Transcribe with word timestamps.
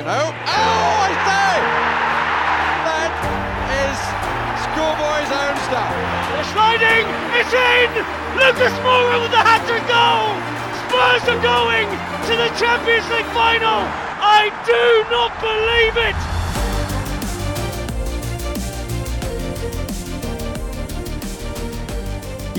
you 0.00 0.06
know. 0.06 0.32
Oh, 0.32 1.04
I 1.04 1.12
say! 1.28 1.52
That 2.88 3.12
is 3.84 3.98
schoolboy's 4.64 5.28
own 5.28 5.56
stuff. 5.68 5.92
The 5.92 6.44
sliding 6.56 7.04
is 7.36 7.50
in! 7.52 7.88
Lucas 8.40 8.72
Moura 8.80 9.20
with 9.20 9.28
the 9.28 9.44
hat-trick 9.44 9.84
goal! 9.84 10.40
Spurs 10.88 11.28
are 11.28 11.42
going 11.44 11.84
to 11.84 12.32
the 12.32 12.48
Champions 12.56 13.04
League 13.12 13.28
final! 13.36 13.84
I 14.24 14.48
do 14.64 15.04
not 15.12 15.36
believe 15.36 16.00
it! 16.00 16.29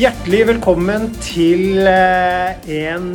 Hjertelig 0.01 0.47
velkommen 0.47 1.03
til 1.21 1.83
eh, 1.85 2.55
en 2.87 3.11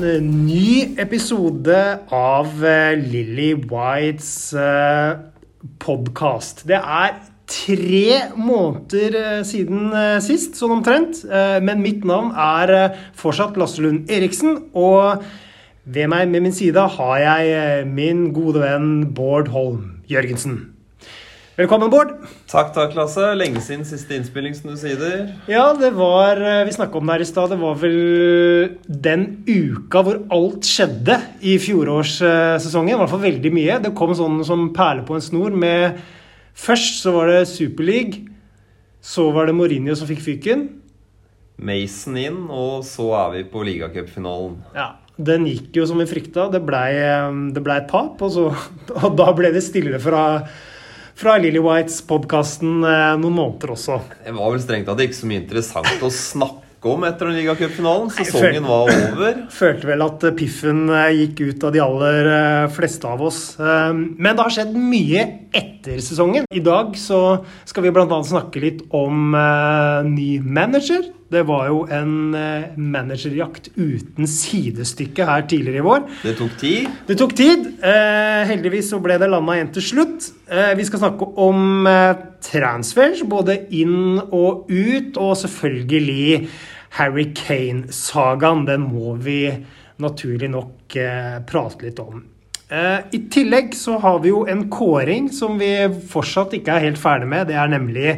ny 0.47 0.93
episode 1.03 1.79
av 2.15 2.61
Lilly 2.63 3.01
Lily 3.01 3.49
Whites 3.73 4.53
podkast. 5.83 6.63
Det 6.71 6.79
er 6.79 7.17
tre 7.51 8.37
måneder 8.39 9.19
eh, 9.19 9.41
siden 9.49 9.91
eh, 9.99 10.21
sist, 10.23 10.55
sånn 10.61 10.77
omtrent. 10.77 11.25
Eh, 11.27 11.57
Men 11.59 11.83
mitt 11.83 12.07
navn 12.07 12.31
er 12.39 12.75
eh, 12.77 13.03
fortsatt 13.19 13.59
Lasse 13.59 13.83
Lund 13.83 14.07
Eriksen. 14.13 14.69
Og 14.79 15.27
ved 15.91 16.07
meg 16.15 16.31
med 16.31 16.47
min 16.47 16.55
side 16.55 16.87
har 17.01 17.19
jeg 17.25 17.53
eh, 17.57 17.83
min 17.83 18.29
gode 18.37 18.63
venn 18.63 19.09
Bård 19.11 19.51
Holm 19.51 20.05
Jørgensen. 20.07 20.76
Velkommen, 21.57 21.89
Bård. 21.89 22.11
Takk, 22.53 22.75
takk, 22.77 22.93
Lasse. 22.93 23.31
Lenge 23.33 23.63
siden 23.65 23.87
siste 23.89 24.13
innspilling, 24.13 24.53
som 24.53 24.69
du 24.69 24.77
sier. 24.77 25.31
Ja, 25.49 25.71
det 25.73 25.89
var 25.97 26.37
eh, 26.37 26.67
Vi 26.69 26.75
snakka 26.77 26.99
om 27.01 27.09
det 27.09 27.15
her 27.15 27.25
i 27.25 27.29
stad. 27.31 27.55
Det 27.55 27.57
var 27.63 27.79
vel 27.81 28.77
den 28.85 29.25
uka 29.49 30.03
hvor 30.05 30.19
alt 30.37 30.69
skjedde 30.69 31.17
i 31.41 31.55
fjorårssesongen. 31.65 32.93
I 32.93 33.01
hvert 33.01 33.15
fall 33.15 33.25
veldig 33.25 33.55
mye. 33.57 33.79
Det 33.87 33.95
kom 33.97 34.13
sånn 34.19 34.45
som 34.45 34.67
perler 34.77 35.07
på 35.09 35.17
en 35.17 35.25
snor 35.25 35.57
med 35.57 35.97
Først 36.57 37.01
så 37.01 37.17
var 37.17 37.33
det 37.33 37.49
Superleague. 37.49 38.27
Så 39.01 39.31
var 39.33 39.49
det 39.49 39.57
Mourinho 39.57 39.97
som 39.97 40.13
fikk 40.13 40.21
fyken. 40.29 40.69
Mason 41.57 42.21
inn, 42.21 42.39
og 42.53 42.85
så 42.85 43.09
er 43.23 43.35
vi 43.39 43.45
på 43.49 43.65
ligacupfinalen. 43.65 44.61
Ja, 44.77 44.91
Den 45.17 45.49
gikk 45.49 45.81
jo 45.81 45.89
som 45.89 46.05
vi 46.05 46.11
frykta. 46.13 46.51
Det 46.53 46.61
blei 46.69 46.93
ble 47.57 47.81
et 47.81 47.89
tap, 47.89 48.21
og, 48.21 48.33
så, 48.37 48.51
og 49.07 49.17
da 49.17 49.33
ble 49.33 49.57
det 49.57 49.65
stille 49.65 50.05
fra, 50.05 50.27
fra 51.17 51.39
Lily 51.41 51.61
Whites-podkasten 51.65 52.81
noen 52.85 53.33
måneder 53.33 53.73
også. 53.77 54.01
Det 54.25 54.35
var 54.37 54.53
vel 54.53 54.63
strengt 54.63 54.89
tatt 54.91 55.01
ikke 55.07 55.17
så 55.17 55.29
mye 55.31 55.41
interessant 55.45 56.03
å 56.05 56.11
snakke 56.13 56.63
om 56.93 57.03
etter 57.09 57.31
den 57.31 57.39
ligacupfinalen. 57.41 58.11
Sesongen 58.15 58.67
var 58.69 58.91
over. 58.93 59.39
Følte 59.61 59.89
vel 59.89 60.05
at 60.05 60.27
piffen 60.39 60.85
eh, 60.93 61.09
gikk 61.23 61.41
ut 61.49 61.65
av 61.67 61.73
de 61.75 61.81
aller 61.83 62.29
eh, 62.31 62.67
fleste 62.77 63.09
av 63.11 63.25
oss. 63.27 63.41
Eh, 63.59 63.93
Men 63.97 64.37
det 64.37 64.45
har 64.45 64.55
skjedd 64.55 64.77
mye 64.79 65.25
etter 65.57 65.99
sesongen. 66.05 66.47
I 66.53 66.63
dag 66.63 66.93
så 67.01 67.23
skal 67.67 67.89
vi 67.89 67.95
bl.a. 67.97 68.21
snakke 68.29 68.63
litt 68.63 68.85
om 68.95 69.33
eh, 69.35 70.05
ny 70.13 70.29
manager. 70.45 71.09
Det 71.27 71.43
var 71.43 71.67
jo 71.67 71.81
en 71.91 72.35
eh, 72.39 72.77
managerjakt 72.79 73.73
uten 73.75 74.29
sidestykke 74.31 75.27
her 75.27 75.43
tidligere 75.51 75.81
i 75.81 75.87
vår. 75.87 76.05
Det 76.23 76.37
tok 76.39 76.53
tid. 76.61 76.87
Det 77.09 77.17
tok 77.19 77.35
tid. 77.35 77.65
Eh, 77.83 78.43
heldigvis 78.47 78.93
så 78.93 79.01
ble 79.03 79.17
det 79.19 79.29
landa 79.33 79.57
igjen 79.57 79.73
til 79.75 79.87
slutt. 79.89 80.29
Eh, 80.47 80.71
vi 80.79 80.87
skal 80.87 81.03
snakke 81.03 81.27
om 81.43 81.89
eh, 81.91 82.23
transfers, 82.47 83.25
både 83.27 83.59
inn 83.75 84.21
og 84.29 84.71
ut, 84.71 85.19
og 85.19 85.35
selvfølgelig 85.43 86.47
Harry 87.01 87.27
Kane-sagaen. 87.35 88.63
Den 88.71 88.87
må 88.87 89.19
vi 89.19 89.41
naturlig 89.99 90.53
nok 90.53 90.95
prate 91.49 91.89
litt 91.89 91.99
om. 91.99 92.21
I 92.69 93.19
tillegg 93.33 93.75
så 93.79 93.97
har 94.03 94.19
vi 94.23 94.31
jo 94.33 94.43
en 94.51 94.67
kåring 94.73 95.29
som 95.33 95.57
vi 95.59 95.71
fortsatt 96.11 96.55
ikke 96.59 96.75
er 96.75 96.85
helt 96.89 97.01
ferdig 97.01 97.29
med. 97.31 97.47
Det 97.49 97.57
er 97.59 97.71
nemlig 97.73 98.17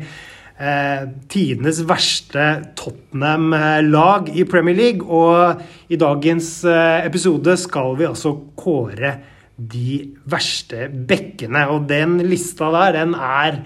eh, 0.59 1.09
tidenes 1.31 1.81
verste 1.89 2.47
Tottenham-lag 2.79 4.31
i 4.35 4.47
Premier 4.49 4.77
League. 4.79 5.07
Og 5.07 5.63
i 5.91 5.99
dagens 6.01 6.53
eh, 6.69 7.07
episode 7.07 7.57
skal 7.61 7.97
vi 7.99 8.09
altså 8.11 8.35
kåre 8.59 9.17
de 9.59 10.01
verste 10.31 10.89
bekkene. 10.91 11.67
Og 11.75 11.89
den 11.91 12.19
lista 12.29 12.71
der, 12.75 12.99
den 13.01 13.15
er 13.19 13.63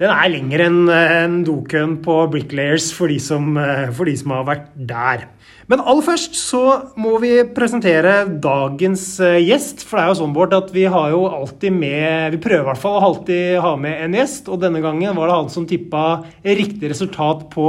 den 0.00 0.08
er 0.08 0.30
lengre 0.32 0.64
enn 0.64 0.88
en 0.88 1.40
dokøen 1.44 1.98
på 2.00 2.14
Bricklayers 2.32 2.86
for 2.96 3.12
de, 3.12 3.18
som, 3.20 3.52
eh, 3.60 3.90
for 3.92 4.08
de 4.08 4.14
som 4.16 4.32
har 4.32 4.46
vært 4.48 4.70
der. 4.88 5.26
Men 5.70 5.84
aller 5.86 6.02
først 6.02 6.34
så 6.34 6.60
må 6.98 7.12
vi 7.22 7.30
presentere 7.54 8.24
dagens 8.42 9.04
eh, 9.22 9.36
gjest. 9.46 9.84
For 9.86 10.00
det 10.00 10.02
er 10.02 10.08
jo 10.10 10.16
sånn, 10.18 10.32
Bård, 10.34 10.54
at 10.56 10.72
vi 10.74 10.82
har 10.90 11.12
jo 11.12 11.20
alltid 11.30 11.76
med 11.76 12.34
Vi 12.34 12.40
prøver 12.42 12.64
i 12.64 12.68
hvert 12.72 12.80
fall 12.82 12.96
å 12.98 13.02
alltid 13.06 13.60
ha 13.62 13.76
med 13.78 14.00
en 14.02 14.16
gjest. 14.18 14.50
Og 14.50 14.58
denne 14.64 14.82
gangen 14.82 15.14
var 15.14 15.30
det 15.30 15.36
han 15.38 15.52
som 15.52 15.68
tippa 15.70 16.04
riktig 16.42 16.90
resultat 16.90 17.44
på 17.52 17.68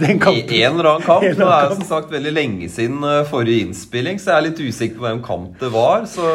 den 0.00 0.18
kampen. 0.18 0.50
I 0.50 0.64
en 0.66 0.74
eller 0.80 0.96
annen 0.96 1.06
kamp. 1.06 1.22
Det 1.36 1.46
er 1.46 1.68
jo 1.68 1.76
som 1.76 1.86
sagt 1.86 2.10
veldig 2.10 2.32
lenge 2.34 2.70
siden 2.72 2.98
eh, 3.06 3.22
forrige 3.30 3.68
innspilling, 3.68 4.18
så 4.18 4.32
jeg 4.32 4.36
er 4.40 4.46
litt 4.48 4.64
usikker 4.66 4.98
på 4.98 5.06
hvem 5.06 5.22
kamp 5.26 5.62
det 5.62 5.70
var. 5.74 6.02
Så 6.10 6.26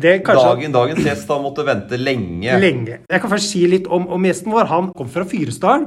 Det 0.00 0.14
kanskje 0.24 0.46
dagen, 0.46 0.76
dagens 0.78 1.10
gjest 1.10 1.28
har 1.28 1.44
måttet 1.44 1.68
vente 1.68 2.00
lenge. 2.00 2.56
lenge. 2.62 3.02
Jeg 3.04 3.20
kan 3.20 3.34
først 3.34 3.52
si 3.52 3.66
litt 3.68 3.90
om, 3.92 4.08
om 4.16 4.30
gjesten 4.30 4.54
vår. 4.54 4.70
Han 4.72 4.90
kom 4.96 5.12
fra 5.12 5.28
Fyresdal. 5.28 5.84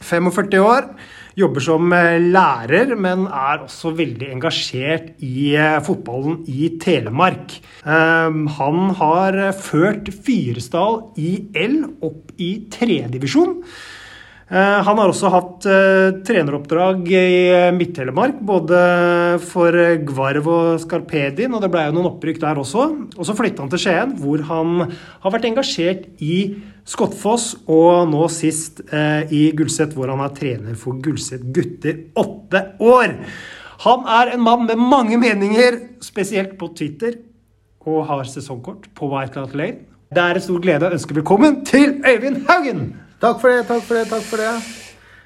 45 0.00 0.60
år. 0.62 0.92
Jobber 1.38 1.62
som 1.62 1.92
eh, 1.94 2.16
lærer, 2.18 2.96
men 2.98 3.28
er 3.30 3.62
også 3.62 3.92
veldig 3.94 4.30
engasjert 4.34 5.12
i 5.22 5.52
eh, 5.54 5.76
fotballen 5.86 6.40
i 6.50 6.72
Telemark. 6.82 7.54
Um, 7.84 8.48
han 8.56 8.90
har 8.98 9.38
eh, 9.38 9.54
ført 9.54 10.10
Fyresdal 10.26 11.12
IL 11.14 11.84
opp 12.02 12.34
i 12.42 12.50
tredjedivisjon. 12.74 13.60
Han 14.48 14.96
har 14.96 15.10
også 15.10 15.28
hatt 15.28 15.66
uh, 15.68 16.20
treneroppdrag 16.24 17.10
i 17.12 17.32
uh, 17.52 17.66
Midt-Telemark, 17.76 18.38
både 18.48 18.78
for 19.44 19.76
Gvarv 20.08 20.48
og 20.48 20.80
Skarpedin, 20.80 21.52
og 21.52 21.60
det 21.60 21.68
ble 21.74 21.82
jo 21.84 21.96
noen 21.98 22.08
opprykk 22.14 22.40
der 22.46 22.60
også. 22.62 22.86
Og 23.18 23.28
så 23.28 23.36
flytta 23.36 23.60
han 23.60 23.72
til 23.74 23.82
Skien, 23.82 24.14
hvor 24.22 24.40
han 24.48 24.86
har 24.88 25.34
vært 25.34 25.44
engasjert 25.50 26.06
i 26.24 26.38
Skottfoss, 26.88 27.50
og 27.68 28.08
nå 28.08 28.24
sist 28.32 28.80
i 28.88 29.42
Gulset, 29.58 29.92
hvor 29.92 30.08
han 30.08 30.22
er 30.24 30.32
trener 30.38 30.78
for 30.80 30.96
Gulset 31.04 31.44
gutter 31.52 32.06
åtte 32.16 32.62
år. 32.80 33.18
Han 33.84 34.08
er 34.08 34.32
en 34.32 34.42
mann 34.46 34.64
med 34.64 34.80
mange 34.80 35.18
meninger, 35.20 35.76
spesielt 36.00 36.56
på 36.56 36.70
Twitter, 36.72 37.20
og 37.84 38.06
har 38.08 38.24
sesongkort 38.24 38.88
på 38.96 39.10
White 39.12 39.44
Lane. 39.52 39.84
Det 40.08 40.24
er 40.24 40.40
en 40.40 40.46
stor 40.48 40.64
glede 40.64 40.88
å 40.88 40.96
ønske 40.96 41.16
velkommen 41.20 41.60
til 41.68 41.98
Øyvind 42.00 42.48
Haugen! 42.48 43.07
Takk 43.18 43.40
for 43.42 43.50
det, 43.50 43.64
takk 43.66 43.82
for 43.82 43.98
det, 43.98 44.04
takk 44.06 44.26
for 44.28 44.38
det. 44.38 44.50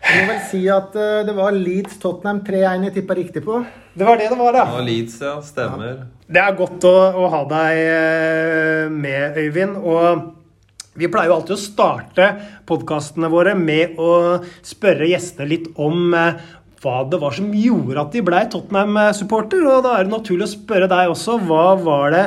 Jeg 0.03 0.23
må 0.25 0.33
vel 0.33 0.39
si 0.49 0.61
at 0.73 0.95
uh, 0.97 1.19
det 1.29 1.33
var 1.37 1.53
Leeds 1.53 1.99
Tottenham 2.01 2.39
3-1 2.47 2.87
jeg 2.87 2.95
tippa 2.95 3.17
riktig 3.19 3.43
på. 3.45 3.59
Det 3.93 4.07
var 4.09 4.17
det 4.17 4.31
det 4.33 4.39
var, 4.39 4.57
da. 4.57 4.63
Ja. 4.65 4.85
Leeds, 4.87 5.19
ja. 5.21 5.35
Stemmer. 5.45 5.99
Det 6.25 6.41
er 6.41 6.57
godt 6.57 6.87
å, 6.89 6.95
å 7.21 7.27
ha 7.35 7.43
deg 7.51 7.83
eh, 7.83 8.87
med, 8.89 9.37
Øyvind. 9.37 9.77
Og 9.85 10.97
vi 10.97 11.13
pleier 11.13 11.29
jo 11.29 11.37
alltid 11.37 11.55
å 11.59 11.61
starte 11.61 12.31
podkastene 12.69 13.29
våre 13.33 13.53
med 13.61 14.01
å 14.01 14.41
spørre 14.65 15.13
gjestene 15.13 15.53
litt 15.53 15.69
om 15.77 16.17
uh, 16.17 16.41
hva 16.81 17.05
det 17.13 17.21
var 17.21 17.37
som 17.37 17.53
gjorde 17.53 18.07
at 18.07 18.17
de 18.17 18.25
blei 18.25 18.47
Tottenham-supporter. 18.57 19.69
Og 19.69 19.85
da 19.85 19.99
er 19.99 20.09
det 20.09 20.17
naturlig 20.17 20.49
å 20.49 20.55
spørre 20.57 20.89
deg 20.89 21.13
også. 21.13 21.37
Hva 21.45 21.75
var 21.85 22.17
det 22.17 22.27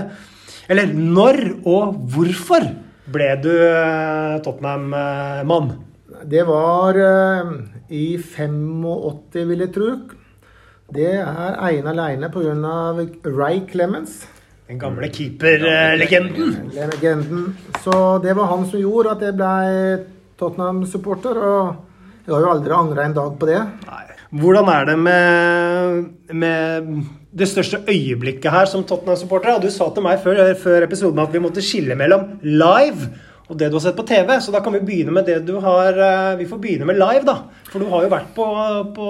Eller 0.69 0.93
når 0.93 1.47
og 1.65 1.97
hvorfor 2.13 2.69
ble 3.11 3.27
du 3.43 3.51
eh, 3.53 4.37
Tottenham-mann? 4.45 5.73
Det 6.25 6.45
var 6.47 6.97
eh, 6.97 7.51
i 7.93 8.05
85, 8.17 9.43
vil 9.49 9.65
jeg 9.65 9.73
tro. 9.75 9.89
Det 10.95 11.11
er 11.17 11.59
ene 11.69 11.91
alene 11.93 12.29
pga. 12.33 12.73
Ray 13.25 13.61
Clemens. 13.69 14.23
Den 14.65 14.79
gamle 14.81 15.09
keeperlegenden. 15.13 16.71
Legenden. 16.73 17.45
Så 17.83 18.17
det 18.23 18.33
var 18.37 18.49
han 18.53 18.65
som 18.69 18.81
gjorde 18.81 19.13
at 19.13 19.25
jeg 19.25 19.37
ble 19.37 20.05
Tottenham-supporter. 20.41 21.37
Og 21.37 22.25
jeg 22.25 22.33
har 22.33 22.41
jo 22.41 22.53
aldri 22.55 22.73
angra 22.73 23.05
en 23.05 23.17
dag 23.17 23.37
på 23.39 23.49
det. 23.49 23.61
Nei. 23.85 24.03
Hvordan 24.35 24.69
er 24.73 24.87
det 24.89 24.95
med, 24.99 26.07
med 26.33 26.87
det 27.35 27.49
største 27.51 27.81
øyeblikket 27.91 28.51
her 28.51 28.67
som 28.71 28.85
Tottenham-supporter? 28.87 29.59
Du 29.63 29.69
sa 29.73 29.89
til 29.91 30.05
meg 30.05 30.21
før, 30.23 30.41
før 30.59 30.87
episoden 30.87 31.23
at 31.23 31.33
vi 31.33 31.43
måtte 31.43 31.63
skille 31.65 31.97
mellom 31.99 32.37
live 32.43 33.09
og 33.45 33.57
det 33.59 33.67
du 33.69 33.75
har 33.77 33.83
sett 33.83 33.97
på 33.97 34.05
TV. 34.09 34.31
Så 34.41 34.53
da 34.53 34.61
kan 34.65 34.73
vi 34.73 34.81
begynne 34.85 35.13
med 35.13 35.27
det 35.29 35.37
du 35.45 35.55
har 35.61 35.93
eh, 35.93 36.37
Vi 36.39 36.47
får 36.49 36.61
begynne 36.61 36.87
med 36.89 36.97
live, 36.97 37.21
da. 37.27 37.35
For 37.69 37.83
du 37.83 37.89
har 37.91 38.05
jo 38.05 38.11
vært 38.13 38.31
på, 38.37 38.45
på, 38.95 39.09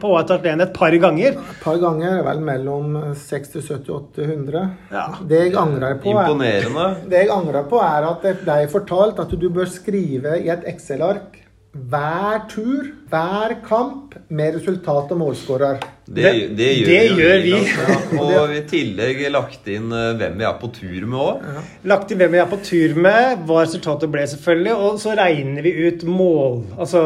på 0.00 0.12
White 0.12 0.34
Hart 0.36 0.46
Lane 0.48 0.64
et 0.64 0.76
par 0.76 0.94
ganger. 1.02 1.36
Et 1.36 1.64
par 1.64 1.80
ganger, 1.82 2.22
vel 2.24 2.40
mellom 2.46 2.96
60, 3.12 3.58
70, 3.66 3.90
800. 4.14 4.62
Ja. 4.94 5.08
Det 5.20 5.42
jeg 5.42 5.58
angrer 5.60 5.98
på, 6.00 6.14
er 6.14 6.30
Imponerende. 6.30 6.88
Det 7.10 7.24
jeg 7.24 7.34
angrer 7.34 7.68
på, 7.68 7.82
er 7.84 8.08
at 8.08 8.24
det 8.24 8.38
ble 8.44 8.62
fortalt 8.72 9.20
at 9.24 9.36
du 9.36 9.48
bør 9.52 9.68
skrive 9.72 10.38
i 10.40 10.48
et 10.54 10.64
Excel-ark 10.72 11.44
hver 11.78 12.46
tur 12.48 12.88
hver 13.10 13.52
kamp 13.66 14.16
med 14.32 14.56
resultat 14.56 15.12
og 15.12 15.20
målskårer. 15.20 15.82
Det, 16.08 16.22
Det- 16.24 16.56
det 16.56 16.68
gjør, 16.78 16.86
det 16.88 17.00
gjør 17.20 17.42
vi. 17.44 17.50
da. 17.76 17.96
Og 18.24 18.52
i 18.56 18.60
tillegg 18.70 19.18
lagt 19.34 19.66
inn 19.68 19.90
eh, 19.92 20.14
hvem 20.16 20.38
vi 20.40 20.46
er 20.48 20.54
på 20.62 20.70
tur 20.72 21.04
med 21.04 21.18
òg. 21.20 21.48
Lagt 21.92 22.10
inn 22.14 22.18
hvem 22.22 22.32
vi 22.32 22.40
er 22.40 22.48
på 22.48 22.58
tur 22.64 22.94
med, 22.96 23.42
hva 23.48 23.58
resultatet 23.66 24.08
ble, 24.14 24.22
selvfølgelig. 24.30 24.72
Og 24.88 24.96
så 25.02 25.12
regner 25.18 25.66
vi 25.66 25.74
ut 25.90 26.04
mål. 26.08 26.62
Altså 26.80 27.02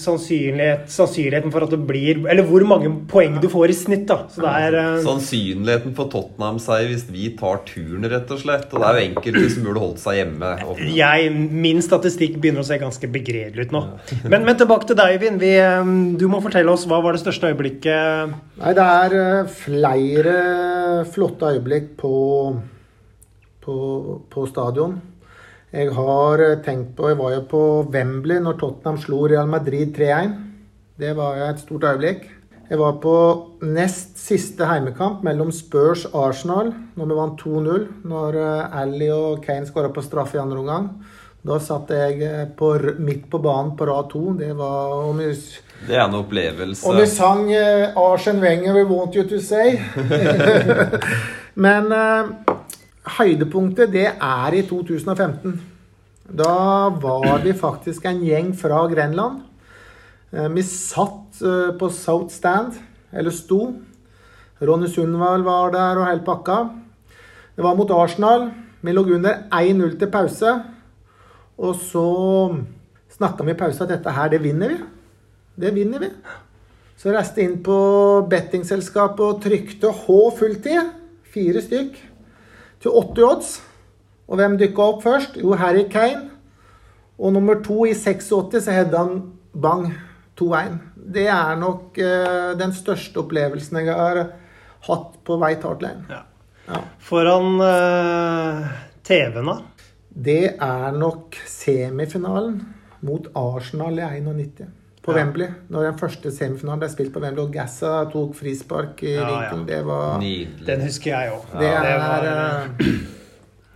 sannsynlighet, 0.00 0.86
sannsynligheten 0.90 1.52
for 1.52 1.66
at 1.66 1.74
det 1.74 1.80
blir 1.88 2.22
Eller 2.30 2.46
hvor 2.48 2.64
mange 2.68 2.90
poeng 3.10 3.36
du 3.42 3.48
får 3.52 3.72
i 3.74 3.76
snitt, 3.76 4.06
da. 4.08 4.22
Er 4.50 4.76
eh, 4.78 5.02
Sannsynligheten 5.04 5.94
for 5.98 6.08
Tottenham-seier 6.12 6.88
hvis 6.90 7.04
vi 7.12 7.28
tar 7.38 7.60
turen, 7.68 8.08
rett 8.10 8.30
og 8.34 8.40
slett. 8.42 8.68
Og 8.72 8.80
det 8.82 8.88
er 8.90 8.98
jo 9.00 9.06
enkelte 9.10 9.44
som 9.54 9.68
burde 9.68 9.84
holdt 9.84 10.02
seg 10.02 10.20
hjemme. 10.22 10.54
Jeg, 10.96 11.30
Min 11.60 11.84
statistikk 11.84 12.38
begynner 12.40 12.64
å 12.64 12.68
se 12.70 12.80
ganske 12.80 13.10
begredelig 13.12 13.68
ut 13.68 13.76
nå. 13.76 13.84
Men, 14.24 14.44
men 14.48 14.56
tilbake 14.60 14.88
til 14.90 14.98
deg, 15.00 15.18
Vin. 15.22 15.38
Vi, 15.42 15.52
eh, 15.60 15.94
Du 16.20 16.26
må 16.32 16.40
fortelle 16.44 16.72
oss 16.72 16.86
hva 16.88 17.02
var 17.04 17.16
det 17.16 17.22
største 17.24 17.52
øyeblikket 17.52 18.29
Nei, 18.60 18.72
det 18.76 18.84
er 18.84 19.14
eh, 19.18 19.52
flere 19.54 20.34
flotte 21.10 21.52
øyeblikk 21.54 21.94
på, 22.00 22.12
på, 23.64 23.76
på 24.30 24.44
stadion. 24.50 24.98
Jeg 25.70 25.92
har 25.94 26.42
eh, 26.42 26.58
tenkt 26.64 26.96
på 26.98 27.12
Jeg 27.12 27.18
var 27.20 27.36
jo 27.36 27.46
på 27.50 27.62
Wembley 27.94 28.42
når 28.42 28.58
Tottenham 28.58 28.98
slo 28.98 29.22
Real 29.30 29.48
Madrid 29.50 29.94
3-1. 29.96 30.36
Det 31.00 31.14
var 31.16 31.38
jo 31.38 31.48
et 31.48 31.62
stort 31.62 31.86
øyeblikk. 31.92 32.28
Jeg 32.70 32.78
var 32.78 32.98
på 33.02 33.14
nest 33.66 34.18
siste 34.20 34.66
heimekamp 34.66 35.24
mellom 35.26 35.48
Spurs 35.54 36.04
og 36.12 36.28
Arsenal 36.28 36.68
når 36.98 37.08
vi 37.10 37.18
vant 37.20 37.46
2-0. 37.46 37.88
Når 38.10 38.38
eh, 38.42 38.78
Ally 38.82 39.10
og 39.14 39.40
Kane 39.46 39.68
skåra 39.68 39.92
på 39.94 40.04
straffe 40.04 40.38
i 40.38 40.42
andre 40.42 40.60
omgang. 40.60 40.92
Da 41.46 41.56
satt 41.62 41.88
jeg 41.94 42.50
på, 42.58 42.74
midt 43.00 43.30
på 43.32 43.38
banen 43.40 43.72
på 43.78 43.86
rad 43.88 44.10
to. 44.12 44.34
Det 44.36 44.50
var 44.58 44.98
om 45.06 45.22
vi 45.22 45.30
Det 45.86 45.96
er 45.96 46.04
en 46.04 46.14
opplevelse. 46.18 46.86
og 46.86 46.98
vi 47.00 47.06
sang 47.08 47.46
uh, 47.48 47.96
Arsen 47.96 48.40
Wenger, 48.42 48.74
we 48.76 48.84
want 48.84 49.16
you 49.16 49.24
to 49.28 49.40
say. 49.40 49.78
Men 51.64 51.88
uh, 51.92 52.28
høydepunktet, 53.18 53.92
det 53.92 54.06
er 54.12 54.56
i 54.56 54.62
2015. 54.68 55.56
Da 56.30 56.52
var 57.02 57.40
vi 57.42 57.56
faktisk 57.56 58.04
en 58.06 58.20
gjeng 58.24 58.52
fra 58.56 58.84
Grenland. 58.92 59.40
Uh, 60.32 60.48
vi 60.54 60.62
satt 60.68 61.40
uh, 61.42 61.72
på 61.80 61.88
South 61.88 62.34
Stand, 62.34 62.76
eller 63.12 63.34
sto. 63.34 63.72
Ronny 64.60 64.88
Sundvall 64.92 65.42
var 65.46 65.72
der 65.72 66.02
og 66.02 66.06
hele 66.10 66.24
pakka. 66.26 66.60
Det 67.56 67.64
var 67.64 67.74
mot 67.74 67.90
Arsenal. 67.90 68.50
Vi 68.80 68.92
lå 68.92 69.04
under 69.16 69.46
1-0 69.52 69.98
til 69.98 70.12
pause. 70.12 70.54
Og 71.60 71.74
så 71.76 72.06
snakka 73.16 73.44
vi 73.44 73.52
i 73.52 73.58
pause 73.58 73.84
at 73.84 73.92
dette 73.96 74.12
her, 74.16 74.28
det 74.28 74.42
vinner 74.44 74.68
vi. 74.68 74.78
Det 75.60 75.74
vinner 75.76 76.00
vi. 76.02 76.08
Så 77.00 77.12
reiste 77.12 77.42
inn 77.44 77.58
på 77.64 77.76
bettingselskapet 78.28 79.22
og 79.24 79.40
trykte 79.44 79.92
H 80.02 80.16
fulltid. 80.38 80.92
Fire 81.32 81.62
stykk. 81.64 81.98
Til 82.80 82.96
80 82.96 83.26
odds. 83.28 83.54
Og 84.30 84.40
hvem 84.40 84.56
dykka 84.60 84.86
opp 84.92 85.02
først? 85.04 85.38
Jo, 85.40 85.54
Harry 85.58 85.86
Kane. 85.90 86.28
Og 87.20 87.34
nummer 87.34 87.60
to 87.64 87.84
i 87.88 87.94
86 87.96 88.64
så 88.64 88.72
hedde 88.72 88.96
han 88.96 89.22
bang 89.52 89.90
2-1. 90.40 90.78
Det 91.10 91.26
er 91.28 91.58
nok 91.60 91.98
eh, 92.00 92.52
den 92.60 92.72
største 92.76 93.20
opplevelsen 93.20 93.80
jeg 93.82 93.92
har 93.96 94.22
hatt 94.86 95.16
på 95.26 95.36
vei 95.40 95.54
til 95.56 95.72
Hart 95.72 95.84
Lane. 95.84 96.20
Ja. 96.70 96.80
foran 97.02 97.60
eh, 97.66 98.68
TV-en, 99.04 99.50
da? 99.50 99.56
Det 100.10 100.42
er 100.56 100.92
nok 100.96 101.36
semifinalen 101.48 102.60
mot 103.04 103.26
Arsenal 103.36 103.98
i 103.98 104.06
91. 104.20 104.79
På 105.02 105.12
Ja. 105.14 105.22
Wembley. 105.22 105.48
Når 105.72 105.82
den 105.90 105.98
første 105.98 106.30
semifinalen 106.34 106.80
ble 106.82 106.88
spilt 106.92 107.12
på 107.14 107.20
Wembley, 107.22 107.44
og 107.46 107.52
Gassa 107.54 108.04
tok 108.12 108.34
frispark 108.36 109.00
i 109.02 109.14
Ja, 109.14 109.22
ja. 109.22 109.30
vinkel. 109.54 109.66
Det 109.66 109.78
var 109.86 110.18
Nydelig. 110.20 110.66
Den 110.66 110.80
husker 110.84 111.10
jeg 111.14 111.32
òg. 111.32 111.56
Det 111.58 111.70
er 111.70 112.28
eh, 112.34 112.92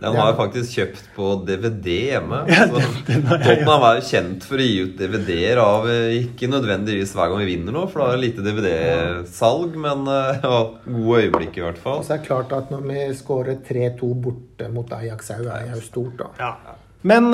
Den 0.05 0.13
har 0.19 0.27
jeg 0.27 0.35
faktisk 0.37 0.73
kjøpt 0.75 1.05
på 1.15 1.27
DVD 1.47 1.87
hjemme. 2.11 2.41
Så 2.51 2.81
Tottenham 3.07 3.85
er 3.87 4.01
kjent 4.05 4.43
for 4.45 4.59
å 4.59 4.65
gi 4.67 4.81
ut 4.83 4.97
DVD-er 4.99 5.57
av 5.63 5.87
eh, 5.89 6.17
Ikke 6.19 6.49
nødvendigvis 6.51 7.13
hver 7.15 7.31
gang 7.31 7.39
vi 7.41 7.47
vinner 7.55 7.73
noe, 7.73 7.87
for 7.89 8.03
da 8.03 8.09
er 8.11 8.19
det 8.19 8.25
lite 8.27 8.43
DVD-salg, 8.45 9.73
men 9.81 10.05
eh, 10.11 10.39
ja, 10.45 10.59
gode 10.85 11.23
øyeblikk 11.23 11.57
i 11.57 11.65
hvert 11.65 11.79
fall. 11.81 12.03
Og 12.03 12.05
så 12.05 12.17
er 12.17 12.21
det 12.21 12.27
klart 12.27 12.53
at 12.53 12.69
når 12.75 12.85
vi 12.91 13.07
skårer 13.17 13.57
3-2 13.65 14.11
borte 14.27 14.69
mot 14.75 14.93
Ajax, 14.99 15.31
er 15.31 15.41
jo- 15.47 15.55
er 15.55 15.73
jo 15.73 15.81
stort, 15.87 16.17
da. 16.21 16.29
Ja. 16.43 16.53
Men 17.01 17.31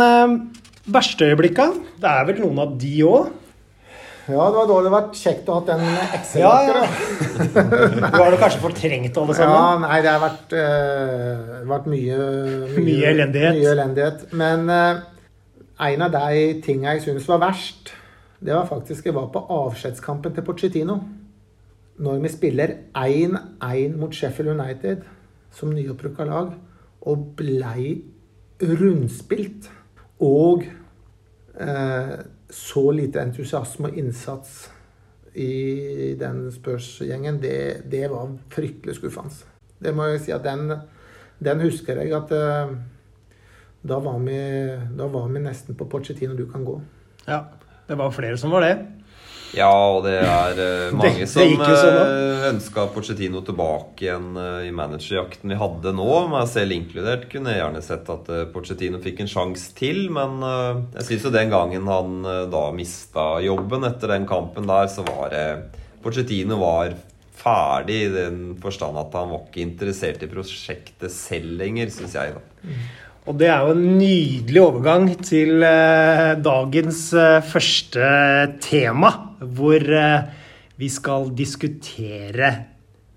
verste 0.91 1.27
øyeblikka? 1.33 1.65
Det 1.99 2.09
er 2.13 2.25
vel 2.29 2.39
noen 2.45 2.59
av 2.69 2.77
de 2.79 2.93
òg? 3.09 3.29
Ja, 4.29 4.43
det 4.51 4.57
var 4.59 4.67
da 4.69 4.75
det 4.85 4.91
vært 4.93 5.15
kjekt 5.17 5.47
å 5.49 5.55
ha 5.57 5.61
den 5.65 5.81
Ja, 5.87 6.03
Excel-arket, 6.17 6.75
ja. 6.75 7.53
da. 7.55 8.09
Du 8.11 8.19
har 8.21 8.33
det 8.35 8.39
kanskje 8.41 8.61
fortrengt 8.61 9.17
alle 9.17 9.33
Ja, 9.33 9.39
sammen? 9.39 9.85
nei, 9.87 10.01
det 10.05 10.11
har 10.11 10.21
vært, 10.21 10.53
uh, 10.53 11.55
vært 11.71 11.87
mye, 11.89 12.19
Mye 12.75 13.07
elendighet. 13.15 13.57
Mye 13.57 13.71
elendighet. 13.73 14.27
Men 14.37 14.69
uh, 14.69 15.01
en 15.87 16.05
av 16.05 16.13
de 16.13 16.43
tinga 16.65 16.93
jeg 16.95 17.05
syns 17.07 17.25
var 17.31 17.41
verst, 17.47 17.93
det 18.41 18.53
var 18.53 18.69
faktisk 18.69 19.09
jeg 19.09 19.15
var 19.17 19.31
på 19.33 19.41
avskjedskampen 19.57 20.35
til 20.37 20.45
Pochettino. 20.45 20.99
Når 22.01 22.21
vi 22.23 22.29
spiller 22.33 22.75
1-1 22.97 23.97
mot 23.97 24.13
Sheffield 24.15 24.53
United 24.55 25.03
som 25.53 25.73
nyopprykka 25.73 26.25
lag, 26.29 26.53
og 27.01 27.25
blei 27.37 28.01
rundspilt. 28.61 29.67
Og 30.21 30.63
eh, 31.59 32.13
så 32.51 32.83
lite 32.95 33.21
entusiasme 33.23 33.89
og 33.89 33.97
innsats 33.97 34.69
i 35.33 36.13
den 36.19 36.43
Spurs-gjengen, 36.51 37.39
det, 37.41 37.87
det 37.91 38.07
var 38.11 38.33
fryktelig 38.51 38.97
skuffende. 38.97 39.31
Det 39.81 39.93
må 39.95 40.09
jeg 40.11 40.25
si 40.25 40.33
at 40.35 40.43
den, 40.45 40.73
den 41.39 41.63
husker 41.63 42.01
jeg 42.03 42.11
at 42.13 42.33
uh, 42.35 42.73
da, 43.81 43.97
var 44.03 44.19
vi, 44.25 44.39
da 44.97 45.07
var 45.09 45.31
vi 45.31 45.41
nesten 45.41 45.77
på 45.79 45.87
Pochettino 45.89 46.35
du 46.37 46.45
kan 46.51 46.67
gå. 46.67 46.77
Ja. 47.25 47.45
Det 47.87 47.97
var 47.99 48.11
flere 48.15 48.37
som 48.37 48.53
var 48.53 48.63
det. 48.63 48.75
Ja, 49.53 49.67
og 49.67 50.05
det 50.05 50.13
er 50.23 50.59
uh, 50.61 50.93
mange 50.95 51.25
Det- 51.25 51.25
det 51.25 51.27
som 51.27 51.41
sånn, 51.51 51.97
uh, 51.99 52.45
ønska 52.53 52.85
Pochettino 52.93 53.41
tilbake 53.43 54.05
igjen 54.05 54.29
uh, 54.39 54.61
i 54.63 54.71
managerjakten 54.71 55.51
vi 55.51 55.57
hadde 55.59 55.91
nå, 55.97 56.07
meg 56.31 56.47
selv 56.47 56.71
inkludert. 56.71 57.25
Kunne 57.31 57.51
jeg 57.51 57.59
gjerne 57.59 57.81
sett 57.83 58.07
at 58.13 58.31
uh, 58.31 58.45
Pochettino 58.53 59.01
fikk 59.03 59.19
en 59.25 59.31
sjanse 59.33 59.73
til, 59.75 60.05
men 60.13 60.37
eh, 60.47 60.81
jeg 61.01 61.07
syns 61.09 61.27
jo 61.27 61.33
den 61.35 61.51
gangen 61.51 61.87
han 61.91 62.15
eh, 62.25 62.45
da 62.51 62.63
mista 62.75 63.25
jobben 63.43 63.83
etter 63.89 64.13
den 64.15 64.25
kampen 64.29 64.67
der, 64.69 64.87
så 64.87 65.03
var 65.07 65.29
det 65.35 65.45
Pochettino 66.03 66.57
var 66.61 66.95
ferdig 67.41 67.99
i 68.05 68.09
den 68.13 68.41
forstand 68.61 68.97
at 69.01 69.13
han 69.17 69.31
var 69.33 69.43
ikke 69.47 69.63
interessert 69.65 70.23
i 70.23 70.29
prosjektet 70.31 71.11
selv 71.11 71.55
lenger, 71.59 71.89
syns 71.93 72.13
jeg. 72.15 72.35
da. 72.37 72.71
Og 73.29 73.37
det 73.37 73.51
er 73.53 73.61
jo 73.61 73.75
en 73.75 73.83
nydelig 73.99 74.61
overgang 74.63 75.07
til 75.21 75.61
eh, 75.61 76.31
dagens 76.41 77.03
eh, 77.13 77.43
første 77.45 78.07
tema, 78.63 79.11
hvor 79.45 79.77
eh, 79.77 80.23
vi 80.81 80.89
skal 80.89 81.29
diskutere 81.37 82.51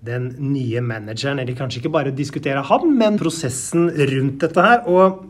den 0.05 0.29
nye 0.51 0.83
manageren. 0.85 1.41
Eller 1.41 1.57
kanskje 1.57 1.81
ikke 1.81 1.93
bare 1.95 2.13
diskutere 2.15 2.61
ham, 2.69 2.85
men 2.99 3.17
prosessen 3.21 3.89
rundt 3.89 4.45
dette 4.45 4.67
her. 4.67 4.85
Og 4.85 5.25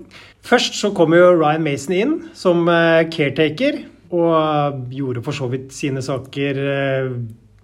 først 0.45 0.75
så 0.81 0.91
kommer 0.95 1.23
jo 1.23 1.33
Ryan 1.39 1.65
Mason 1.65 1.95
inn 1.95 2.15
som 2.35 2.67
eh, 2.67 3.07
caretaker, 3.13 3.83
og 4.15 4.91
gjorde 4.93 5.23
for 5.25 5.35
så 5.35 5.47
vidt 5.51 5.71
sine 5.75 6.03
saker 6.05 6.59
eh, 6.61 7.11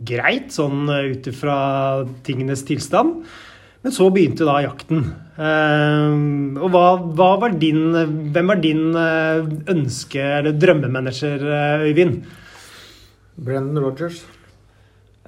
greit, 0.07 0.49
sånn 0.55 0.87
eh, 0.89 1.11
ut 1.13 1.31
ifra 1.31 1.57
tingenes 2.25 2.63
tilstand. 2.67 3.21
Men 3.81 3.93
så 3.95 4.09
begynte 4.13 4.45
da 4.45 4.59
jakten. 4.61 5.07
Ehm, 5.41 6.57
og 6.61 6.69
hva, 6.73 6.83
hva 7.17 7.29
var 7.41 7.55
din, 7.57 7.95
hvem 8.33 8.51
var 8.53 8.59
din 8.61 8.83
eh, 8.93 9.47
ønske- 9.73 10.27
eller 10.37 10.53
drømmemanager, 10.61 11.41
eh, 11.41 11.87
Øyvind? 11.89 12.19
Brendan 13.41 13.81
Rogers. 13.81 14.21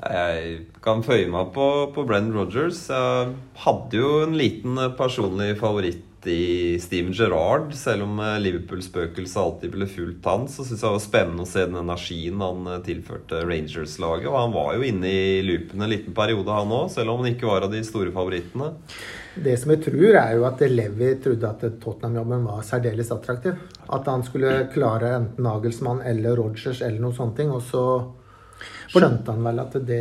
Jeg 0.03 0.60
kan 0.83 1.01
føye 1.05 1.29
meg 1.31 1.50
på, 1.55 1.67
på 1.95 2.05
Brendan 2.05 2.36
Rogers. 2.38 2.83
Jeg 2.93 3.33
hadde 3.65 3.98
jo 4.03 4.12
en 4.27 4.38
liten 4.38 4.77
eh, 4.77 4.91
personlig 5.00 5.55
favoritt 5.62 6.03
i 6.30 6.77
Steven 6.82 7.13
Gerrard. 7.13 7.74
Selv 7.77 8.06
om 8.06 8.20
eh, 8.20 8.38
Liverpool-spøkelset 8.44 9.39
alltid 9.42 9.74
ble 9.74 9.88
fulgt 9.89 10.30
han, 10.30 10.48
så 10.51 10.65
syns 10.65 10.80
jeg 10.80 10.88
det 10.88 10.94
var 10.96 11.03
spennende 11.03 11.46
å 11.46 11.50
se 11.50 11.65
den 11.65 11.80
energien 11.82 12.44
han 12.44 12.70
eh, 12.70 12.80
tilførte 12.86 13.44
Rangers-laget. 13.48 14.30
Og 14.32 14.39
han 14.39 14.56
var 14.56 14.77
jo 14.77 14.88
inne 14.88 15.12
i 15.12 15.42
loopen 15.46 15.84
en 15.84 15.92
liten 15.92 16.15
periode, 16.18 16.53
han 16.53 16.74
òg, 16.74 16.88
selv 16.94 17.13
om 17.13 17.24
han 17.24 17.34
ikke 17.34 17.50
var 17.50 17.68
av 17.68 17.75
de 17.75 17.84
store 17.88 18.13
favorittene. 18.15 18.72
Det 19.34 19.53
som 19.58 19.74
jeg 19.74 19.82
tror, 19.88 20.10
er 20.20 20.34
jo 20.38 20.44
at 20.46 20.62
Levi 20.70 21.13
trodde 21.24 21.50
at 21.50 21.63
Tottenham-jobben 21.82 22.44
var 22.46 22.65
særdeles 22.68 23.10
attraktiv. 23.15 23.58
At 23.89 24.10
han 24.10 24.25
skulle 24.25 24.68
klare 24.74 25.15
enten 25.18 25.48
Nagelsmann 25.48 26.03
eller 26.06 26.38
Rogers 26.38 26.82
eller 26.82 27.01
noe 27.01 27.15
sånt. 27.18 27.36
ting, 27.39 27.50
Og 27.50 27.63
så 27.65 27.84
skjønte 28.94 29.34
han 29.34 29.46
vel 29.48 29.62
at 29.64 29.76
det 29.88 30.00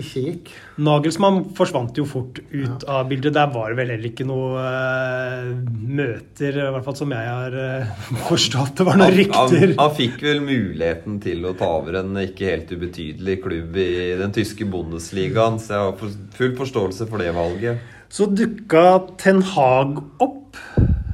ikke 0.00 0.22
gikk. 0.24 0.50
Nagelsmann 0.82 1.40
forsvant 1.56 1.96
jo 1.98 2.06
fort 2.08 2.40
ut 2.50 2.84
av 2.90 3.06
bildet. 3.10 3.34
Der 3.36 3.50
var 3.54 3.70
det 3.70 3.78
vel 3.78 3.92
heller 3.94 4.10
ikke 4.10 4.26
noe 4.26 4.64
uh, 4.64 5.50
møter, 5.70 6.58
i 6.58 6.68
hvert 6.74 6.86
fall 6.86 6.98
som 6.98 7.14
jeg 7.14 7.30
har 7.30 7.54
uh, 7.54 8.04
forstått. 8.30 8.74
Det 8.80 8.88
var 8.88 8.98
noen 8.98 9.08
Han, 9.08 9.18
rykter. 9.20 9.58
han, 9.62 9.76
han 9.80 9.96
fikk 9.98 10.18
vel 10.26 10.42
muligheten 10.44 11.20
til 11.24 11.46
å 11.46 11.54
ta 11.58 11.70
over 11.78 12.00
en 12.02 12.22
ikke 12.24 12.50
helt 12.50 12.74
ubetydelig 12.74 13.38
klubb 13.44 13.78
i 13.80 13.90
den 14.20 14.34
tyske 14.34 14.66
Bundesligaen, 14.70 15.60
så 15.62 15.76
jeg 15.76 15.84
har 15.90 16.16
full 16.38 16.56
forståelse 16.58 17.10
for 17.10 17.22
det 17.22 17.34
valget. 17.36 17.92
Så 18.14 18.28
dukka 18.30 18.84
Ten 19.18 19.42
Hag 19.54 19.98
opp. 20.22 20.58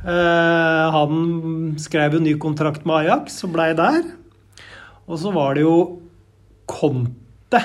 Uh, 0.01 0.87
han 0.95 1.75
skrev 1.81 2.17
jo 2.17 2.25
ny 2.25 2.35
kontrakt 2.41 2.87
med 2.89 3.05
Ajax 3.05 3.43
og 3.45 3.55
blei 3.57 3.71
der. 3.77 4.03
Og 5.11 5.19
så 5.19 5.33
var 5.35 5.57
det 5.59 5.65
jo 5.67 6.00
Conte. 6.71 7.63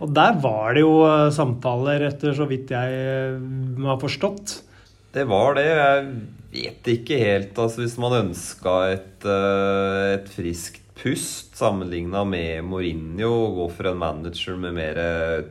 Og 0.00 0.12
der 0.16 0.36
var 0.40 0.74
det 0.74 0.84
jo 0.84 1.00
eh, 1.04 1.28
samtaler, 1.34 2.06
etter 2.08 2.34
så 2.36 2.48
vidt 2.48 2.72
jeg 2.72 3.00
eh, 3.04 3.40
har 3.84 4.00
forstått. 4.00 4.60
Det 5.12 5.26
var 5.28 5.58
det. 5.58 5.66
Jeg 5.68 6.04
vet 6.54 6.92
ikke 6.94 7.18
helt. 7.20 7.58
Altså, 7.58 7.84
hvis 7.84 7.98
man 8.00 8.20
ønska 8.22 8.76
et, 8.94 9.26
eh, 9.28 10.04
et 10.16 10.30
friskt 10.32 10.86
pust 11.00 11.54
sammenligna 11.56 12.26
med 12.28 12.64
Mourinho 12.68 13.28
og 13.32 13.54
gå 13.56 13.68
for 13.78 13.88
en 13.88 14.00
manager 14.02 14.58
med 14.60 14.74
mer 14.76 14.98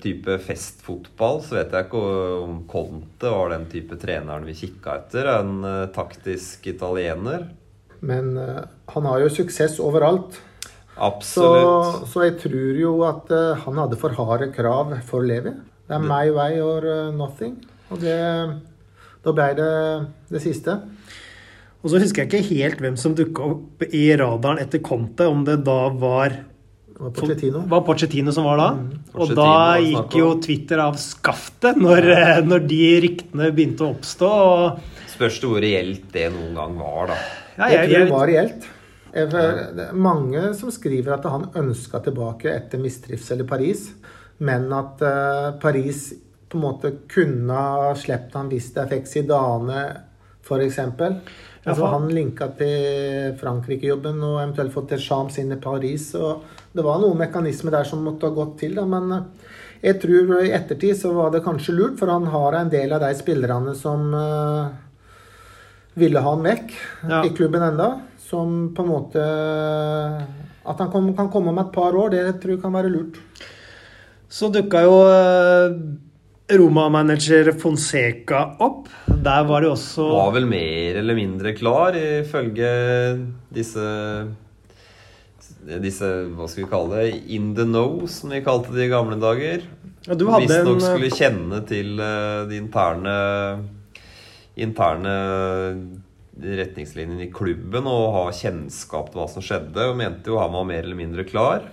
type 0.01 0.36
festfotball, 0.46 1.41
så 1.41 1.58
vet 1.58 1.74
jeg 1.74 1.88
ikke 1.88 2.01
om 2.44 2.60
Conte 2.70 3.32
var 3.34 3.56
den 3.56 3.65
type 3.72 3.98
treneren 3.98 4.46
vi 4.46 4.53
kikka 4.60 5.00
etter. 5.00 5.32
En 5.39 5.89
taktisk 5.96 6.70
italiener. 6.70 7.48
Men 8.06 8.29
han 8.38 9.10
har 9.10 9.25
jo 9.25 9.34
suksess 9.39 9.82
overalt. 9.82 10.38
Så, 11.00 11.06
Absolutt. 11.08 12.08
så 12.12 12.24
jeg 12.27 12.34
tror 12.41 12.79
jo 12.82 12.94
at 13.08 13.29
uh, 13.32 13.56
han 13.65 13.77
hadde 13.79 13.98
for 14.01 14.15
harde 14.18 14.50
krav 14.56 14.91
for 15.08 15.24
Levi. 15.24 15.53
Det 15.89 15.96
er 15.98 16.03
my 16.06 16.25
way 16.36 16.60
or 16.62 16.86
eh, 16.86 17.12
nothing. 17.15 17.56
Og 17.89 18.01
det, 18.03 18.18
da 19.25 19.32
ble 19.34 19.48
det 19.58 19.70
det 20.29 20.41
siste. 20.44 20.75
Og 21.79 21.89
så 21.94 22.01
husker 22.03 22.25
jeg 22.25 22.29
ikke 22.29 22.58
helt 22.60 22.84
hvem 22.84 22.98
som 23.00 23.15
dukka 23.18 23.48
opp 23.56 23.86
i 23.89 24.03
radaren 24.20 24.60
etter 24.62 24.84
Conte, 24.86 25.25
om 25.32 25.41
det 25.48 25.62
da 25.65 25.79
var 25.96 26.36
Det 26.36 27.00
var 27.00 27.13
Pochettino. 27.15 27.63
var 27.72 27.82
Pochettino 27.88 28.32
som 28.36 28.46
var 28.46 28.60
da. 28.60 28.70
Og 29.15 29.32
da 29.34 29.50
gikk 29.82 30.18
jo. 30.20 30.34
Twitter 30.44 30.84
av 30.84 31.00
skaftet 31.01 31.79
når, 31.79 32.10
eh, 32.13 32.41
når 32.46 32.68
de 32.68 32.82
ryktene 33.08 33.50
begynte 33.56 33.88
å 33.88 33.94
oppstå. 33.96 34.29
Og 34.29 35.15
Spørs 35.15 35.39
det 35.41 35.50
hvor 35.50 35.63
reelt 35.63 36.12
det 36.13 36.27
noen 36.36 36.53
gang 36.60 36.75
var, 36.84 37.15
da. 37.15 37.18
ja, 37.63 37.72
Jeg 37.72 37.79
jeg, 37.79 37.89
tror 37.89 38.06
det 38.06 38.13
var 38.20 38.27
reelt. 38.36 38.70
Det 39.27 39.83
er 39.88 39.93
mange 39.93 40.53
som 40.57 40.71
skriver 40.71 41.17
at 41.17 41.25
han 41.29 41.49
ønska 41.59 41.99
tilbake 42.05 42.51
etter 42.53 42.79
mistrivsel 42.81 43.41
i 43.43 43.47
Paris, 43.49 43.89
men 44.39 44.69
at 44.73 45.01
eh, 45.01 45.51
Paris 45.61 46.13
på 46.49 46.57
en 46.57 46.63
måte 46.63 46.91
kunne 47.11 47.53
ha 47.53 47.91
sluppet 47.99 48.33
han 48.39 48.47
hvis 48.49 48.71
det 48.73 48.88
fikk 48.89 49.07
Zidane, 49.11 49.81
f.eks. 50.45 50.79
Altså, 51.67 51.85
han 51.91 52.07
linka 52.15 52.47
til 52.57 53.35
Frankrike-jobben 53.38 54.21
og 54.23 54.39
eventuelt 54.39 54.73
fått 54.73 54.93
Deschamps 54.95 55.38
inn 55.41 55.51
i 55.53 55.59
Paris. 55.61 56.13
og 56.15 56.45
Det 56.73 56.81
var 56.85 57.01
noen 57.03 57.19
mekanismer 57.19 57.75
der 57.75 57.85
som 57.85 58.01
måtte 58.07 58.29
ha 58.29 58.33
gått 58.33 58.55
til, 58.63 58.73
da, 58.79 58.85
men 58.89 59.11
eh, 59.13 59.55
jeg 59.83 59.99
tror 60.01 60.31
i 60.43 60.51
ettertid 60.55 60.97
så 60.99 61.13
var 61.15 61.29
det 61.31 61.43
kanskje 61.45 61.75
lurt, 61.77 61.99
for 61.99 62.11
han 62.11 62.25
har 62.33 62.57
en 62.57 62.71
del 62.71 62.91
av 62.95 63.03
de 63.05 63.13
spillerne 63.15 63.75
som 63.77 64.09
eh, 64.17 64.71
ville 65.99 66.23
ha 66.23 66.33
han 66.33 66.43
vekk 66.47 66.73
Ja. 67.09 67.21
i 67.25 67.29
klubben 67.35 67.63
enda, 67.63 67.91
som 68.29 68.69
på 68.75 68.86
en 68.86 68.91
måte 68.91 69.24
At 70.69 70.77
han 70.83 70.91
kom, 70.93 71.07
kan 71.17 71.31
komme 71.33 71.50
om 71.50 71.62
et 71.62 71.71
par 71.74 71.95
år, 71.98 72.12
det 72.13 72.41
tror 72.41 72.55
jeg 72.55 72.62
kan 72.62 72.75
være 72.75 72.91
lurt. 72.93 73.17
så 74.29 74.51
dukka 74.53 74.83
jo 74.86 74.98
eh, 75.09 75.77
Roma-manager 76.50 77.51
Fonseca 77.62 78.55
opp. 78.62 78.88
Der 79.07 79.43
var 79.50 79.62
det 79.62 79.71
også 79.71 80.05
Var 80.13 80.31
vel 80.38 80.45
mer 80.50 81.00
eller 81.01 81.17
mindre 81.17 81.55
klar, 81.57 81.98
ifølge 81.98 82.69
disse 83.53 83.88
disse, 85.59 86.07
hva 86.33 86.48
skal 86.50 86.63
vi 86.63 86.69
kalle 86.71 87.01
det, 87.01 87.09
in 87.36 87.51
the 87.57 87.65
know, 87.67 88.05
som 88.09 88.31
vi 88.33 88.39
kalte 88.45 88.71
det 88.74 88.88
i 88.88 88.91
gamle 88.91 89.19
dager. 89.21 89.65
ja, 90.07 90.15
Du 90.15 90.29
hadde 90.31 90.48
Visstnok 90.48 90.79
en 90.79 90.86
skulle 90.86 91.12
kjenne 91.13 91.59
til 91.69 92.00
eh, 92.00 92.48
de 92.50 92.57
interne 92.57 93.17
interne 94.59 95.13
retningslinjene 96.43 97.27
i 97.27 97.31
klubben 97.34 97.88
og 97.89 98.13
ha 98.15 98.24
kjennskap 98.36 99.12
til 99.12 99.22
hva 99.22 99.27
som 99.31 99.43
skjedde. 99.46 99.89
Og 99.91 99.98
mente 100.00 100.31
jo 100.31 100.39
han 100.41 100.53
var 100.55 100.67
mer 100.69 100.84
eller 100.86 101.00
mindre 101.00 101.25
klar. 101.27 101.65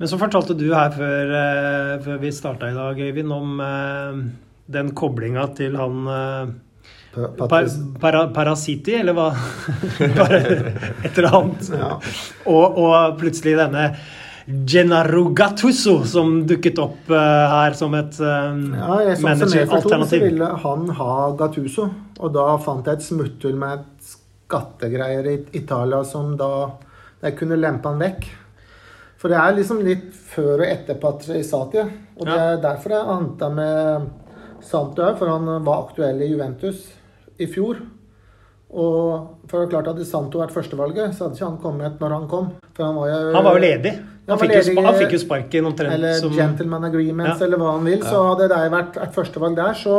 Men 0.00 0.08
så 0.08 0.16
fortalte 0.20 0.56
du 0.56 0.70
her 0.72 0.94
før, 0.94 1.34
eh, 1.36 1.94
før 2.06 2.20
vi 2.22 2.30
starta 2.32 2.70
i 2.70 2.76
dag, 2.76 2.96
Øyvind, 3.04 3.32
om 3.36 3.58
eh, 3.60 4.22
den 4.72 4.94
koblinga 4.96 5.44
til 5.58 5.76
han 5.76 6.06
eh, 6.08 6.56
Pa- 7.10 7.48
par, 7.50 7.66
para, 7.98 8.20
Parasiti, 8.30 8.94
eller 9.00 9.16
hva? 9.18 9.28
Et 11.04 11.18
eller 11.18 11.34
annet. 11.40 11.70
Ja. 11.74 11.96
Og, 12.46 12.78
og 12.78 13.16
plutselig 13.20 13.56
denne 13.58 13.88
Gennaro 14.70 15.24
Gattuso 15.36 15.96
som 16.08 16.40
dukket 16.48 16.78
opp 16.82 17.10
her 17.10 17.74
som 17.78 17.94
et 17.98 18.16
eh, 18.22 18.62
Ja, 18.78 19.00
jeg, 19.08 19.18
som 19.20 19.42
det, 19.42 19.50
så 20.08 20.22
ville 20.22 20.52
han 20.64 20.86
ha 21.00 21.16
Gattuso. 21.38 21.88
Og 22.20 22.32
da 22.34 22.46
fant 22.62 22.86
jeg 22.88 23.00
et 23.00 23.06
smutthull 23.10 23.58
med 23.58 23.80
et 23.80 23.89
skattegreier 24.50 25.26
i 25.30 25.36
Italia 25.62 26.02
som 26.04 26.34
da 26.36 26.50
de 27.22 27.30
kunne 27.38 27.56
lempe 27.60 27.88
han 27.88 28.00
vekk. 28.02 28.26
For 29.20 29.28
det 29.30 29.36
er 29.38 29.56
liksom 29.58 29.82
litt 29.84 30.10
før 30.32 30.62
og 30.62 30.66
etter 30.66 30.96
Patrisati. 31.00 31.82
Og 32.18 32.26
det 32.26 32.36
er 32.40 32.60
derfor 32.62 32.94
jeg 32.96 33.10
anta 33.14 33.50
med 33.52 34.10
Santo 34.64 35.06
for 35.16 35.28
han 35.28 35.48
var 35.64 35.86
aktuell 35.86 36.20
i 36.24 36.30
Juventus 36.32 36.86
i 37.40 37.46
fjor. 37.48 37.78
Og 38.70 39.48
for 39.50 39.58
det 39.58 39.66
er 39.66 39.70
klart 39.72 39.88
Hadde 39.90 40.04
Santo 40.06 40.38
vært 40.38 40.52
førstevalget, 40.54 41.14
så 41.16 41.26
hadde 41.26 41.36
ikke 41.40 41.48
han 41.48 41.60
kommet 41.62 41.96
når 42.02 42.12
han 42.14 42.26
kom. 42.30 42.50
For 42.76 42.86
han 42.86 42.98
var 43.00 43.08
jo, 43.10 43.20
Han 43.34 43.44
var 43.48 43.56
jo 43.58 43.62
ledig. 43.64 43.92
Han 43.98 44.30
Han 44.30 44.38
fikk, 44.38 44.52
ledig- 44.54 44.74
jo, 44.76 44.82
han 44.86 44.94
fikk 45.00 45.12
jo 45.16 45.18
sparken 45.24 45.66
omtrent 45.66 45.92
eller 45.96 46.12
som 46.20 46.30
gentleman 46.36 46.84
agreements, 46.86 47.40
Ja. 47.40 47.46
eller 47.46 47.58
hva 47.58 47.72
han 47.72 47.84
vil. 47.84 47.98
Så 48.06 48.20
hadde 48.28 48.48
det 48.48 48.60
vært 48.70 48.96
et 49.02 49.12
førstevalg 49.16 49.56
der, 49.56 49.74
så, 49.74 49.96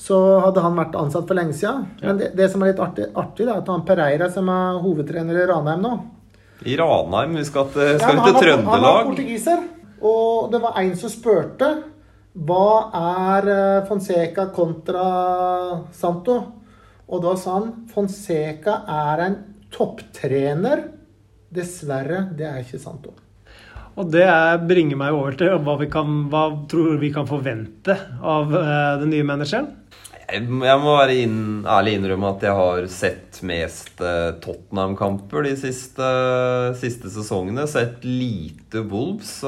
så 0.00 0.16
hadde 0.40 0.62
han 0.64 0.78
vært 0.78 0.94
ansatt 0.96 1.26
for 1.28 1.36
lenge 1.36 1.52
siden. 1.58 1.82
Men 2.00 2.16
det, 2.20 2.30
det 2.38 2.46
som 2.52 2.62
er 2.64 2.70
litt 2.72 2.80
artig, 2.80 3.10
artig 3.20 3.44
da, 3.46 3.58
er 3.58 3.60
at 3.60 3.68
han 3.68 3.84
Pereira, 3.88 4.30
som 4.32 4.48
er 4.48 4.78
hovedtrener 4.80 5.42
i 5.42 5.46
Ranheim 5.50 5.82
nå 5.84 5.92
I 6.64 6.76
Ranheim. 6.80 7.36
Vi 7.36 7.44
skal 7.48 7.68
til, 7.74 7.98
skal 8.00 8.16
ja, 8.16 8.24
vi 8.24 8.32
til 8.38 8.52
han 8.54 8.64
var- 8.64 8.72
Han 8.78 8.86
var 8.86 9.04
portugiser. 9.10 9.66
Og 10.00 10.50
det 10.52 10.60
var 10.62 10.78
en 10.80 10.94
som 10.96 11.12
spurte 11.12 11.68
hva 12.30 12.66
er 12.94 13.48
eh, 13.50 13.86
Fonseca 13.88 14.46
kontra 14.54 15.04
Santo? 15.92 16.36
Og 17.10 17.22
da 17.24 17.32
sa 17.36 17.56
han 17.58 17.72
Fonseca 17.90 18.76
er 18.86 19.24
en 19.26 19.36
topptrener. 19.74 20.84
Dessverre, 21.50 22.28
det 22.38 22.46
er 22.46 22.60
ikke 22.62 22.78
Santo. 22.78 23.12
Og 23.98 24.06
det 24.14 24.22
er, 24.22 24.60
bringer 24.62 24.96
meg 24.96 25.12
over 25.12 25.34
til 25.36 25.56
hva 25.66 25.74
vi 25.80 25.88
kan, 25.90 26.28
hva 26.30 26.44
tror 26.70 26.96
vi 27.02 27.10
kan 27.12 27.26
forvente 27.28 27.96
av 28.22 28.54
eh, 28.54 29.00
den 29.02 29.10
nye 29.10 29.26
manageren. 29.26 29.72
Jeg 30.30 30.46
må 30.48 30.94
være 30.94 31.16
inn, 31.24 31.40
ærlig 31.66 31.96
innrømme 31.98 32.28
at 32.34 32.44
jeg 32.46 32.54
har 32.58 32.84
sett 32.92 33.40
mest 33.46 34.02
eh, 34.04 34.30
Tottenham-kamper 34.44 35.48
de 35.48 35.56
siste, 35.58 36.10
siste 36.78 37.10
sesongene. 37.10 37.66
Sett 37.70 38.04
lite 38.06 38.84
Wolves. 38.90 39.40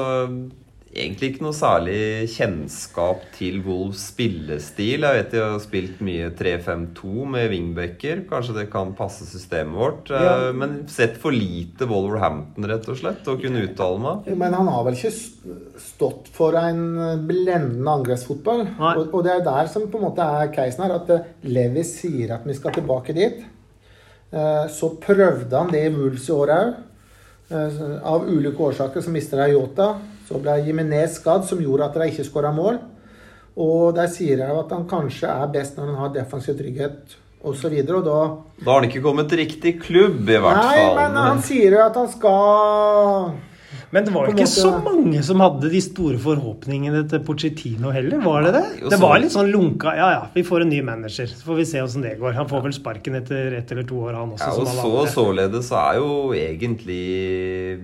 Egentlig 0.95 1.31
ikke 1.33 1.43
noe 1.45 1.55
særlig 1.57 2.27
kjennskap 2.29 3.23
til 3.35 3.59
Wolves 3.65 4.01
spillestil. 4.11 5.01
Jeg 5.05 5.17
vet 5.17 5.31
de 5.33 5.39
har 5.41 5.55
spilt 5.63 6.01
mye 6.05 6.27
3-5-2 6.37 7.25
med 7.33 7.49
wingbacker. 7.51 8.21
Kanskje 8.29 8.55
det 8.59 8.65
kan 8.73 8.91
passe 8.97 9.25
systemet 9.29 9.73
vårt. 9.79 10.11
eh, 10.13 10.21
Ja. 10.23 10.51
Men 10.53 10.87
sett 10.87 11.17
for 11.17 11.31
lite 11.31 11.87
Wolverhampton, 11.89 12.65
rett 12.69 12.87
og 12.89 12.97
slett, 13.01 13.23
å 13.27 13.37
kunne 13.41 13.63
uttale 13.67 13.99
meg. 13.99 14.37
Men 14.37 14.53
han 14.53 14.67
har 14.67 14.83
vel 14.85 14.93
ikke 14.93 15.13
stått 15.81 16.27
for 16.31 16.53
en 16.55 16.83
blendende 17.27 17.89
angrepsfotball. 17.97 18.63
Nei. 18.79 18.95
Og, 18.97 19.13
og 19.13 19.23
det 19.23 19.31
er 19.39 19.43
der 19.49 19.67
som 19.67 19.87
på 19.89 19.97
en 19.97 20.07
måte 20.11 20.21
er 20.21 20.53
casen 20.53 20.83
her, 20.85 20.95
at 21.01 21.09
eh, 21.09 21.27
Levi 21.43 21.83
sier 21.83 22.35
at 22.37 22.45
vi 22.45 22.53
skal 22.53 22.71
tilbake 22.71 23.13
dit. 23.17 23.43
Eh, 24.33 24.65
Så 24.69 24.93
prøvde 25.01 25.51
han 25.57 25.71
det 25.71 25.85
i 25.87 25.93
Wools 25.95 26.29
i 26.29 26.31
år 26.33 26.53
òg. 26.57 26.73
Av 27.53 28.23
ulike 28.25 28.57
årsaker 28.57 29.01
så 29.03 29.11
mister 29.13 29.37
de 29.43 29.51
Yota. 29.53 29.91
Så 30.33 30.41
ble 30.41 30.55
Jimenez 30.65 31.19
skadd, 31.19 31.45
som 31.45 31.59
gjorde 31.61 31.85
at 31.85 31.93
de 32.01 32.09
ikke 32.09 32.25
skåra 32.25 32.49
mål. 32.55 32.79
Og 33.55 33.93
der 33.93 34.07
sier 34.09 34.39
de 34.41 34.47
at 34.49 34.71
han 34.73 34.87
kanskje 34.89 35.29
er 35.29 35.51
best 35.53 35.77
når 35.77 35.91
han 35.91 35.99
har 36.01 36.13
defensiv 36.15 36.57
trygghet 36.57 37.13
osv. 37.45 37.75
Og 37.83 38.03
da 38.07 38.17
Da 38.63 38.71
har 38.71 38.79
han 38.81 38.89
ikke 38.89 39.03
kommet 39.05 39.29
til 39.29 39.43
riktig 39.43 39.75
klubb, 39.83 40.23
i 40.25 40.39
hvert 40.41 40.57
Nei, 40.57 40.77
fall. 40.79 40.95
men 40.97 41.19
han 41.21 41.41
sier 41.45 41.75
jo 41.77 41.81
at 41.85 41.99
han 42.01 42.07
skal 42.09 43.33
Men 43.93 44.05
det 44.07 44.13
var 44.15 44.31
ikke 44.31 44.47
så 44.49 44.71
måte- 44.71 44.89
mange 44.89 45.21
som 45.23 45.39
hadde 45.43 45.69
de 45.69 45.81
store 45.85 46.17
forhåpningene 46.17 47.03
til 47.09 47.19
Pochettino 47.27 47.91
heller, 47.93 48.17
var 48.25 48.41
det 48.47 48.53
det? 48.55 48.89
Det 48.89 48.99
var 48.99 49.19
litt 49.21 49.31
sånn 49.35 49.51
lunka 49.53 49.93
Ja 49.93 50.09
ja, 50.15 50.23
vi 50.33 50.41
får 50.41 50.61
en 50.65 50.69
ny 50.73 50.81
manager, 50.81 51.27
så 51.29 51.45
får 51.45 51.55
vi 51.61 51.65
se 51.65 51.77
åssen 51.81 52.01
det 52.01 52.17
går. 52.19 52.33
Han 52.33 52.47
får 52.49 52.63
vel 52.63 52.73
sparken 52.73 53.15
etter 53.21 53.53
ett 53.59 53.71
eller 53.71 53.83
to 53.85 54.01
år, 54.01 54.13
han 54.17 54.31
også. 54.33 54.49
Ja, 54.49 54.57
og 54.57 54.65
så 54.65 55.13
således 55.13 55.69
så 55.69 55.77
er 55.77 55.99
jo 56.01 56.33
egentlig 56.33 57.81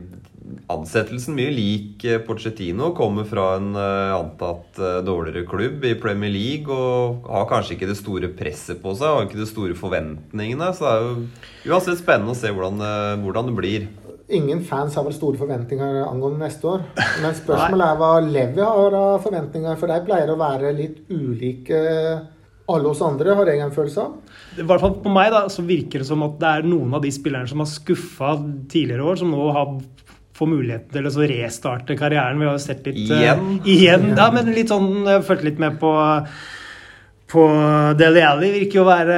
ansettelsen 0.72 1.36
mye 1.38 1.52
lik 1.54 2.06
eh, 2.08 2.20
Pochettino. 2.26 2.92
Kommer 2.98 3.28
fra 3.30 3.52
en 3.58 3.72
eh, 3.78 4.14
antatt 4.16 4.80
eh, 4.80 5.00
dårligere 5.06 5.48
klubb 5.50 5.86
i 5.86 5.96
Premier 6.00 6.34
League 6.34 6.74
og 6.74 7.30
har 7.30 7.48
kanskje 7.50 7.78
ikke 7.78 7.90
det 7.92 7.98
store 8.00 8.32
presset 8.36 8.82
på 8.84 8.94
seg. 8.98 9.10
Har 9.10 9.28
ikke 9.28 9.42
de 9.42 9.50
store 9.50 9.78
forventningene. 9.78 10.72
Så 10.76 10.86
det 10.86 10.94
er 10.94 11.08
jo 11.08 11.74
uansett 11.74 12.02
spennende 12.02 12.36
å 12.36 12.40
se 12.40 12.54
hvordan, 12.54 12.84
hvordan 13.24 13.52
det 13.52 13.58
blir. 13.60 13.88
Ingen 14.30 14.62
fans 14.62 14.94
har 14.94 15.06
vel 15.08 15.16
store 15.16 15.40
forventninger 15.42 16.04
angående 16.06 16.44
neste 16.44 16.68
år. 16.76 16.84
Men 17.24 17.38
spørsmålet 17.38 17.86
er 17.88 18.02
hva 18.02 18.12
Levi 18.22 18.62
har 18.62 18.98
av 18.98 19.24
forventninger, 19.24 19.80
for 19.80 19.90
de 19.90 20.04
pleier 20.06 20.30
å 20.30 20.38
være 20.38 20.76
litt 20.78 21.00
ulike 21.10 21.80
alle 22.70 22.92
oss 22.92 23.02
andre, 23.02 23.34
har 23.38 23.50
jeg 23.50 23.64
en 23.64 23.74
følelse 23.74 24.04
av. 24.04 24.36
I 24.60 24.66
hvert 24.68 24.84
fall 24.84 24.96
på 25.04 25.14
meg 25.14 25.32
da, 25.34 25.44
så 25.52 25.66
virker 25.66 26.04
det 26.04 26.10
som 26.10 26.24
at 26.26 26.38
det 26.42 26.52
er 26.60 26.68
noen 26.70 26.94
av 26.98 27.04
de 27.06 27.12
spillerne 27.14 27.50
som 27.50 27.64
har 27.64 27.70
skuffa 27.70 28.36
tidligere 28.72 29.08
år, 29.10 29.20
som 29.22 29.34
nå 29.34 29.48
har 29.56 29.74
får 30.40 30.54
muligheten 30.54 30.96
til 30.96 31.10
å 31.10 31.28
restarte 31.34 31.98
karrieren. 32.00 32.40
Vi 32.40 32.48
har 32.48 32.56
jo 32.58 32.64
sett 32.64 32.88
litt 32.88 33.04
Igjen? 33.04 33.20
Igjen? 33.20 33.60
igjen 33.76 34.08
ja, 34.16 34.30
men 34.34 34.54
litt 34.56 34.72
sånn 34.72 35.04
Jeg 35.08 35.28
fulgte 35.28 35.50
litt 35.52 35.62
med 35.62 35.78
på 35.82 35.92
på 37.30 37.44
Deli 37.98 38.22
Alli 38.26 38.48
virker 38.56 38.80
jo 38.80 38.84
å 38.86 38.90
være 38.90 39.18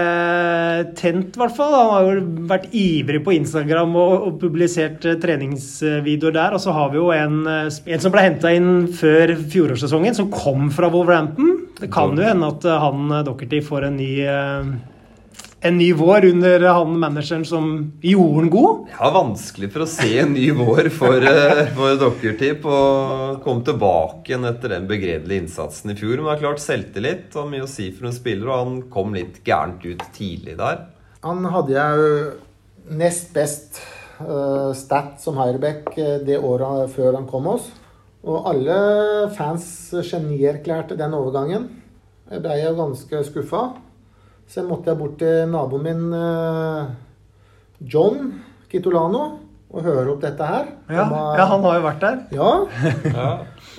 tent, 1.00 1.38
i 1.38 1.40
hvert 1.40 1.56
fall. 1.56 1.72
Han 1.72 1.92
har 1.94 2.08
jo 2.10 2.24
vært 2.50 2.74
ivrig 2.76 3.22
på 3.24 3.36
Instagram 3.38 3.94
og, 3.96 4.26
og 4.28 4.40
publisert 4.42 5.06
eh, 5.08 5.16
treningsvideoer 5.22 6.36
der. 6.36 6.58
Og 6.58 6.64
så 6.64 6.76
har 6.76 6.92
vi 6.92 7.00
jo 7.00 7.08
en, 7.16 7.38
eh, 7.48 7.70
en 7.96 8.04
som 8.04 8.12
ble 8.12 8.26
henta 8.26 8.52
inn 8.52 8.90
før 9.00 9.38
fjorårssesongen, 9.54 10.18
som 10.18 10.32
kom 10.34 10.68
fra 10.76 10.92
Wolverhampton. 10.92 11.56
Det 11.80 11.92
kan 11.94 12.18
jo 12.18 12.28
hende 12.28 12.52
at 12.52 12.68
eh, 12.68 12.84
han 12.84 13.16
Dockerty 13.28 13.64
får 13.64 13.88
en 13.88 14.00
ny 14.02 14.12
eh, 14.28 14.74
en 15.62 15.78
ny 15.78 15.94
vår 15.94 16.26
under 16.26 16.64
han 16.74 17.00
manageren 17.00 17.44
som 17.46 17.92
gjorde 18.02 18.42
den 18.42 18.50
god. 18.50 18.86
Ja, 18.96 19.12
vanskelig 19.14 19.70
for 19.74 19.86
å 19.86 19.90
se 19.90 20.10
en 20.24 20.34
ny 20.34 20.48
vår 20.58 20.90
for, 20.94 21.22
eh, 21.22 21.68
for 21.76 22.00
Dokkertip. 22.02 22.66
Og 22.66 23.44
komme 23.46 23.62
tilbake 23.68 24.32
igjen 24.34 24.48
etter 24.50 24.74
den 24.74 24.88
begredelige 24.90 25.44
innsatsen 25.44 25.94
i 25.94 25.98
fjor. 26.00 26.18
Men 26.18 26.32
det 26.32 26.34
er 26.34 26.42
klart, 26.48 26.64
selvtillit 26.64 27.38
har 27.38 27.46
mye 27.46 27.68
å 27.68 27.70
si 27.70 27.92
for 27.92 28.10
en 28.10 28.18
spiller, 28.18 28.50
og 28.50 28.66
han 28.66 28.82
kom 28.90 29.14
litt 29.14 29.44
gærent 29.46 29.86
ut 29.86 30.02
tidlig 30.18 30.58
der. 30.58 30.88
Han 31.22 31.46
hadde 31.46 31.78
jo 31.78 32.34
nest 32.98 33.30
best 33.34 33.84
uh, 34.20 34.74
stat 34.74 35.22
som 35.22 35.38
høyreback 35.38 35.94
eh, 35.98 36.18
det 36.26 36.42
året 36.42 36.90
før 36.90 37.20
han 37.20 37.30
kom 37.30 37.46
oss. 37.54 37.70
Og 38.26 38.50
alle 38.50 39.30
fans 39.38 39.94
genierklærte 39.94 40.98
den 40.98 41.14
overgangen. 41.14 41.70
Jeg 42.32 42.42
ble 42.42 42.58
jo 42.64 42.76
ganske 42.82 43.24
skuffa. 43.30 43.64
Så 44.52 44.64
måtte 44.68 44.92
jeg 44.92 45.00
bort 45.00 45.18
til 45.22 45.46
naboen 45.52 45.86
min 45.86 46.14
eh, 46.18 46.90
John 47.94 48.34
Kitolano 48.72 49.22
og 49.72 49.86
høre 49.86 50.12
opp 50.12 50.22
dette 50.26 50.44
her. 50.48 50.66
Ja, 50.92 51.04
Han 51.06 51.14
var- 51.14 51.38
ja 51.40 51.46
han 51.48 51.62
har 51.64 51.78
jo 51.78 51.86
vært 51.86 52.02
der. 52.02 52.18
ja, 52.36 52.52
Ja. 53.16 53.30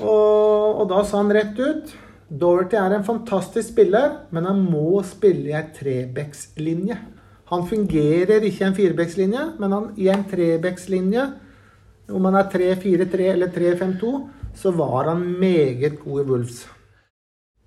og, 0.01 0.81
og 0.81 0.89
da 0.89 1.03
sa 1.05 1.19
han 1.21 1.33
rett 1.37 1.59
ut 1.61 1.93
Dorothy 2.33 2.79
er 2.81 2.95
en 2.97 3.05
fantastisk 3.05 3.75
spiller, 3.75 4.15
men 4.33 4.47
han 4.49 4.63
må 4.65 5.03
spille 5.05 5.51
i 5.51 5.53
ei 5.53 5.67
trebekslinje. 5.77 6.97
Han 7.53 7.67
fungerer 7.69 8.41
ikke 8.49 8.63
i 8.65 8.69
en 8.71 8.77
firebekslinje, 8.79 9.43
men 9.61 9.73
han, 9.77 9.91
i 10.01 10.07
en 10.09 10.23
trebekslinje, 10.31 11.27
om 12.09 12.25
han 12.25 12.39
er 12.41 12.49
3-4-3 12.55 13.27
eller 13.35 13.53
3-5-2, 13.53 14.15
så 14.57 14.73
var 14.73 15.11
han 15.11 15.21
meget 15.43 15.99
god 16.01 16.23
i 16.23 16.25
Wolves. 16.31 16.63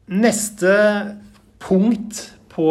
Neste 0.10 0.74
punkt 1.62 2.24
på 2.56 2.70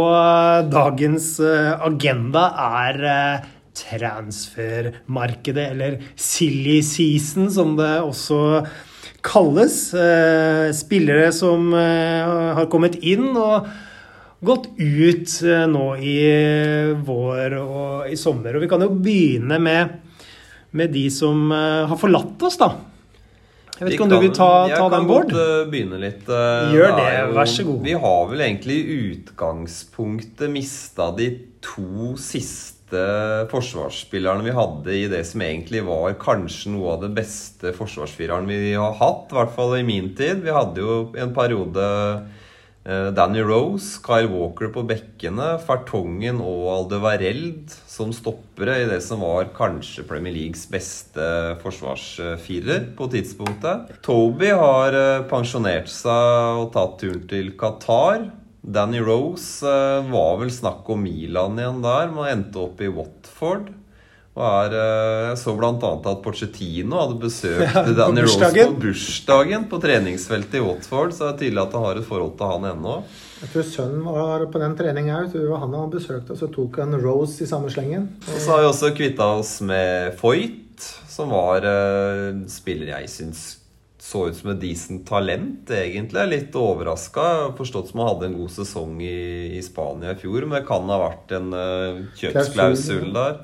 dagens 0.72 1.36
eh, 1.44 1.72
agenda 1.84 2.48
er 2.80 3.00
eh, 3.10 3.48
transfermarkedet, 3.74 5.66
eller 5.74 5.98
silly 6.16 6.80
season, 6.86 7.50
som 7.52 7.74
det 7.78 7.92
også 8.00 8.38
kalles. 9.24 9.76
Eh, 9.94 10.70
Spillere 10.76 11.32
som 11.36 11.72
eh, 11.76 12.54
har 12.58 12.70
kommet 12.72 12.96
inn 13.04 13.32
og 13.34 13.68
gått 14.44 14.70
ut 14.78 15.36
eh, 15.44 15.66
nå 15.70 15.86
i 16.00 16.16
vår 17.04 17.58
og 17.60 18.08
i 18.12 18.16
sommer. 18.20 18.56
Og 18.56 18.64
vi 18.64 18.70
kan 18.72 18.84
jo 18.84 18.92
begynne 18.94 19.60
med, 19.62 20.00
med 20.76 20.92
de 20.94 21.06
som 21.12 21.48
eh, 21.52 21.84
har 21.90 22.00
forlatt 22.00 22.48
oss, 22.48 22.60
da. 22.60 22.72
Jeg 23.74 23.86
vet 23.88 23.94
ikke 23.96 24.04
om 24.06 24.12
du 24.12 24.20
vil 24.22 24.30
ta, 24.36 24.48
jeg 24.70 24.76
ta 24.78 24.84
kan 24.88 24.92
den, 24.94 25.06
Bård? 25.08 25.32
godt 25.32 25.40
eh, 25.42 25.64
begynne 25.72 25.98
litt. 25.98 26.28
eh, 26.30 26.74
Gjør 26.76 26.92
det, 26.94 27.06
jo- 27.18 27.32
vær 27.34 27.48
så 27.50 27.64
god. 27.66 27.80
Vi 27.82 27.94
har 28.04 28.28
vel 28.30 28.44
egentlig 28.46 28.76
i 28.84 28.98
utgangspunktet 29.16 30.50
mista 30.52 31.08
de 31.16 31.28
to 31.64 32.14
siste 32.20 32.70
forsvarsspillerne 33.50 34.44
vi 34.46 34.52
hadde 34.54 34.94
i 34.94 35.08
det 35.10 35.24
som 35.26 35.42
egentlig 35.42 35.80
var 35.86 36.14
kanskje 36.20 36.70
noe 36.70 36.92
av 36.94 37.00
det 37.02 37.10
beste 37.16 37.72
forsvarsfireren 37.74 38.46
vi 38.46 38.74
har 38.78 38.94
hatt, 39.00 39.32
i 39.32 39.38
hvert 39.40 39.54
fall 39.56 39.74
i 39.80 39.82
min 39.82 40.12
tid. 40.14 40.44
Vi 40.44 40.54
hadde 40.54 40.78
jo 40.84 40.98
en 41.18 41.34
periode 41.34 41.88
Danny 42.84 43.40
Rose, 43.40 43.96
Kyle 44.04 44.28
Walker 44.28 44.68
på 44.68 44.82
bekkene, 44.84 45.54
Fertongen 45.64 46.42
og 46.44 46.66
Aldevareld 46.68 47.72
som 47.88 48.12
stoppere 48.12 48.80
i 48.82 48.88
det 48.90 49.00
som 49.04 49.22
var 49.24 49.48
kanskje 49.56 50.04
Premier 50.08 50.34
Leagues 50.34 50.66
beste 50.70 51.26
forsvarsfirer 51.62 52.90
på 52.98 53.08
tidspunktet. 53.12 53.94
Toby 54.04 54.50
har 54.52 54.96
eh, 54.98 55.26
pensjonert 55.30 55.88
seg 55.92 56.60
og 56.60 56.72
tatt 56.74 56.98
turen 57.00 57.24
til 57.30 57.52
Qatar. 57.60 58.28
Danny 58.64 59.00
Rose 59.04 59.64
eh, 59.68 60.10
var 60.10 60.40
vel 60.42 60.52
snakk 60.52 60.88
om 60.90 61.04
Milan 61.06 61.60
igjen 61.60 61.82
der, 61.84 62.10
men 62.12 62.30
endte 62.32 62.66
opp 62.66 62.82
i 62.82 62.90
Watford. 62.90 63.70
Og 64.34 64.42
er, 64.42 64.72
eh, 64.74 65.20
jeg 65.28 65.36
så 65.44 65.52
bl.a. 65.54 65.70
at 65.70 66.22
Pochettino 66.24 66.98
hadde 66.98 67.20
besøkt 67.22 67.62
Ja, 67.68 67.84
Danny 68.00 68.24
Rose 68.26 68.50
på 68.50 68.80
bursdagen 68.82 69.68
på 69.70 69.78
treningsfeltet 69.82 70.58
i 70.58 70.64
Watford, 70.64 71.14
så 71.14 71.28
det 71.28 71.30
er 71.30 71.38
tydelig 71.44 71.62
at 71.62 71.76
han 71.78 71.86
har 71.86 72.00
et 72.00 72.08
forhold 72.08 72.34
til 72.40 72.50
han 72.50 72.66
ennå. 72.72 72.96
Jeg 73.44 73.52
tror 73.52 73.68
sønnen 73.68 74.02
var 74.08 74.46
på 74.50 74.62
den 74.62 74.74
treninga 74.78 75.20
òg. 75.20 75.30
Det 75.36 75.46
var 75.46 75.62
han 75.62 75.78
han 75.78 75.92
besøkte, 75.92 76.34
og 76.34 76.40
så 76.40 76.50
tok 76.50 76.80
han 76.82 76.98
Rose 76.98 77.46
i 77.46 77.50
samme 77.50 77.70
slengen. 77.70 78.10
Og 78.26 78.40
så 78.40 78.56
har 78.56 78.64
vi 78.64 78.70
også 78.72 78.94
kvitta 78.98 79.30
oss 79.38 79.60
med 79.62 80.16
Foyt, 80.18 80.82
som 81.14 81.30
var 81.30 81.68
en 81.70 82.48
spiller 82.50 82.96
jeg 82.96 83.12
syns 83.12 83.44
så 84.04 84.26
ut 84.28 84.36
som 84.36 84.50
et 84.52 84.60
decent 84.60 85.06
talent, 85.08 85.70
egentlig. 85.72 86.26
Litt 86.28 86.56
overraska. 86.58 87.54
Forstått 87.56 87.88
som 87.92 88.02
han 88.02 88.10
hadde 88.10 88.28
en 88.28 88.36
god 88.42 88.52
sesong 88.52 88.98
i, 89.00 89.56
i 89.56 89.62
Spania 89.64 90.12
i 90.12 90.18
fjor, 90.20 90.44
men 90.44 90.58
det 90.58 90.66
kan 90.68 90.90
ha 90.92 90.98
vært 91.06 91.32
en 91.38 91.54
uh, 91.54 92.02
kjøpsklausul 92.18 93.14
der. 93.14 93.38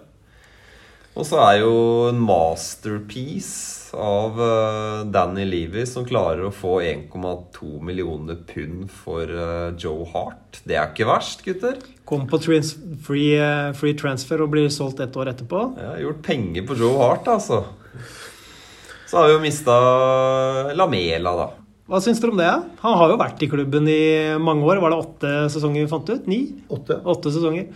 Og 1.19 1.27
så 1.27 1.41
er 1.43 1.57
jo 1.65 1.75
en 2.11 2.21
masterpiece 2.23 3.81
av 3.99 4.39
eh, 4.39 5.01
Danny 5.11 5.43
Levy 5.49 5.83
som 5.89 6.07
klarer 6.07 6.47
å 6.47 6.53
få 6.55 6.77
1,2 6.87 7.81
millioner 7.83 8.39
pund 8.47 8.87
for 8.95 9.27
eh, 9.27 9.73
Joe 9.75 10.07
Hart. 10.13 10.61
Det 10.63 10.79
er 10.79 10.93
ikke 10.93 11.09
verst, 11.11 11.43
gutter. 11.47 11.81
Kom 12.07 12.29
på 12.31 12.39
trans 12.43 12.77
free, 13.07 13.35
eh, 13.35 13.73
free 13.77 13.99
transfer 13.99 14.45
og 14.45 14.53
blir 14.55 14.71
solgt 14.71 15.03
ett 15.03 15.19
år 15.19 15.33
etterpå. 15.35 15.65
Ja, 15.83 15.97
gjort 16.05 16.23
penger 16.27 16.69
på 16.71 16.79
Joe 16.79 16.95
Hart, 17.03 17.27
altså. 17.31 17.65
Så 19.11 19.19
har 19.19 19.27
vi 19.27 19.35
jo 19.35 19.43
mista 19.43 19.75
Lamela, 20.79 21.35
da. 21.35 21.51
Hva 21.91 21.99
syns 21.99 22.21
dere 22.23 22.31
om 22.31 22.39
det? 22.39 22.51
Han 22.85 22.95
har 23.01 23.11
jo 23.11 23.19
vært 23.19 23.41
i 23.43 23.49
klubben 23.51 23.89
i 23.91 24.03
mange 24.39 24.63
år. 24.63 24.79
Var 24.79 24.93
det 24.93 24.99
åtte 25.01 25.33
sesonger 25.51 25.83
vi 25.83 25.91
fant 25.91 26.13
ut? 26.13 26.29
Ni? 26.31 26.39
Åtte. 26.71 27.01
Åtte 27.03 27.33
sesonger. 27.35 27.67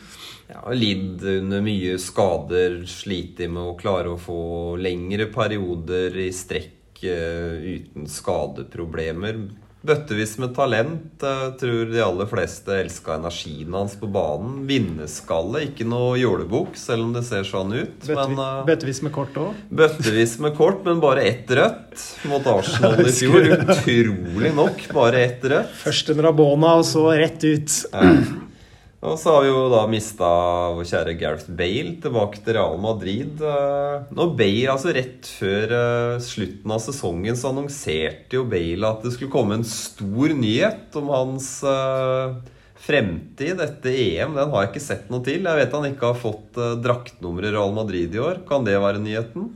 Ja, 0.46 0.62
Lidd 0.70 1.24
under 1.26 1.64
mye 1.64 1.96
skader, 1.98 2.84
slitt 2.86 3.42
med 3.48 3.58
å 3.58 3.74
klare 3.80 4.12
å 4.12 4.20
få 4.20 4.76
lengre 4.78 5.26
perioder 5.34 6.14
i 6.22 6.28
strekk 6.36 7.02
eh, 7.10 7.58
uten 7.74 8.06
skadeproblemer. 8.06 9.40
Bøttevis 9.84 10.38
med 10.40 10.54
talent. 10.56 11.20
Jeg 11.20 11.50
tror 11.60 11.90
de 11.90 12.00
aller 12.00 12.28
fleste 12.30 12.78
elska 12.80 13.18
energien 13.18 13.74
hans 13.76 13.96
på 14.00 14.08
banen. 14.08 14.62
Vinnerskalle, 14.68 15.66
ikke 15.68 15.84
noe 15.88 16.14
jålebukk, 16.16 16.78
selv 16.80 17.04
om 17.04 17.12
det 17.16 17.24
ser 17.28 17.44
sånn 17.44 17.74
ut. 17.74 17.98
Bøttevis, 18.00 18.16
Men 18.16 18.40
eh, 18.46 18.62
bøttevis 18.70 19.02
med 19.04 19.14
kort 19.16 19.36
òg. 19.42 19.58
Bøttevis 19.82 20.38
med 20.40 20.56
kort, 20.56 20.80
men 20.88 21.02
bare 21.04 21.26
ett 21.28 21.52
rødt 21.52 22.06
mot 22.30 22.48
Arsenal 22.54 23.04
i 23.04 23.12
fjor. 23.12 23.50
Utrolig 23.74 24.54
nok, 24.56 24.86
bare 24.96 25.26
ett 25.28 25.44
rødt. 25.52 25.76
Først 25.84 26.14
en 26.14 26.24
Rabona, 26.24 26.78
og 26.80 26.88
så 26.88 27.10
rett 27.12 27.44
ut. 27.44 27.78
Og 29.04 29.18
så 29.20 29.34
har 29.34 29.42
vi 29.44 29.50
jo 29.50 29.64
da 29.68 29.82
mista 29.90 30.28
vår 30.72 30.86
kjære 30.88 31.14
Gareth 31.20 31.50
Bale 31.52 31.92
tilbake 32.00 32.40
til 32.40 32.56
Real 32.56 32.78
Madrid. 32.80 33.42
Eh, 33.44 34.06
Nå 34.16 34.26
Bale, 34.38 34.70
altså 34.72 34.94
Rett 34.96 35.28
før 35.28 35.74
eh, 35.76 36.22
slutten 36.24 36.72
av 36.72 36.80
sesongen 36.80 37.36
så 37.36 37.50
annonserte 37.50 38.38
jo 38.38 38.46
Bale 38.48 38.88
at 38.88 39.04
det 39.04 39.12
skulle 39.12 39.34
komme 39.34 39.58
en 39.58 39.66
stor 39.68 40.32
nyhet 40.38 40.96
om 40.96 41.12
hans 41.12 41.50
eh, 41.68 42.38
fremtid 42.86 43.60
etter 43.66 43.98
EM. 44.06 44.38
Den 44.38 44.54
har 44.54 44.64
jeg 44.64 44.72
ikke 44.72 44.86
sett 44.86 45.12
noe 45.12 45.24
til. 45.26 45.44
Jeg 45.44 45.60
vet 45.60 45.76
han 45.76 45.90
ikke 45.90 46.08
har 46.14 46.22
fått 46.24 46.62
draktnummer 46.84 47.44
i 47.44 47.52
Real 47.52 47.76
Madrid 47.76 48.16
i 48.16 48.24
år. 48.24 48.40
Kan 48.48 48.64
det 48.64 48.80
være 48.80 49.04
nyheten? 49.04 49.52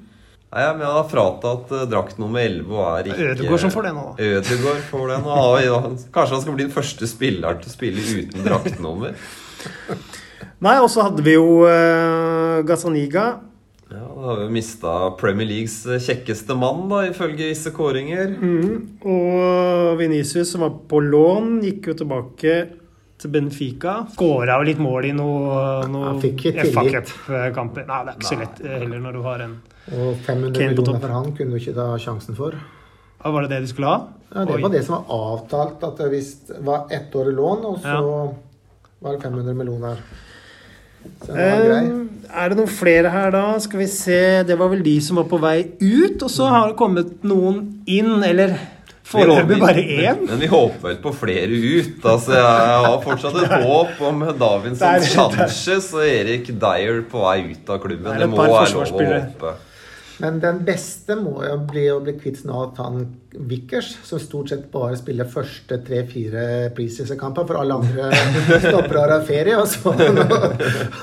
Nei, 0.48 0.62
men 0.72 0.80
jeg 0.80 0.92
har 0.94 1.08
fratatt 1.10 1.72
uh, 1.74 1.82
drakt 1.90 2.20
nummer 2.20 2.40
11 2.40 2.70
og 2.72 2.84
er 2.86 3.10
ikke 3.10 3.26
Ødegaard 3.34 3.60
som 3.66 3.72
får 3.74 3.88
det 3.88 3.90
nå. 3.98 4.04
Ødegaard 4.16 4.86
får 4.88 5.10
det 5.10 5.18
nå. 5.26 5.34
ja, 5.60 5.80
kanskje 6.14 6.38
han 6.38 6.44
skal 6.46 6.56
bli 6.56 6.64
den 6.64 6.72
første 6.72 7.08
spilleren 7.10 7.60
til 7.60 7.68
å 7.68 7.74
spille 7.74 8.06
uten 8.06 8.46
draktnummer. 8.46 9.18
Nei, 10.64 10.78
og 10.80 10.88
så 10.90 11.04
hadde 11.04 11.22
vi 11.26 11.36
jo 11.36 11.60
uh, 11.68 12.64
Gazaniga, 12.66 13.28
Ja, 13.92 14.00
Da 14.00 14.24
har 14.24 14.40
vi 14.40 14.48
mista 14.56 14.96
Premier 15.20 15.48
Leagues 15.48 15.82
kjekkeste 15.84 16.56
mann, 16.56 16.86
da, 16.90 17.04
ifølge 17.10 17.52
visse 17.52 17.72
kåringer. 17.76 18.32
Mm. 18.40 18.74
Og 19.04 20.00
Venicius, 20.00 20.54
som 20.54 20.64
var 20.64 20.74
på 20.88 21.04
lån, 21.04 21.58
gikk 21.68 21.92
jo 21.92 21.98
tilbake 22.02 22.58
til 23.18 23.30
Benfica. 23.34 23.94
Skåra 24.14 24.58
jo 24.60 24.66
litt 24.68 24.78
mål 24.82 25.08
i 25.08 25.12
noe, 25.16 25.86
noe 25.90 26.04
Han 26.12 26.20
fikk 26.22 26.44
ikke 26.52 26.66
FA 26.72 26.84
tillit. 26.86 27.12
Cup-kamper. 27.26 27.86
Nei, 27.88 28.00
det 28.06 28.12
er 28.14 28.18
ikke 28.20 28.30
så 28.30 28.38
lett 28.42 28.60
eh, 28.64 28.76
heller 28.78 29.00
når 29.02 29.18
du 29.18 29.22
har 29.26 29.44
en 29.46 29.56
Og 29.88 30.12
500 30.26 30.52
Kane 30.54 30.76
på 30.76 30.82
millioner 30.84 31.00
for 31.02 31.14
han 31.16 31.32
kunne 31.38 31.50
du 31.56 31.58
ikke 31.62 31.74
ta 31.74 31.86
sjansen 31.98 32.36
for. 32.38 32.54
Ja, 33.18 33.30
Var 33.34 33.42
det 33.42 33.50
det 33.50 33.60
de 33.64 33.70
skulle 33.72 33.90
ha? 33.90 33.98
Ja, 34.34 34.44
det 34.44 34.54
Oi. 34.54 34.62
var 34.62 34.70
det 34.76 34.84
som 34.86 34.94
var 34.98 35.16
avtalt, 35.34 35.82
at 35.88 35.96
det 35.98 36.10
visst 36.12 36.50
var 36.62 36.86
ett 36.94 37.14
år 37.16 37.30
i 37.32 37.34
lån, 37.34 37.64
og 37.64 37.78
så 37.82 37.96
Ja. 37.96 38.32
var 39.00 39.12
det 39.16 39.22
500 39.22 39.54
millioner. 39.56 39.96
Så 41.24 41.32
den 41.32 41.36
var 41.36 41.64
grei. 41.64 41.82
Eh, 41.88 42.44
er 42.44 42.48
det 42.52 42.58
noen 42.58 42.68
flere 42.68 43.10
her, 43.10 43.30
da? 43.32 43.58
Skal 43.58 43.80
vi 43.80 43.86
se. 43.86 44.42
Det 44.44 44.58
var 44.58 44.68
vel 44.68 44.82
de 44.82 45.00
som 45.00 45.16
var 45.16 45.24
på 45.24 45.40
vei 45.40 45.72
ut, 45.80 46.22
og 46.22 46.30
så 46.30 46.48
har 46.52 46.68
det 46.68 46.76
kommet 46.76 47.24
noen 47.24 47.82
inn, 47.86 48.22
eller 48.22 48.58
foreløpig 49.12 49.60
bare 49.62 49.84
én. 49.84 50.24
Men 50.28 50.42
vi 50.42 50.50
håper 50.50 50.88
vel 50.90 50.98
på 51.04 51.14
flere 51.16 51.48
ut. 51.48 52.02
Altså, 52.04 52.34
Jeg 52.36 52.82
har 52.88 52.98
fortsatt 53.04 53.38
et 53.44 53.54
håp 53.68 54.02
om 54.10 54.26
Davinson 54.40 55.06
Sanchez 55.12 55.92
og 55.94 56.04
Erik 56.04 56.52
Dyer 56.60 57.00
på 57.08 57.24
vei 57.24 57.38
ut 57.54 57.72
av 57.72 57.80
klubben. 57.84 58.12
Det 58.12 58.26
Det 58.26 58.30
må 58.34 58.44
være 58.44 58.74
lov 58.74 58.84
å 58.84 59.08
håpe. 59.14 59.56
Men 60.18 60.40
den 60.42 60.64
beste 60.66 61.14
må 61.14 61.36
jo 61.46 61.56
bli 61.70 61.84
å 61.92 62.00
bli 62.02 62.16
kvitt 62.18 62.40
Nathan 62.48 63.04
Vickers, 63.30 63.92
som 64.02 64.18
stort 64.18 64.50
sett 64.50 64.64
bare 64.72 64.96
spiller 64.98 65.28
første 65.30 65.78
tre-fire 65.86 66.72
preseason-kamper, 66.74 67.46
for 67.46 67.60
alle 67.60 67.76
andre 67.78 68.08
stopper 68.64 68.98
og 68.98 69.12
har 69.12 69.22
ferie, 69.28 69.54
og 69.54 69.68
så, 69.70 69.92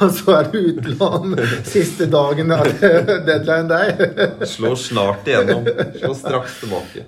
og 0.03 0.11
så 0.17 0.35
er 0.35 0.51
det 0.51 0.63
utlån 0.73 1.37
siste 1.63 2.09
dagen 2.11 2.51
av 2.57 2.67
deadline 2.83 3.71
der. 3.71 4.43
Slår 4.57 4.75
snart 4.83 5.31
igjennom. 5.31 5.63
Slår 5.95 6.19
straks 6.19 6.59
tilbake. 6.65 7.07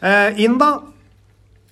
Eh, 0.00 0.40
inn, 0.40 0.56
da. 0.60 0.78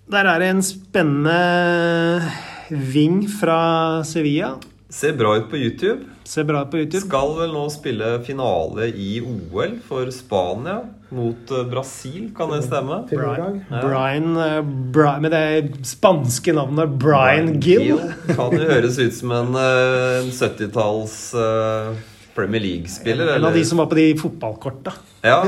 Der 0.08 0.28
er 0.28 0.42
det 0.42 0.48
en 0.52 0.64
spennende 0.64 2.28
ving 2.68 3.22
fra 3.28 4.04
Sevilla. 4.04 4.56
Ser 4.92 5.16
bra 5.16 5.34
ut 5.36 5.48
på 5.50 5.56
YouTube. 5.56 6.04
Ser 6.28 6.44
bra 6.48 6.62
ut 6.64 6.70
på 6.72 6.80
YouTube. 6.82 7.06
Skal 7.06 7.34
vel 7.38 7.52
nå 7.56 7.64
spille 7.72 8.18
finale 8.24 8.90
i 8.92 9.18
OL 9.20 9.78
for 9.84 10.12
Spania 10.12 10.82
mot 11.08 11.52
eh, 11.56 11.64
Brasil, 11.68 12.28
kan 12.36 12.52
det 12.52 12.62
stemme? 12.66 13.00
Brian. 13.08 13.62
Brian, 13.68 14.36
eh, 14.36 15.20
med 15.24 15.32
det 15.32 15.86
spanske 15.88 16.52
navnet 16.56 16.98
Brian 17.00 17.54
Gill. 17.64 17.96
Kan 18.28 18.56
jo 18.56 18.68
høres 18.68 19.00
ut 19.00 19.16
som 19.16 19.32
en, 19.32 19.56
en 19.56 20.28
70-talls 20.36 21.18
eh, 21.32 21.96
Premier 22.38 22.62
League-spiller. 22.62 23.35
En 23.37 23.48
av 23.51 23.57
de 23.57 23.64
som 23.66 23.83
var 23.83 23.90
på 23.90 23.98
de 23.98 24.09
fotballkorta. 24.18 24.94
Ja, 25.27 25.40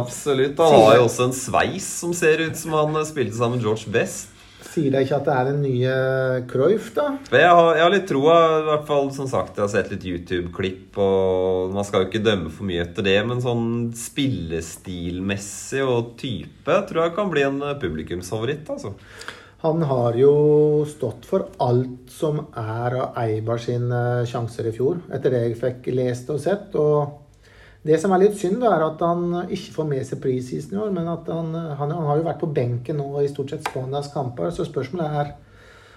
absolutt. 0.00 0.58
Han 0.58 0.80
har 0.80 0.96
jo 0.98 1.04
også 1.06 1.28
en 1.30 1.36
sveis 1.36 1.86
som 2.02 2.14
ser 2.16 2.42
ut 2.42 2.58
som 2.58 2.74
han 2.74 2.98
eh, 2.98 3.06
spilte 3.06 3.38
sammen 3.38 3.60
med 3.60 3.68
George 3.68 3.92
Best. 3.94 4.32
Sier 4.66 4.92
deg 4.92 5.06
ikke 5.06 5.18
at 5.20 5.28
det 5.28 5.34
er 5.36 5.46
den 5.48 5.60
nye 5.64 5.92
Cruyff, 6.50 6.90
da? 6.96 7.06
Jeg 7.32 7.48
har, 7.48 7.70
jeg 7.78 7.84
har 7.84 7.92
litt 7.94 8.08
troa, 8.10 8.34
i 8.58 8.66
hvert 8.66 8.84
fall 8.88 9.08
som 9.14 9.28
sagt. 9.30 9.56
Jeg 9.56 9.64
har 9.64 9.72
sett 9.72 9.92
litt 9.94 10.04
YouTube-klipp, 10.10 10.98
og 11.00 11.72
man 11.76 11.86
skal 11.86 12.02
jo 12.02 12.10
ikke 12.10 12.24
dømme 12.24 12.52
for 12.52 12.68
mye 12.68 12.82
etter 12.84 13.06
det, 13.06 13.16
men 13.28 13.40
sånn 13.44 13.94
spillestilmessig 13.96 15.80
og 15.86 16.14
type 16.20 16.80
tror 16.90 17.06
jeg 17.06 17.16
kan 17.16 17.32
bli 17.32 17.46
en 17.46 17.62
eh, 17.62 17.78
publikumsfavoritt, 17.80 18.68
altså. 18.74 18.96
Han 19.62 19.82
har 19.88 20.16
jo 20.20 20.32
stått 20.88 21.24
for 21.26 21.46
alt 21.64 22.10
som 22.12 22.42
er 22.52 22.98
av 23.00 23.16
Eibar 23.22 23.60
sine 23.62 24.00
sjanser 24.28 24.68
i 24.68 24.74
fjor, 24.76 25.00
etter 25.08 25.32
det 25.32 25.46
jeg 25.46 25.60
fikk 25.62 25.88
lest 25.96 26.28
og 26.34 26.42
sett. 26.42 26.74
og 26.76 27.22
det 27.86 28.00
som 28.02 28.10
er 28.12 28.24
litt 28.24 28.38
synd, 28.38 28.58
da, 28.62 28.72
er 28.74 28.84
at 28.88 29.02
han 29.04 29.50
ikke 29.52 29.74
får 29.76 29.86
med 29.86 30.06
seg 30.08 30.18
preseason 30.22 30.74
i 30.74 30.80
år. 30.82 30.92
Men 30.94 31.10
at 31.12 31.28
han, 31.30 31.52
han, 31.54 31.92
han 31.94 32.08
har 32.08 32.18
jo 32.18 32.26
vært 32.26 32.40
på 32.42 32.52
benken 32.56 32.98
nå 32.98 33.10
i 33.22 33.28
stort 33.30 33.52
sett 33.54 33.68
Spanias 33.68 34.10
kamper. 34.14 34.50
Så 34.50 34.66
spørsmålet 34.66 35.20
er 35.20 35.34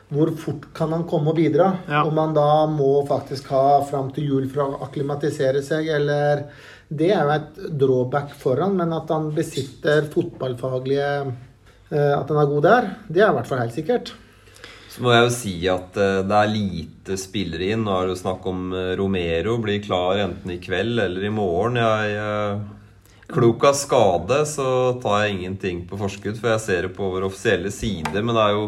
hvor 0.10 0.32
fort 0.42 0.68
kan 0.74 0.94
han 0.94 1.06
komme 1.10 1.34
og 1.34 1.38
bidra? 1.38 1.70
Ja. 1.90 2.04
Om 2.06 2.18
han 2.18 2.34
da 2.38 2.66
må 2.70 2.92
faktisk 3.10 3.52
ha 3.54 3.80
fram 3.90 4.10
til 4.14 4.30
jul 4.32 4.48
for 4.50 4.66
å 4.66 4.84
akklimatisere 4.88 5.62
seg, 5.66 5.90
eller 6.00 6.48
Det 6.90 7.12
er 7.14 7.22
jo 7.22 7.34
et 7.36 7.58
drawback 7.78 8.32
for 8.34 8.58
han, 8.58 8.74
men 8.74 8.90
at 8.98 9.12
han 9.14 9.28
besitter 9.30 10.08
fotballfaglige 10.10 11.10
eh, 11.20 11.28
At 11.90 12.30
den 12.30 12.38
er 12.38 12.50
god 12.50 12.66
der, 12.66 12.90
det 13.10 13.24
er 13.24 13.32
i 13.32 13.36
hvert 13.40 13.48
fall 13.50 13.64
helt 13.64 13.74
sikkert. 13.74 14.12
Så 14.90 15.06
må 15.06 15.14
jeg 15.14 15.24
jo 15.24 15.32
si 15.32 15.54
at 15.70 15.98
eh, 16.02 16.24
det 16.28 16.36
er 16.36 16.52
lite 16.52 17.16
spillere 17.22 17.70
inn. 17.72 17.86
Nå 17.86 17.94
er 17.94 18.08
det 18.08 18.16
jo 18.16 18.22
snakk 18.24 18.46
om 18.50 18.74
eh, 18.74 18.96
Romero 19.00 19.60
blir 19.62 19.84
klar 19.86 20.20
enten 20.26 20.56
i 20.56 20.60
kveld 20.60 21.00
eller 21.06 21.24
i 21.24 21.32
morgen. 21.34 21.78
Jeg, 21.80 22.16
eh, 22.20 23.28
klok 23.30 23.68
av 23.70 23.78
skade 23.78 24.42
så 24.50 24.70
tar 25.04 25.24
jeg 25.24 25.38
ingenting 25.38 25.84
på 25.88 26.00
forskudd, 26.00 26.40
for 26.42 26.56
jeg 26.56 26.64
ser 26.66 26.88
det 26.88 26.96
på 26.98 27.12
vår 27.14 27.28
offisielle 27.30 27.72
side. 27.72 28.16
Men 28.18 28.34
det 28.36 28.48
jo 28.56 28.66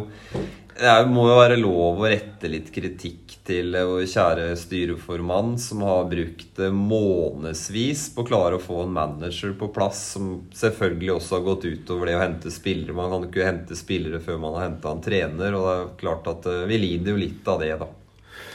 det 0.81 1.11
må 1.11 1.27
jo 1.27 1.39
være 1.41 1.59
lov 1.59 1.99
å 1.99 2.09
rette 2.09 2.49
litt 2.49 2.69
kritikk 2.73 3.30
til 3.47 3.73
vår 3.73 4.03
kjære 4.09 4.49
styreformann, 4.59 5.55
som 5.59 5.81
har 5.85 6.09
brukt 6.11 6.59
eh, 6.61 6.73
månedsvis 6.73 8.09
på 8.15 8.23
å 8.23 8.27
klare 8.27 8.57
å 8.57 8.63
få 8.63 8.83
en 8.83 8.93
manager 8.95 9.55
på 9.57 9.71
plass, 9.73 10.03
som 10.15 10.33
selvfølgelig 10.55 11.15
også 11.15 11.37
har 11.37 11.47
gått 11.47 11.65
utover 11.69 12.11
det 12.11 12.17
å 12.19 12.23
hente 12.23 12.53
spillere. 12.53 12.97
Man 12.97 13.13
kan 13.13 13.25
ikke 13.27 13.47
hente 13.47 13.79
spillere 13.79 14.21
før 14.23 14.41
man 14.43 14.57
har 14.57 14.67
henta 14.69 14.93
en 14.93 15.03
trener, 15.05 15.57
og 15.57 15.67
det 15.67 15.73
er 15.79 15.89
klart 16.03 16.29
at 16.31 16.51
eh, 16.51 16.67
vi 16.69 16.81
lider 16.85 17.15
jo 17.15 17.23
litt 17.23 17.51
av 17.51 17.63
det, 17.63 17.73
da. 17.81 17.89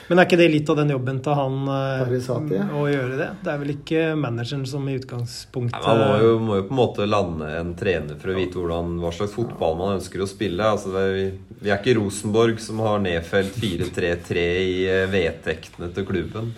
Men 0.06 0.20
er 0.20 0.28
ikke 0.28 0.38
det 0.38 0.48
litt 0.52 0.68
av 0.70 0.78
den 0.78 0.92
jobben 0.94 1.16
til 1.24 1.34
han 1.34 1.56
Parisati, 1.66 2.54
ja. 2.54 2.66
å 2.78 2.84
gjøre 2.86 3.16
det? 3.18 3.28
Det 3.42 3.50
er 3.52 3.62
vel 3.62 3.72
ikke 3.74 4.02
manageren 4.20 4.62
som 4.70 4.86
i 4.86 4.94
utgangspunktet 5.00 5.82
Nei, 5.82 5.96
man 5.98 6.12
må 6.12 6.18
jo, 6.22 6.34
må 6.46 6.58
jo 6.60 6.66
på 6.68 6.74
en 6.76 6.80
måte 6.80 7.08
lande 7.08 7.48
en 7.58 7.72
trener 7.78 8.20
for 8.20 8.30
å 8.30 8.36
vite 8.38 8.60
hvordan, 8.60 8.96
hva 9.02 9.10
slags 9.16 9.34
fotball 9.34 9.78
man 9.80 9.96
ønsker 9.96 10.22
å 10.22 10.28
spille. 10.30 10.72
Altså 10.76 10.94
det 10.94 11.06
er, 11.06 11.32
vi 11.58 11.72
er 11.72 11.80
ikke 11.80 11.96
Rosenborg 11.98 12.62
som 12.62 12.84
har 12.86 13.02
nedfelt 13.02 13.58
4-3-3 13.58 14.46
i 14.62 14.76
eh, 14.90 15.08
vedtektene 15.10 15.90
til 15.96 16.06
klubben. 16.06 16.52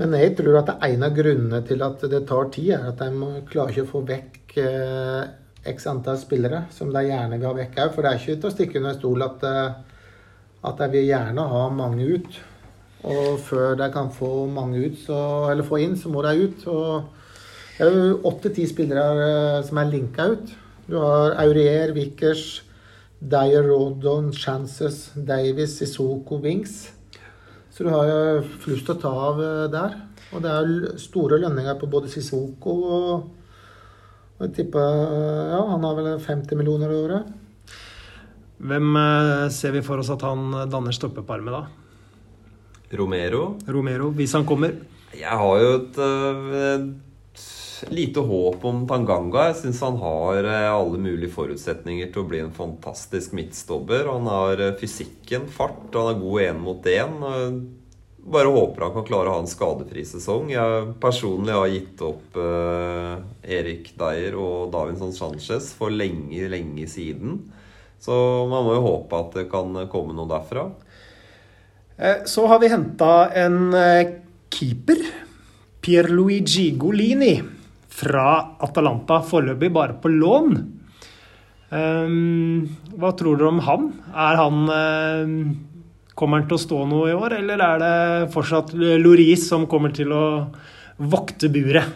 Men 0.00 0.16
jeg 0.16 0.32
tror 0.38 0.62
at 0.62 0.70
det 0.70 0.76
er 0.80 0.94
en 0.94 1.06
av 1.06 1.16
grunnene 1.16 1.60
til 1.68 1.84
at 1.84 2.04
det 2.10 2.22
tar 2.28 2.48
tid, 2.54 2.70
er 2.78 2.90
at 2.92 3.02
de 3.02 3.32
klarer 3.50 3.74
ikke 3.74 3.84
å 3.84 3.90
få 3.90 4.04
vekk 4.08 4.56
eh, 4.62 5.24
x 5.72 5.86
antall 5.90 6.18
spillere, 6.18 6.64
som 6.74 6.92
de 6.94 7.04
gjerne 7.06 7.38
vil 7.38 7.50
ha 7.50 7.56
vekk 7.58 7.76
òg. 7.84 7.92
For 7.94 8.04
det 8.04 8.12
er 8.12 8.22
ikke 8.22 8.38
til 8.38 8.48
å 8.48 8.54
stikke 8.54 8.80
under 8.80 8.96
stol 8.96 9.26
at, 9.26 9.44
eh, 9.46 10.08
at 10.70 10.80
de 10.80 10.88
vil 10.96 11.10
gjerne 11.10 11.44
ha 11.52 11.66
mange 11.74 12.08
ut. 12.16 12.40
Og 13.02 13.40
før 13.42 13.74
de 13.78 13.88
kan 13.92 14.10
få 14.14 14.46
mange 14.46 14.84
ut, 14.86 14.98
så, 15.06 15.18
eller 15.50 15.66
få 15.66 15.80
inn, 15.82 15.96
så 15.98 16.10
må 16.12 16.22
de 16.22 16.46
ut. 16.46 16.66
Og 16.70 17.78
det 17.78 17.88
er 17.88 17.96
jo 17.96 18.20
åtte-ti 18.30 18.66
spillere 18.70 19.26
eh, 19.26 19.58
som 19.66 19.80
er 19.82 19.90
linka 19.90 20.28
ut. 20.34 20.54
Du 20.86 20.98
har 21.00 21.36
Aurier, 21.42 21.94
Vickers, 21.96 22.62
Dyer, 23.18 23.66
Rodon, 23.66 24.32
Chances, 24.34 25.10
Davies, 25.16 25.78
Sissoko, 25.78 26.38
Wings. 26.42 26.92
Så 27.72 27.86
du 27.86 27.90
har 27.90 28.06
jo 28.06 28.42
flust 28.62 28.90
å 28.92 28.98
ta 29.02 29.12
av 29.28 29.42
eh, 29.42 29.68
der. 29.72 30.00
Og 30.32 30.42
det 30.44 30.52
er 30.52 30.98
store 31.00 31.42
lønninger 31.42 31.78
på 31.80 31.90
både 31.90 32.10
Sissoko 32.12 32.80
og, 32.88 33.30
jeg 34.42 34.56
tipper 34.56 34.80
Ja, 35.52 35.60
han 35.68 35.84
har 35.86 35.94
vel 35.94 36.08
50 36.18 36.58
millioner 36.58 36.90
i 36.90 36.98
året. 36.98 37.28
Hvem 38.62 38.96
eh, 38.98 39.48
ser 39.54 39.74
vi 39.74 39.82
for 39.86 40.02
oss 40.02 40.10
at 40.14 40.22
han 40.26 40.52
eh, 40.54 40.68
danner 40.70 40.94
stoppepar 40.94 41.42
med, 41.42 41.54
da? 41.54 41.81
Romero 42.92 43.54
Romero, 43.66 44.10
hvis 44.16 44.34
han 44.36 44.46
kommer? 44.48 44.76
Jeg 45.16 45.38
har 45.40 45.58
jo 45.60 45.72
et, 45.76 45.98
øh, 46.00 46.54
et 47.32 47.92
lite 47.92 48.22
håp 48.24 48.64
om 48.68 48.86
Tanganga. 48.88 49.48
Jeg 49.50 49.58
syns 49.60 49.82
han 49.84 49.98
har 50.00 50.44
øh, 50.44 50.70
alle 50.72 51.00
mulige 51.00 51.32
forutsetninger 51.32 52.12
til 52.12 52.22
å 52.22 52.28
bli 52.28 52.40
en 52.44 52.54
fantastisk 52.56 53.34
midtstopper. 53.36 54.08
Han 54.12 54.28
har 54.30 54.60
øh, 54.68 54.74
fysikken, 54.80 55.48
fart, 55.52 55.88
han 55.94 56.14
er 56.14 56.20
god 56.20 56.42
én 56.46 56.60
mot 56.64 56.90
én. 56.92 57.16
Bare 58.22 58.52
håper 58.54 58.84
han 58.86 58.94
kan 58.94 59.06
klare 59.08 59.30
å 59.30 59.34
ha 59.34 59.42
en 59.42 59.50
skadefri 59.50 60.04
sesong. 60.06 60.52
Jeg 60.52 60.92
personlig 61.02 61.56
har 61.56 61.72
gitt 61.72 62.04
opp 62.06 62.38
eh, 62.38 63.16
Erik 63.58 63.90
Dyer 63.98 64.36
og 64.38 64.70
Davinson 64.74 65.10
Sanchez 65.16 65.72
for 65.74 65.90
lenge, 65.90 66.44
lenge 66.52 66.86
siden. 66.90 67.40
Så 68.02 68.14
man 68.50 68.62
må 68.66 68.76
jo 68.76 68.86
håpe 68.86 69.18
at 69.18 69.34
det 69.40 69.48
kan 69.50 69.74
komme 69.90 70.14
noe 70.14 70.30
derfra. 70.30 70.68
Eh, 72.02 72.24
Så 72.24 72.46
har 72.46 72.58
vi 72.58 72.68
henta 72.68 73.30
en 73.30 73.74
eh, 73.74 74.08
keeper. 74.50 75.02
Pierluigi 75.82 76.70
Golini 76.78 77.36
fra 77.90 78.56
Atalanta, 78.62 79.20
foreløpig 79.26 79.70
bare 79.74 79.96
på 80.02 80.10
lån. 80.10 80.52
Ehm, 81.72 82.68
hva 82.98 83.10
tror 83.18 83.38
dere 83.38 83.50
om 83.50 83.60
han? 83.66 83.88
Er 84.12 84.38
han 84.38 84.60
eh, 84.76 85.32
Kommer 86.12 86.42
han 86.42 86.46
til 86.46 86.58
å 86.58 86.60
stå 86.60 86.78
noe 86.90 87.08
i 87.08 87.14
år, 87.16 87.38
eller 87.38 87.62
er 87.64 87.78
det 87.80 88.32
fortsatt 88.34 88.74
Loris 88.76 89.46
som 89.48 89.64
kommer 89.66 89.94
til 89.96 90.12
å 90.12 90.24
vokte 91.00 91.48
buret? 91.48 91.94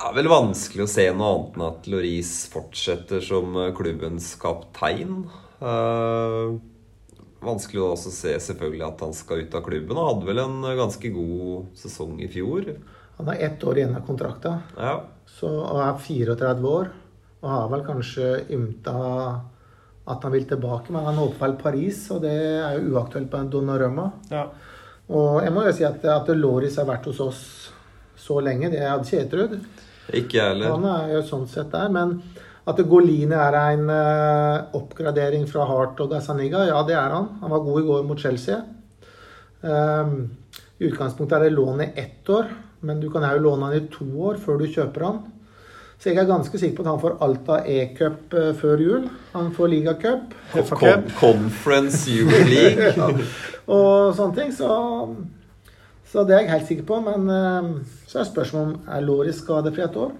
Det 0.00 0.06
er 0.08 0.14
vel 0.16 0.30
vanskelig 0.32 0.86
å 0.86 0.88
se 0.88 1.04
noe 1.12 1.34
annet 1.34 1.58
enn 1.58 1.66
at 1.66 1.90
Loris 1.92 2.30
fortsetter 2.54 3.20
som 3.20 3.58
klubbens 3.76 4.32
kaptein. 4.40 5.26
Vanskelig 7.40 7.80
å 7.80 7.92
også 7.94 8.10
se 8.12 8.34
selvfølgelig 8.44 8.84
at 8.86 9.00
han 9.06 9.14
skal 9.16 9.44
ut 9.44 9.54
av 9.56 9.62
klubben. 9.64 9.96
Han 9.96 10.10
hadde 10.10 10.28
vel 10.28 10.42
en 10.42 10.58
ganske 10.76 11.12
god 11.14 11.70
sesong 11.80 12.18
i 12.20 12.28
fjor. 12.28 12.66
Han 13.16 13.30
har 13.30 13.40
ett 13.46 13.64
år 13.64 13.78
igjen 13.80 13.96
av 13.96 14.04
kontrakta 14.06 14.58
Ja. 14.76 14.98
så, 15.28 15.48
og 15.48 15.80
er 15.80 15.96
34 16.04 16.68
år. 16.68 16.90
Og 17.40 17.48
har 17.48 17.68
vel 17.72 17.84
kanskje 17.86 18.26
ymta 18.52 18.94
at 20.10 20.22
han 20.26 20.32
vil 20.32 20.44
tilbake, 20.48 20.90
men 20.92 21.04
han 21.06 21.16
håper 21.20 21.38
vel 21.40 21.56
Paris, 21.60 22.10
og 22.12 22.20
det 22.24 22.32
er 22.34 22.76
jo 22.78 22.94
uaktuelt 22.96 23.30
på 23.30 23.38
en 23.38 23.50
Donnarumma. 23.52 24.10
Ja. 24.30 24.46
Og 25.08 25.40
jeg 25.42 25.52
må 25.54 25.64
jo 25.64 25.72
si 25.76 25.84
at, 25.86 26.04
at 26.04 26.28
Loris 26.36 26.76
har 26.80 26.88
vært 26.88 27.06
hos 27.08 27.20
oss 27.24 27.42
så 28.20 28.40
lenge, 28.44 28.70
det 28.72 28.82
hadde 28.84 29.06
ikke 29.06 29.16
jeg 29.20 29.30
trodd. 29.32 29.54
Ikke 30.12 30.36
jeg 30.40 30.48
heller. 30.52 30.74
Han 30.74 30.84
er 30.90 31.14
jo 31.14 31.22
sånn 31.28 31.46
sett 31.48 31.70
der, 31.72 31.88
men 31.94 32.18
at 32.68 32.80
Golini 32.88 33.36
er 33.36 33.56
en 33.60 33.88
eh, 33.92 34.76
oppgradering 34.76 35.46
fra 35.48 35.64
Hart 35.68 36.00
og 36.02 36.12
Gazzaniga, 36.12 36.66
ja, 36.68 36.82
det 36.86 36.96
er 36.98 37.16
han. 37.16 37.30
Han 37.40 37.54
var 37.54 37.64
god 37.64 37.80
i 37.80 37.86
går 37.88 38.06
mot 38.08 38.20
Chelsea. 38.20 38.60
Um, 39.60 40.30
I 40.80 40.88
utgangspunktet 40.88 41.36
er 41.38 41.48
det 41.48 41.56
lån 41.56 41.82
i 41.84 41.90
ett 42.00 42.28
år, 42.32 42.48
men 42.84 43.00
du 43.00 43.10
kan 43.12 43.24
òg 43.28 43.42
låne 43.44 43.68
han 43.68 43.76
i 43.76 43.88
to 43.92 44.06
år 44.28 44.40
før 44.40 44.60
du 44.60 44.68
kjøper 44.68 45.06
han. 45.08 45.20
Så 46.00 46.08
jeg 46.08 46.22
er 46.22 46.30
ganske 46.30 46.56
sikker 46.56 46.78
på 46.78 46.84
at 46.86 46.88
han 46.88 47.00
får 47.02 47.18
Alta 47.24 47.58
E-cup 47.68 48.32
eh, 48.32 48.54
før 48.56 48.80
jul. 48.80 49.02
Han 49.34 49.50
får 49.52 49.68
ligacup 49.68 50.32
Conference 51.18 52.08
Euro 52.14 52.40
League. 52.48 52.94
og 53.68 54.14
sånne 54.16 54.36
ting. 54.38 54.54
Så, 54.56 54.70
så 56.08 56.24
det 56.24 56.38
er 56.38 56.46
jeg 56.46 56.52
helt 56.54 56.70
sikker 56.70 56.88
på. 56.88 57.02
Men 57.04 57.28
eh, 57.28 57.68
så 58.08 58.22
er 58.22 58.30
spørsmålet 58.30 58.78
om 58.80 58.96
er 58.96 59.04
Loris 59.04 59.42
skadefri 59.44 59.84
et 59.84 60.00
år. 60.00 60.16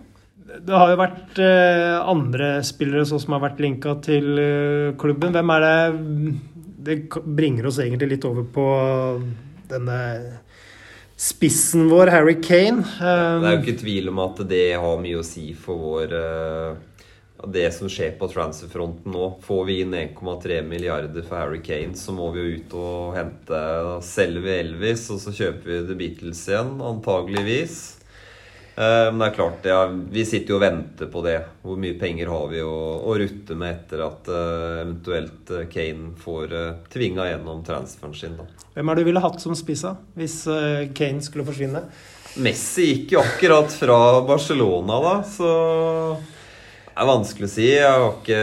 Det 0.50 0.74
har 0.74 0.90
jo 0.90 0.98
vært 0.98 1.38
eh, 1.44 1.96
andre 2.11 2.48
spillere 2.66 3.05
så, 3.07 3.20
som 3.22 3.37
har 3.37 3.44
vært 3.44 3.61
linka 3.62 3.94
til 4.03 4.38
eh, 4.40 4.92
klubben. 4.98 5.33
Hvem 5.37 5.53
er 5.55 5.66
det 5.66 6.35
Det 6.81 6.96
bringer 7.24 7.68
oss 7.68 7.79
egentlig 7.83 8.14
litt 8.16 8.24
over 8.24 8.46
på 8.50 8.64
denne 9.70 9.98
spissen 11.20 11.85
vår, 11.90 12.11
Harry 12.14 12.38
Kane. 12.42 12.81
Eh, 12.81 13.40
Det 13.40 13.50
er 13.50 13.57
jo 13.59 13.62
ikke 13.64 13.81
tvil 13.83 14.09
om 14.09 14.22
at 14.24 14.40
det 14.48 14.64
har 14.81 15.03
mye 15.03 15.20
å 15.20 15.26
si 15.26 15.50
for 15.55 15.76
vår 15.85 16.16
eh, 16.16 17.05
Det 17.55 17.66
som 17.76 17.88
skjer 17.88 18.16
på 18.18 18.29
transferfronten 18.33 19.12
nå. 19.14 19.29
Får 19.44 19.62
vi 19.68 19.79
inn 19.85 19.94
1,3 19.96 20.62
milliarder 20.66 21.22
for 21.22 21.37
Harry 21.40 21.62
Kane, 21.64 21.94
så 21.96 22.12
må 22.16 22.33
vi 22.35 22.42
jo 22.42 22.59
ut 22.59 22.74
og 22.81 23.14
hente 23.16 23.62
Selve 24.05 24.59
Elvis, 24.59 25.07
og 25.14 25.22
så 25.22 25.33
kjøper 25.37 25.70
vi 25.76 25.81
The 25.92 25.96
Beatles 26.03 26.42
igjen, 26.48 26.74
antageligvis. 26.90 27.79
Eh, 28.81 29.12
Men 29.12 29.19
det 29.19 29.27
er 29.27 29.35
klart, 29.35 29.66
ja, 29.69 29.81
vi 29.87 30.23
sitter 30.25 30.55
jo 30.55 30.57
og 30.57 30.62
venter 30.64 31.11
på 31.12 31.21
det. 31.27 31.37
Hvor 31.61 31.77
mye 31.81 31.99
penger 32.01 32.31
har 32.33 32.47
vi 32.49 32.62
å, 32.64 32.77
å 33.05 33.16
rutte 33.21 33.57
med 33.59 33.75
etter 33.75 34.01
at 34.07 34.31
uh, 34.33 34.81
eventuelt 34.81 35.53
eh, 35.53 35.66
Kane 35.69 36.14
får 36.21 36.55
uh, 36.55 36.79
tvinga 36.93 37.27
gjennom 37.29 37.61
transferen 37.66 38.16
sin, 38.16 38.38
da. 38.38 38.47
Hvem 38.73 38.88
er 38.88 38.97
det 38.97 39.05
du 39.05 39.11
ville 39.11 39.25
hatt 39.25 39.43
som 39.43 39.57
spissa 39.59 39.97
hvis 40.16 40.38
uh, 40.49 40.88
Kane 40.97 41.21
skulle 41.27 41.45
forsvinne? 41.45 41.85
Messi 42.40 42.87
gikk 42.87 43.16
jo 43.16 43.25
akkurat 43.25 43.75
fra 43.75 43.99
Barcelona, 44.25 45.01
da, 45.05 45.14
så 45.29 45.51
det 46.90 47.05
er 47.05 47.09
vanskelig 47.09 47.46
å 47.46 47.50
si. 47.53 47.66
Jeg 47.70 47.87
har 47.87 48.07
ikke 48.11 48.38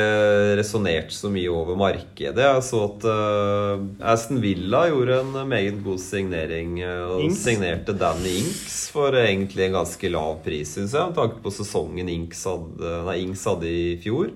resonnert 0.57 1.12
så 1.13 1.29
mye 1.29 1.51
over 1.51 1.77
markedet. 1.77 2.41
Jeg 2.41 2.63
så 2.63 2.79
at 2.88 3.03
uh, 3.05 3.83
Aston 4.13 4.39
Villa 4.41 4.86
gjorde 4.88 5.19
en 5.21 5.36
meget 5.51 5.81
god 5.86 6.01
signering 6.01 6.77
Uh, 6.77 7.17
og 7.17 7.36
signerte 7.36 7.93
Danny 7.97 8.38
Inks 8.39 8.77
for 8.93 9.15
egentlig 9.19 9.67
en 9.67 9.77
ganske 9.79 10.10
lav 10.13 10.39
pris, 10.45 10.71
syns 10.75 10.93
jeg, 10.95 11.10
med 11.10 11.17
tanke 11.17 11.39
på 11.43 11.53
sesongen 11.53 12.10
Inks 12.12 12.43
hadde, 12.47 12.91
nei, 13.07 13.17
Inks 13.25 13.45
hadde 13.49 13.69
i 13.69 13.95
fjor. 14.01 14.31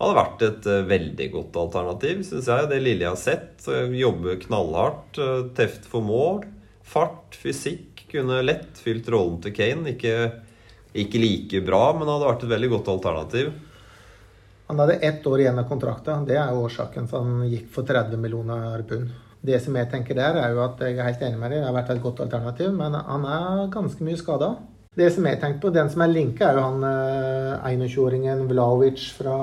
Hadde 0.00 0.18
vært 0.18 0.44
et 0.46 0.68
uh, 0.70 0.80
veldig 0.90 1.28
godt 1.34 1.58
alternativ, 1.64 2.22
syns 2.28 2.50
jeg. 2.50 2.70
Det 2.70 2.80
lille 2.82 3.06
jeg 3.06 3.14
har 3.14 3.20
sett. 3.20 3.68
Jobbe 3.96 4.38
knallhardt, 4.44 5.22
teft 5.56 5.88
for 5.90 6.04
mål. 6.04 6.44
Fart, 6.84 7.38
fysikk. 7.40 8.04
Kunne 8.12 8.42
lett 8.44 8.78
fylt 8.78 9.08
rollen 9.10 9.40
til 9.42 9.54
Kane. 9.56 9.96
Ikke, 9.96 10.44
ikke 10.94 11.20
like 11.20 11.62
bra, 11.66 11.84
men 11.96 12.08
hadde 12.08 12.28
vært 12.28 12.44
et 12.46 12.52
veldig 12.54 12.70
godt 12.76 12.90
alternativ. 12.94 13.52
Han 14.70 14.80
hadde 14.80 15.00
ett 15.04 15.26
år 15.26 15.42
igjen 15.42 15.58
av 15.60 15.68
kontrakta. 15.68 16.16
Det 16.24 16.38
er 16.40 16.52
jo 16.54 16.64
årsaken 16.64 17.08
for 17.10 17.26
han 17.26 17.48
gikk 17.50 17.66
for 17.74 17.86
30 17.88 18.20
millioner 18.20 18.84
pund. 18.88 19.10
Det 19.44 19.58
som 19.60 19.74
jeg 19.76 19.90
tenker 19.92 20.16
der, 20.16 20.38
er 20.40 20.54
jo 20.54 20.62
at 20.64 20.78
jeg 20.80 20.96
er 20.96 21.10
helt 21.10 21.24
enig 21.26 21.40
med 21.40 21.52
deg. 21.52 21.60
Det 21.60 21.68
har 21.68 21.76
vært 21.76 21.90
et 21.92 22.04
godt 22.04 22.22
alternativ, 22.24 22.70
men 22.72 22.96
han 22.96 23.26
er 23.28 23.66
ganske 23.74 24.06
mye 24.06 24.16
skada. 24.16 24.54
Det 24.94 25.10
som 25.12 25.26
jeg 25.26 25.40
tenker 25.42 25.60
på, 25.60 25.72
Den 25.74 25.90
som 25.90 26.04
er 26.06 26.14
linka, 26.14 26.48
er 26.48 26.60
jo 26.60 26.64
han 26.64 26.86
eh, 26.86 27.74
21-åringen 27.74 28.46
Vlaovic 28.48 29.08
fra 29.18 29.36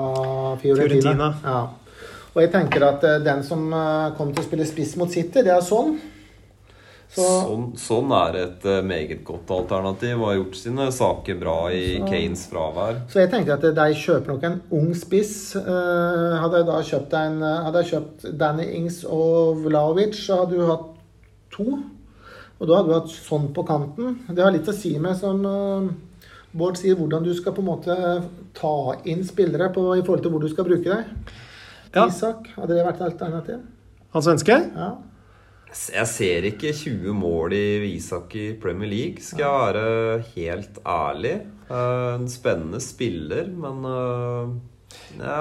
Fiorentina. 0.62 1.12
Fiorentina. 1.12 1.30
Ja. 1.44 2.08
Og 2.32 2.40
jeg 2.40 2.50
tenker 2.54 2.86
at 2.88 3.04
eh, 3.04 3.20
den 3.22 3.44
som 3.46 3.68
eh, 3.68 4.14
kommer 4.16 4.34
til 4.34 4.42
å 4.42 4.48
spille 4.48 4.66
spiss 4.66 4.96
mot 4.98 5.12
City, 5.12 5.44
det 5.44 5.52
er 5.52 5.62
sånn. 5.62 5.98
Så, 7.12 7.24
Sånn, 7.44 7.64
sånn 7.76 8.12
er 8.16 8.36
et 8.40 8.62
eh, 8.64 8.78
meget 8.88 9.18
godt 9.28 9.50
alternativ. 9.52 10.14
Og 10.16 10.30
har 10.30 10.36
gjort 10.38 10.54
sine 10.56 10.86
saker 10.96 11.34
bra 11.40 11.56
i 11.68 11.98
Så- 11.98 12.06
Kanes 12.08 12.44
fravær. 12.48 13.02
så 13.12 13.20
jeg 13.20 13.30
tenkte 13.30 13.52
at 13.58 13.66
de 13.76 13.94
kjøper 14.00 14.26
nok 14.32 14.42
en 14.48 14.60
ung 14.72 14.94
spiss. 14.96 15.34
Eh, 15.56 16.38
hadde 16.40 16.62
jeg 16.62 16.66
da 16.70 16.78
kjøpt 16.88 17.12
en 17.20 17.36
Hadde 17.42 17.82
jeg 17.82 17.90
kjøpt 17.92 18.38
Danny 18.38 18.64
Ings 18.78 19.02
og 19.04 19.60
Vlaovic, 19.66 20.14
så 20.16 20.38
hadde 20.40 20.56
du 20.56 20.66
hatt 20.66 20.88
to. 21.52 21.66
Og 22.60 22.68
da 22.68 22.76
hadde 22.78 22.88
du 22.88 22.94
hatt 22.94 23.12
sånn 23.12 23.52
på 23.52 23.66
kanten. 23.66 24.18
Det 24.32 24.42
har 24.42 24.52
litt 24.54 24.68
å 24.70 24.72
si 24.72 24.96
med, 24.98 25.16
som 25.20 25.44
eh, 25.44 25.92
Bård 26.54 26.76
sier, 26.76 26.96
hvordan 26.96 27.24
du 27.24 27.32
skal 27.34 27.52
på 27.56 27.62
en 27.62 27.68
måte 27.70 27.94
ta 28.54 28.72
inn 29.08 29.22
spillere 29.24 29.70
på, 29.72 29.86
i 29.96 30.02
forhold 30.04 30.22
til 30.22 30.30
hvor 30.34 30.40
du 30.40 30.48
skal 30.52 30.64
bruke 30.68 30.84
deg. 30.84 31.04
Ja. 31.94 32.06
Isak, 32.08 32.48
hadde 32.56 32.74
det 32.76 32.84
vært 32.84 33.00
et 33.00 33.06
alternativ? 33.12 33.62
Han 34.12 34.22
svenske? 34.22 34.58
Ja. 34.76 34.90
Jeg 35.72 36.08
ser 36.10 36.44
ikke 36.50 36.72
20 36.76 37.14
mål 37.16 37.54
i 37.56 37.94
Isak 37.94 38.34
i 38.36 38.50
Premier 38.60 38.90
League, 38.90 39.22
skal 39.24 39.40
jeg 39.40 39.76
være 39.76 40.24
helt 40.34 40.80
ærlig. 40.84 41.32
Eh, 41.70 42.14
En 42.18 42.28
spennende 42.28 42.80
spiller, 42.84 43.48
men 43.48 43.86
eh, 43.88 44.52
ja. 45.22 45.38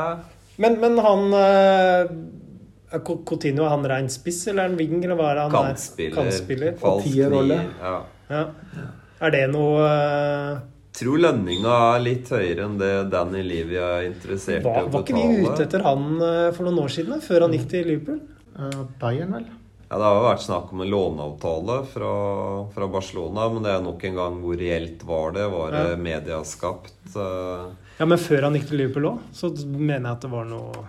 Men, 0.61 0.79
men 0.79 0.97
han 1.03 1.35
eh, 1.35 2.13
er 2.95 3.03
Coutinho, 3.03 3.65
er 3.67 3.73
han 3.75 3.87
rein 3.91 4.09
spiss, 4.11 4.45
eller 4.47 4.63
er 4.65 4.71
han 4.71 4.79
wing, 4.79 4.97
eller 5.03 5.19
hva 5.19 5.29
er 5.33 5.43
han 5.43 5.55
Kantspiller. 5.55 6.15
er? 6.15 6.19
Kantspiller. 6.21 6.75
Falsk 6.79 7.11
nier, 7.11 7.71
Ja. 7.81 7.95
Ja. 8.31 8.43
Er 9.21 9.33
det 9.35 9.47
noe 9.51 9.87
Tror 10.95 11.19
lønninga 11.23 11.73
er 11.95 12.01
litt 12.03 12.29
høyere 12.33 12.65
enn 12.65 12.73
det 12.79 12.89
Danny 13.11 13.43
Levy 13.47 13.77
er 13.79 14.07
interessert 14.09 14.63
i 14.63 14.67
å 14.67 14.73
betale. 14.73 14.91
var 14.91 15.03
ikke 15.05 15.19
vi 15.19 15.45
ute 15.47 15.63
etter 15.67 15.83
han 15.85 16.07
for 16.55 16.67
noen 16.67 16.81
år 16.83 16.91
siden, 16.91 17.13
da, 17.15 17.19
før 17.23 17.45
han 17.45 17.55
gikk 17.55 17.67
til 17.71 17.87
Liverpool? 17.87 18.19
Uh, 18.57 18.81
Bayern, 18.99 19.31
vel? 19.37 19.45
Ja, 19.91 19.97
Det 19.99 20.05
har 20.07 20.15
jo 20.15 20.23
vært 20.23 20.43
snakk 20.45 20.69
om 20.71 20.81
en 20.85 20.87
låneavtale 20.89 21.73
fra, 21.91 22.11
fra 22.71 22.87
Barcelona, 22.87 23.49
men 23.51 23.65
det 23.65 23.73
er 23.75 23.81
nok 23.83 24.03
en 24.07 24.15
gang 24.15 24.37
hvor 24.39 24.55
reelt 24.61 25.01
var 25.03 25.33
det. 25.35 25.49
Var 25.51 25.71
det 25.75 25.81
Ja. 25.89 25.95
mediaskapt? 25.99 26.93
eh, 27.15 27.65
Ja, 27.99 28.05
men 28.05 28.17
før 28.17 28.41
han 28.47 28.53
gikk 28.55 28.69
til 28.69 28.77
Liverpool 28.79 29.09
òg, 29.11 29.19
så 29.35 29.51
mener 29.67 30.07
jeg 30.07 30.11
at 30.15 30.21
det 30.21 30.31
var 30.31 30.45
noe 30.45 30.85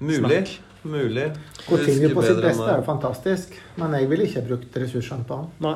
mulig. 0.00 0.20
Snakk. 0.46 0.58
Mulig. 0.84 1.24
Coutinho 1.66 2.10
på 2.14 2.22
sitt 2.22 2.38
beste 2.40 2.68
er 2.68 2.76
jo 2.78 2.84
fantastisk, 2.86 3.56
men 3.76 3.92
jeg 3.98 4.08
ville 4.08 4.28
ikke 4.28 4.44
brukt 4.46 4.76
ressursene 4.78 5.24
på 5.26 5.36
han. 5.40 5.48
Nei. 5.58 5.74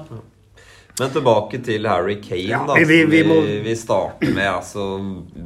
Men 1.03 1.11
tilbake 1.11 1.59
til 1.67 1.87
Harry 1.91 2.15
Kane, 2.23 2.45
Ja, 2.47 2.61
da. 2.69 2.75
vi- 2.79 3.05
vi- 3.11 3.23
må- 3.27 3.41
vi 3.65 3.75
starter 3.75 4.31
med. 4.31 4.47
Altså, 4.47 4.85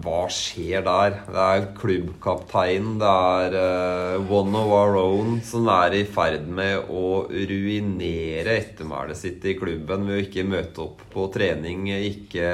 hva 0.04 0.26
skjer 0.28 0.84
der? 0.84 1.10
Det 1.26 1.44
er 1.46 1.66
klubbkapteinen, 1.78 2.98
det 3.00 3.08
er 3.08 4.18
uh, 4.20 4.30
one 4.30 4.54
of 4.54 4.68
our 4.76 4.96
own 5.00 5.40
som 5.40 5.66
er 5.72 5.94
i 5.96 6.04
ferd 6.04 6.44
med 6.46 6.84
å 6.92 7.24
ruinere 7.30 8.58
ettermælet 8.60 9.16
sitt 9.16 9.44
i 9.48 9.54
klubben 9.56 10.04
ved 10.06 10.18
å 10.20 10.26
ikke 10.26 10.44
møte 10.46 10.84
opp 10.84 11.00
på 11.14 11.30
trening, 11.32 11.86
ikke, 11.88 12.50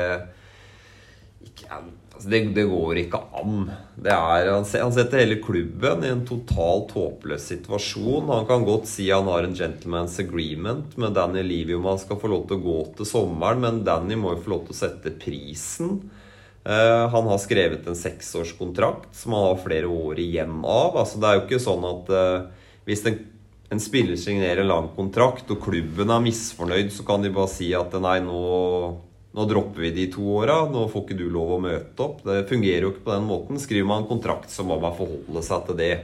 ikke 1.42 1.82
altså, 2.14 2.28
det, 2.32 2.40
det 2.56 2.64
går 2.70 3.02
ikke 3.02 3.20
an. 3.40 3.66
Er, 4.02 4.50
han, 4.52 4.66
setter 4.66 5.22
hele 5.22 5.40
klubben 5.42 6.06
i 6.06 6.12
en 6.12 6.24
totalt 6.28 6.94
håpløs 6.96 7.48
situasjon. 7.52 8.30
Han 8.32 8.48
kan 8.48 8.66
godt 8.68 8.88
si 8.90 9.10
han 9.10 9.30
har 9.30 9.46
en 9.46 9.56
gentleman's 9.58 10.18
agreement 10.22 10.96
med 11.00 11.16
Danny 11.18 11.44
Levy 11.46 11.76
om 11.78 11.90
han 11.90 12.00
skal 12.02 12.20
få 12.22 12.32
lov 12.32 12.48
til 12.48 12.60
å 12.60 12.66
gå 12.66 12.80
til 12.98 13.08
sommeren, 13.08 13.62
men 13.64 13.84
Danny 13.86 14.18
må 14.18 14.36
jo 14.36 14.44
få 14.44 14.56
lov 14.56 14.66
til 14.68 14.76
å 14.76 14.82
sette 14.84 15.14
prisen. 15.22 16.02
Eh, 16.64 17.08
han 17.10 17.26
har 17.26 17.38
skrevet 17.42 17.86
en 17.90 17.98
seksårskontrakt 17.98 19.10
som 19.18 19.34
han 19.34 19.48
har 19.50 19.62
flere 19.64 19.90
år 19.90 20.20
igjen 20.22 20.60
av. 20.62 20.96
Altså, 20.96 21.18
det 21.18 21.28
er 21.28 21.38
jo 21.38 21.46
ikke 21.46 21.62
sånn 21.62 21.86
at 21.88 22.12
uh, 22.14 22.68
hvis 22.86 23.02
en, 23.10 23.16
en 23.74 23.82
spiller 23.82 24.18
signerer 24.20 24.62
en 24.62 24.70
lang 24.70 24.90
kontrakt, 24.94 25.50
og 25.50 25.62
klubben 25.64 26.12
er 26.12 26.22
misfornøyd, 26.22 26.92
så 26.94 27.06
kan 27.08 27.24
de 27.24 27.32
bare 27.34 27.50
si 27.50 27.72
at 27.74 27.96
nei, 27.98 28.20
nå 28.22 28.42
nå 29.32 29.46
dropper 29.48 29.86
vi 29.86 29.90
de 29.96 30.08
to 30.12 30.24
åra, 30.36 30.58
nå 30.68 30.84
får 30.92 31.06
ikke 31.06 31.16
du 31.16 31.24
lov 31.32 31.54
å 31.56 31.62
møte 31.64 32.04
opp. 32.04 32.20
Det 32.26 32.42
fungerer 32.50 32.84
jo 32.84 32.92
ikke 32.92 33.06
på 33.06 33.14
den 33.14 33.28
måten. 33.28 33.60
Skriver 33.60 33.88
man 33.88 34.02
en 34.02 34.10
kontrakt, 34.10 34.50
så 34.52 34.64
må 34.66 34.76
man 34.82 34.96
forholde 34.98 35.44
seg 35.46 35.64
til 35.68 35.78
det. 35.78 35.94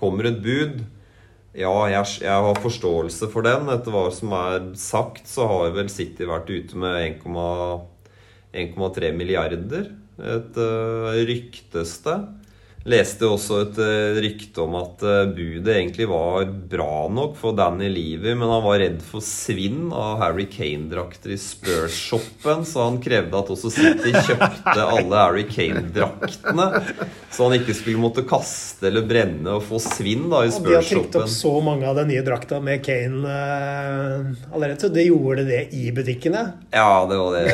Kommer 0.00 0.28
et 0.28 0.42
bud, 0.44 0.82
ja, 1.54 1.72
jeg, 1.86 2.18
jeg 2.26 2.44
har 2.48 2.60
forståelse 2.60 3.28
for 3.32 3.46
den. 3.46 3.68
Etter 3.72 3.94
hva 3.94 4.08
som 4.12 4.32
er 4.36 4.72
sagt, 4.80 5.28
så 5.30 5.46
har 5.48 5.74
vel 5.76 5.88
City 5.92 6.26
vært 6.28 6.50
ute 6.50 6.78
med 6.82 7.24
1,3 8.52 9.12
milliarder. 9.16 9.92
Et 10.18 10.58
uh, 10.58 11.14
ryktes 11.30 11.96
det. 12.04 12.18
Leste 12.84 13.24
også 13.24 13.62
et 13.62 13.78
uh, 13.80 14.18
rykte 14.20 14.60
om 14.60 14.74
at 14.76 15.00
uh, 15.08 15.22
budet 15.32 15.72
egentlig 15.72 16.04
var 16.10 16.44
bra 16.68 17.06
nok 17.08 17.32
for 17.40 17.56
Danny 17.56 17.86
Lever, 17.88 18.34
men 18.36 18.50
han 18.52 18.60
var 18.66 18.76
redd 18.82 18.98
for 19.04 19.24
svinn 19.24 19.86
av 19.96 20.18
Harry 20.20 20.44
Kane-drakter 20.52 21.32
i 21.32 21.38
Spurs-shoppen, 21.40 22.66
så 22.68 22.84
han 22.90 22.98
krevde 23.00 23.40
at 23.40 23.52
også 23.54 23.70
City 23.72 24.12
kjøpte 24.12 24.74
alle 24.84 25.16
Harry 25.22 25.46
Kane-draktene, 25.48 26.66
så 27.32 27.48
han 27.48 27.56
ikke 27.56 27.74
skulle 27.78 28.02
måtte 28.04 28.26
kaste 28.28 28.90
eller 28.90 29.06
brenne 29.08 29.56
og 29.56 29.64
få 29.64 29.80
svinn 29.82 30.28
da 30.30 30.42
i 30.44 30.52
Og 30.52 30.68
de 30.68 30.76
har 30.76 30.84
trykt 30.84 31.16
opp 31.22 31.32
så 31.32 31.54
mange 31.64 31.88
av 31.88 31.96
den 32.02 32.12
nye 32.12 32.26
drakta 32.26 32.60
med 32.62 32.84
Kane 32.84 33.24
eh, 33.24 34.28
allerede, 34.52 34.78
så 34.84 34.92
det 34.92 35.06
gjorde 35.08 35.46
det 35.48 35.62
i 35.74 35.88
butikkene. 35.96 36.44
Ja, 36.74 37.06
det, 37.08 37.16
var 37.16 37.32
det, 37.40 37.48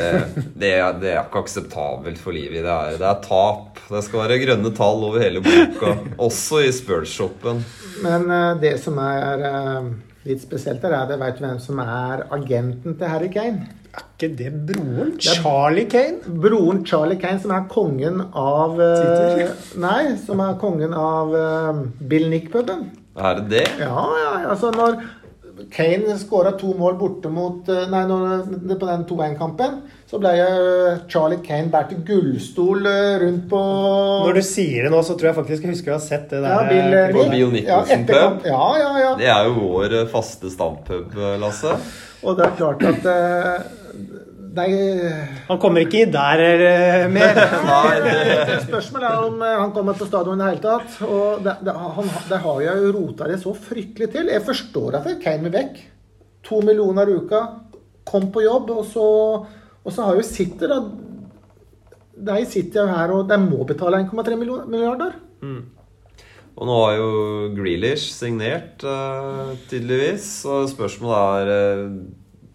det, 0.58 0.74
er- 0.74 0.98
det 1.00 1.14
er 1.14 1.22
ikke 1.22 1.44
akseptabelt 1.46 2.18
for 2.18 2.34
livet. 2.34 2.64
Det 2.66 2.74
er, 2.74 2.98
det 2.98 3.08
er 3.14 3.22
tap. 3.24 3.78
Det 3.90 4.02
skal 4.06 4.24
være 4.26 4.42
grønne 4.42 4.74
tall 4.76 5.06
over 5.06 5.19
hele 5.20 5.42
boka, 5.44 5.96
også 6.18 6.62
i 6.66 6.70
Spurs-shoppen. 6.74 7.64
Men 8.04 8.30
uh, 8.30 8.54
det 8.60 8.76
som 8.82 8.98
er 9.02 9.44
uh, 9.44 9.90
litt 10.28 10.42
spesielt 10.42 10.84
her, 10.84 10.94
er 10.94 11.04
at 11.04 11.12
jeg 11.14 11.22
veit 11.22 11.42
hvem 11.44 11.60
som 11.62 11.82
er 11.84 12.24
agenten 12.34 12.96
til 12.98 13.12
Harry 13.12 13.30
Kane. 13.32 13.68
Er 13.90 14.04
ikke 14.06 14.30
det 14.38 14.50
broren? 14.68 15.16
Charlie 15.18 15.88
Kane? 15.90 16.20
Broren 16.42 16.84
Charlie 16.86 17.18
Kane, 17.20 17.42
som 17.42 17.54
er 17.56 17.66
kongen 17.72 18.22
av 18.30 18.78
uh, 18.78 19.50
Nei, 19.86 20.14
som 20.22 20.42
er 20.44 20.58
kongen 20.62 20.96
av 20.96 21.34
Bill 22.10 22.30
Nick-puben. 22.32 22.88
Er 23.20 23.40
det 23.40 23.48
det? 23.50 23.66
Ja, 23.80 24.04
ja, 24.16 24.34
ja. 24.44 24.50
Altså 24.52 24.70
når 24.72 25.00
Kane 25.72 26.16
skåra 26.18 26.52
to 26.58 26.72
mål 26.78 26.96
borte 27.00 27.30
mot 27.32 27.68
eh, 27.68 27.86
Nei, 27.90 28.02
når, 28.08 28.44
på 28.80 28.88
den 28.88 29.02
2-1-kampen, 29.08 29.80
så 30.10 30.20
ble 30.22 30.32
eh, 30.42 31.00
Charlie 31.10 31.42
Kane 31.44 31.70
båret 31.72 31.92
til 31.92 32.04
gullstol 32.08 32.86
eh, 32.90 33.16
rundt 33.24 33.48
på 33.50 33.62
Når 34.26 34.38
du 34.40 34.42
sier 34.46 34.86
det 34.86 34.92
nå, 34.94 35.02
så 35.06 35.16
tror 35.18 35.30
jeg 35.30 35.38
faktisk 35.40 35.66
jeg 35.66 35.74
husker 35.74 35.94
å 35.94 35.98
ha 35.98 36.04
sett 36.04 36.30
det 36.32 36.42
der. 36.44 36.54
ja, 36.54 36.68
Bill, 36.70 36.98
På 37.16 37.26
Bill 37.32 37.52
Nicholson-pub. 37.58 38.46
Ja, 38.48 38.68
ja, 38.80 38.92
ja. 39.04 39.10
Det 39.20 39.28
er 39.34 39.50
jo 39.50 39.58
vår 39.60 39.98
faste 40.12 40.52
stampub, 40.52 41.18
Lasse. 41.42 41.76
Og 42.20 42.36
det 42.36 42.46
er 42.46 42.56
klart 42.58 42.82
at 42.84 43.06
eh, 43.08 43.68
Nei, 44.50 44.70
Han 45.46 45.58
kommer 45.62 45.84
ikke 45.84 46.00
i 46.02 46.08
der 46.10 46.42
eh, 46.42 47.04
mer. 47.12 47.38
Nei, 47.68 47.94
det, 48.02 48.56
Spørsmålet 48.64 49.06
er 49.06 49.26
om 49.28 49.44
eh, 49.46 49.56
han 49.60 49.72
kommer 49.76 49.98
på 49.98 50.08
stadion 50.08 50.40
i 50.40 50.42
det 50.42 50.48
hele 50.48 50.64
tatt. 50.64 50.96
Og 51.06 51.44
det, 51.44 51.56
det, 51.66 51.74
han, 51.98 52.10
det 52.30 52.40
har 52.46 52.62
jo 52.66 52.92
rota 52.96 53.28
det 53.30 53.38
så 53.44 53.54
fryktelig 53.54 54.10
til. 54.16 54.32
Jeg 54.34 54.46
forstår 54.46 54.98
at 55.00 55.10
Kane 55.22 55.46
vil 55.46 55.54
vekk. 55.54 55.80
To 56.50 56.62
millioner 56.66 57.12
i 57.12 57.18
uka. 57.20 57.44
Kom 58.10 58.30
på 58.34 58.42
jobb, 58.42 58.72
og 58.74 58.86
så, 58.90 59.06
og 59.84 59.94
så 59.94 60.08
har 60.08 60.18
jo 60.18 60.26
City 60.26 60.66
da 60.70 60.80
De 62.30 62.40
sitter 62.48 62.82
jo 62.82 62.88
her, 62.90 63.12
og 63.14 63.28
de 63.28 63.38
må 63.44 63.62
betale 63.68 64.02
1,3 64.02 64.40
milliarder. 64.40 64.72
milliarder. 64.72 65.20
Og 66.60 66.68
nå 66.68 66.78
har 66.82 66.96
jo 66.98 67.10
Grealish 67.56 68.10
signert, 68.12 68.82
uh, 68.84 69.54
tydeligvis. 69.70 70.26
Og 70.44 70.68
spørsmålet 70.68 71.46
er 71.46 71.52
eh, 71.54 71.94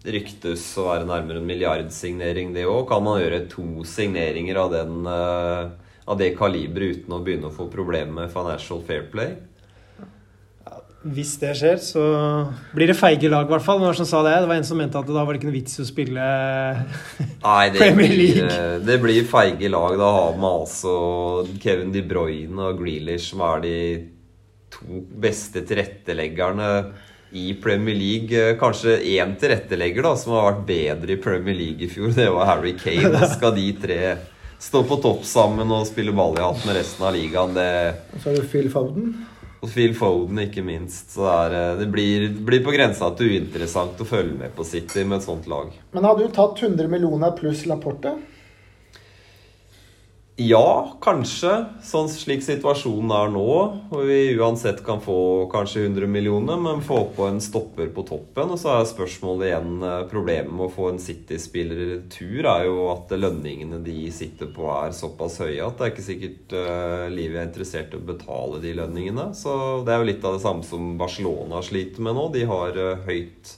Ryktes 0.06 0.62
å 0.78 0.86
være 0.86 1.08
nærmere 1.08 1.40
en 1.42 1.48
milliardsignering, 1.48 2.52
det 2.54 2.66
òg. 2.68 2.84
Kan 2.90 3.02
man 3.06 3.18
gjøre 3.18 3.42
to 3.50 3.82
signeringer 3.88 4.60
av, 4.62 4.70
den, 4.74 5.00
eh, 5.10 5.92
av 6.06 6.20
det 6.20 6.32
kaliberet 6.38 7.02
uten 7.02 7.16
å 7.16 7.22
begynne 7.26 7.50
å 7.50 7.54
få 7.54 7.66
problemer 7.72 8.22
med 8.22 8.32
financial 8.32 8.82
fair 8.86 9.08
play? 9.10 9.34
Hvis 11.06 11.36
det 11.38 11.52
skjer, 11.54 11.76
så 11.78 12.02
blir 12.74 12.90
det 12.90 12.96
feige 12.98 13.28
lag, 13.30 13.46
i 13.46 13.52
hvert 13.52 13.62
fall. 13.62 13.78
Hvem 13.78 13.94
som 13.94 14.08
sa 14.08 14.22
det? 14.26 14.34
Det 14.42 14.50
var 14.50 14.58
en 14.58 14.66
som 14.66 14.78
mente 14.80 14.98
at 14.98 15.06
da 15.06 15.22
var 15.22 15.34
det 15.34 15.38
ikke 15.38 15.50
noe 15.50 15.58
vits 15.58 15.78
i 15.78 15.84
å 15.84 15.86
spille 15.86 16.24
Nei, 17.46 17.64
det 17.70 17.78
Premier 17.82 18.14
League. 18.14 18.46
Blir, 18.48 18.80
det 18.88 18.96
blir 19.04 19.28
feige 19.30 19.70
lag. 19.70 19.94
Da 20.00 20.10
har 20.16 20.38
man 20.40 20.62
altså 20.64 20.94
Kevin 21.62 21.94
De 21.94 22.02
Bruyne 22.02 22.70
og 22.70 22.80
Grealish, 22.80 23.30
som 23.30 23.44
er 23.46 23.62
de 23.62 23.76
to 24.74 25.04
beste 25.22 25.62
tilretteleggerne 25.66 26.70
i 27.32 27.54
Premier 27.62 27.96
League. 27.98 28.30
Eh, 28.50 28.56
Kanskje 28.60 28.98
én 29.16 29.34
tilrettelegger 29.40 30.02
da, 30.06 30.14
som 30.16 30.32
har 30.36 30.50
vært 30.52 30.66
bedre 30.68 31.16
i 31.16 31.20
Premier 31.22 31.56
League 31.58 31.86
i 31.86 31.90
fjor. 31.90 32.12
Det 32.14 32.28
var 32.32 32.46
Harry 32.52 32.74
Kane. 32.78 33.10
Da 33.14 33.28
skal 33.32 33.54
de 33.56 33.70
tre 33.82 34.00
stå 34.58 34.82
på 34.88 34.96
topp 35.04 35.24
sammen 35.28 35.70
og 35.74 35.86
spille 35.88 36.14
ball 36.16 36.38
i 36.38 36.44
hatt 36.44 36.62
med 36.64 36.78
resten 36.78 37.04
av 37.08 37.12
ligaen. 37.16 37.56
Det 37.56 37.66
Og 38.14 38.20
så 38.22 38.30
har 38.30 38.38
du 38.38 38.46
Phil 38.52 38.70
Foden. 38.72 39.10
og 39.62 39.68
Phil 39.72 39.92
Foden, 39.98 40.38
ikke 40.46 40.62
minst. 40.64 41.10
Så 41.16 41.26
det, 41.26 41.34
er, 41.34 41.58
eh, 41.72 41.74
det 41.82 41.90
blir, 41.92 42.28
blir 42.46 42.62
på 42.64 42.72
grensa 42.76 43.10
til 43.18 43.34
uinteressant 43.34 44.00
å 44.00 44.06
følge 44.08 44.38
med 44.38 44.54
på 44.56 44.64
City 44.64 45.04
med 45.04 45.18
et 45.20 45.26
sånt 45.26 45.46
lag. 45.50 45.74
Men 45.92 46.04
hadde 46.08 46.28
du 46.28 46.32
tatt 46.36 46.62
100 46.62 46.88
millioner 46.88 47.34
pluss 47.36 47.66
Laporte? 47.66 48.14
Ja, 50.36 50.92
kanskje. 51.00 51.50
Sånn 51.80 52.10
slik 52.12 52.42
situasjonen 52.44 53.08
er 53.16 53.30
nå. 53.32 53.44
Og 53.88 54.02
vi 54.04 54.34
uansett 54.36 54.82
kan 54.84 54.98
få 55.00 55.46
kanskje 55.48 55.86
100 55.86 56.10
millioner, 56.12 56.58
men 56.60 56.82
få 56.84 57.06
på 57.16 57.24
en 57.24 57.38
stopper 57.40 57.88
på 57.94 58.04
toppen. 58.04 58.52
Og 58.52 58.60
så 58.60 58.74
er 58.74 58.90
spørsmålet 58.90 59.46
igjen 59.48 59.78
eh, 59.80 60.02
Problemet 60.10 60.52
med 60.52 60.66
å 60.66 60.74
få 60.74 60.90
en 60.90 61.00
City-spiller 61.00 62.02
tur 62.12 62.50
er 62.52 62.66
jo 62.68 62.82
at 62.92 63.14
lønningene 63.16 63.80
de 63.86 64.10
sitter 64.12 64.50
på, 64.52 64.66
er 64.74 64.92
såpass 64.98 65.38
høye 65.40 65.64
at 65.64 65.80
det 65.80 65.86
er 65.86 65.94
ikke 65.94 66.04
sikkert 66.04 66.52
uh, 66.52 67.06
Livet 67.12 67.40
er 67.40 67.48
interessert 67.48 67.96
i 67.96 68.02
å 68.02 68.04
betale 68.12 68.60
de 68.60 68.74
lønningene. 68.76 69.30
Så 69.40 69.56
det 69.88 69.96
er 69.96 70.04
jo 70.04 70.10
litt 70.10 70.28
av 70.28 70.36
det 70.36 70.44
samme 70.44 70.68
som 70.68 70.92
Barcelona 71.00 71.64
sliter 71.64 72.04
med 72.04 72.18
nå. 72.20 72.26
De 72.36 72.44
har 72.52 72.76
uh, 72.76 73.08
høyt 73.08 73.56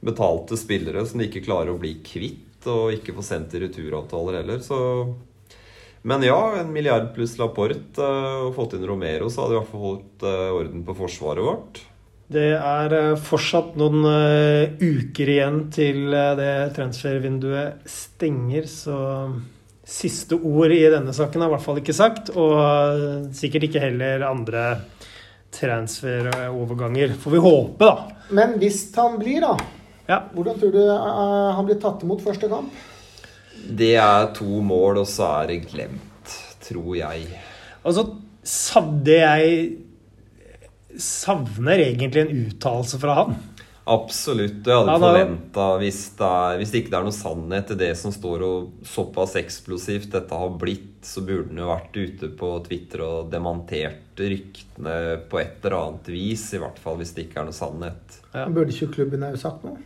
betalte 0.00 0.56
spillere 0.56 1.04
som 1.04 1.20
de 1.20 1.28
ikke 1.28 1.44
klarer 1.44 1.74
å 1.74 1.78
bli 1.84 1.98
kvitt, 2.00 2.64
og 2.64 2.96
ikke 2.96 3.12
får 3.20 3.28
sendt 3.28 3.60
i 3.60 3.64
returavtaler 3.66 4.40
heller. 4.40 4.64
Så 4.64 4.80
men 6.04 6.22
ja, 6.22 6.56
en 6.60 6.72
milliard 6.72 7.14
pluss 7.14 7.38
Laporte 7.40 8.04
eh, 8.04 8.42
og 8.44 8.52
fått 8.58 8.74
inn 8.76 8.84
Romero, 8.84 9.30
så 9.32 9.40
hadde 9.40 9.54
vi 9.54 9.56
i 9.56 9.60
hvert 9.62 9.70
fall 9.72 9.84
holdt 9.86 10.26
eh, 10.28 10.50
orden 10.52 10.84
på 10.84 10.96
forsvaret 10.98 11.46
vårt. 11.46 11.80
Det 12.34 12.50
er 12.58 12.96
eh, 12.98 13.22
fortsatt 13.24 13.78
noen 13.80 14.04
uker 14.82 15.32
igjen 15.32 15.58
til 15.72 16.12
det 16.12 16.52
transfervinduet 16.76 17.88
stenger, 17.88 18.68
så 18.68 18.98
siste 19.84 20.36
ord 20.36 20.76
i 20.76 20.84
denne 20.92 21.16
saken 21.16 21.40
er 21.40 21.48
i 21.48 21.56
hvert 21.56 21.64
fall 21.64 21.80
ikke 21.80 21.96
sagt. 21.96 22.34
Og 22.36 23.32
sikkert 23.36 23.70
ikke 23.70 23.86
heller 23.86 24.28
andre 24.28 24.68
transferoverganger. 25.56 27.16
Får 27.20 27.32
vi 27.32 27.44
håpe, 27.48 27.88
da. 27.88 28.24
Men 28.36 28.58
hvis 28.60 28.90
han 29.00 29.16
blir, 29.20 29.40
da? 29.44 29.56
Ja. 30.04 30.26
Hvordan 30.36 30.60
tror 30.60 30.76
du 30.76 30.82
han 30.84 31.64
blir 31.64 31.80
tatt 31.80 32.04
imot 32.04 32.24
første 32.24 32.52
kamp? 32.52 32.72
Det 33.64 33.94
er 34.00 34.28
to 34.36 34.60
mål, 34.64 35.02
og 35.02 35.08
så 35.08 35.30
er 35.40 35.52
det 35.52 35.64
glemt, 35.70 36.36
tror 36.64 36.92
jeg. 36.98 37.26
Altså, 37.84 38.08
savner 38.44 39.24
jeg 39.24 39.64
Savner 40.94 41.80
egentlig 41.82 42.20
en 42.22 42.36
uttalelse 42.44 43.00
fra 43.02 43.16
han. 43.18 43.32
Absolutt. 43.90 44.62
Jeg 44.64 44.76
hadde 44.78 45.00
forventa, 45.02 45.64
hvis, 45.80 45.98
det 46.16 46.28
hvis 46.60 46.70
det 46.72 46.80
ikke 46.80 46.94
er 46.96 47.04
noe 47.08 47.16
sannhet 47.16 47.72
i 47.74 47.76
det 47.82 47.90
som 48.00 48.14
står 48.14 48.44
og 48.46 48.86
såpass 48.88 49.34
eksplosivt 49.40 50.14
dette 50.14 50.38
har 50.40 50.54
blitt, 50.60 51.02
så 51.04 51.24
burde 51.26 51.50
han 51.50 51.60
jo 51.60 51.68
vært 51.68 51.98
ute 51.98 52.30
på 52.38 52.52
Twitter 52.64 53.02
og 53.04 53.28
demantert 53.32 54.22
ryktene 54.22 54.96
på 55.28 55.42
et 55.42 55.66
eller 55.66 55.76
annet 55.80 56.12
vis. 56.14 56.46
I 56.56 56.62
hvert 56.62 56.80
fall 56.80 56.96
hvis 57.02 57.12
det 57.16 57.26
ikke 57.26 57.42
er 57.42 57.50
noe 57.50 57.58
sannhet. 57.58 58.18
Ja. 58.32 58.46
Burde 58.48 58.72
ikke 58.72 58.92
klubben 58.94 59.26
ha 59.26 59.34
sagt 59.36 59.66
noe? 59.66 59.82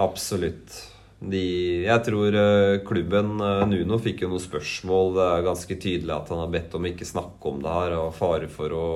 Absolutt. 0.00 0.78
De, 1.22 1.42
jeg 1.84 2.02
tror 2.02 2.34
eh, 2.34 2.80
klubben 2.86 3.36
eh, 3.38 3.64
Nuno 3.70 3.98
fikk 4.02 4.24
jo 4.24 4.32
noen 4.32 4.42
spørsmål. 4.42 5.12
Det 5.18 5.26
er 5.28 5.44
ganske 5.46 5.76
tydelig 5.78 6.14
at 6.16 6.30
han 6.34 6.40
har 6.42 6.50
bedt 6.50 6.74
om 6.74 6.88
ikke 6.88 7.06
snakke 7.06 7.52
om 7.52 7.60
det 7.62 7.74
her, 7.76 7.98
og 8.00 8.16
fare 8.16 8.48
for 8.50 8.74
å 8.76 8.86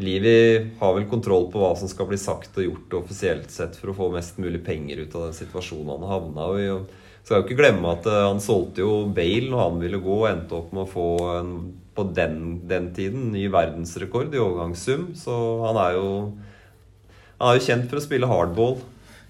Livi 0.00 0.70
har 0.78 0.94
vel 0.96 1.04
kontroll 1.10 1.50
på 1.52 1.60
hva 1.60 1.74
som 1.76 1.90
skal 1.90 2.06
bli 2.08 2.16
sagt 2.16 2.54
og 2.56 2.64
gjort 2.64 2.94
offisielt 3.02 3.50
sett 3.52 3.74
for 3.76 3.92
å 3.92 3.96
få 3.98 4.06
mest 4.14 4.38
mulig 4.40 4.62
penger 4.64 5.02
ut 5.02 5.16
av 5.18 5.26
den 5.26 5.36
situasjonen 5.36 5.90
han 5.92 6.06
havna 6.08 6.46
i. 6.56 6.68
Skal 7.20 7.42
jo 7.42 7.44
ikke 7.44 7.58
glemme 7.58 7.90
at 7.92 8.06
eh, 8.08 8.22
han 8.24 8.40
solgte 8.42 8.84
jo 8.84 8.94
Bale 9.16 9.50
når 9.50 9.64
han 9.66 9.82
ville 9.82 10.00
gå, 10.00 10.20
og 10.22 10.30
endte 10.30 10.56
opp 10.56 10.70
med 10.76 10.86
å 10.86 10.92
få 10.92 11.08
en, 11.34 11.52
på 11.96 12.06
den, 12.16 12.38
den 12.70 12.88
tiden 12.96 13.28
ny 13.34 13.44
verdensrekord 13.52 14.32
i 14.32 14.40
overgangssum. 14.40 15.10
Så 15.18 15.34
han 15.66 15.82
er 15.82 15.98
jo 15.98 16.08
Han 17.40 17.48
er 17.50 17.56
jo 17.56 17.66
kjent 17.66 17.86
for 17.88 17.96
å 17.96 18.04
spille 18.04 18.28
hardball. 18.28 18.80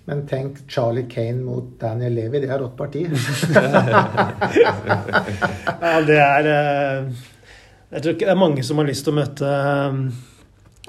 Men 0.08 0.26
tenk 0.26 0.64
Charlie 0.68 1.06
Kane 1.10 1.42
mot 1.44 1.74
Daniel 1.80 2.14
Levy, 2.16 2.40
det 2.42 2.50
er 2.50 2.62
rått 2.62 2.76
parti. 2.78 3.06
Ja, 5.80 6.00
det 6.04 6.16
er 6.20 6.46
eh, 6.50 7.20
Jeg 7.90 8.02
tror 8.02 8.14
ikke 8.14 8.26
det 8.28 8.32
er 8.34 8.38
mange 8.38 8.64
som 8.66 8.80
har 8.80 8.88
lyst 8.88 9.06
til 9.06 9.14
å 9.14 9.18
møte 9.18 9.50
eh, 9.50 10.00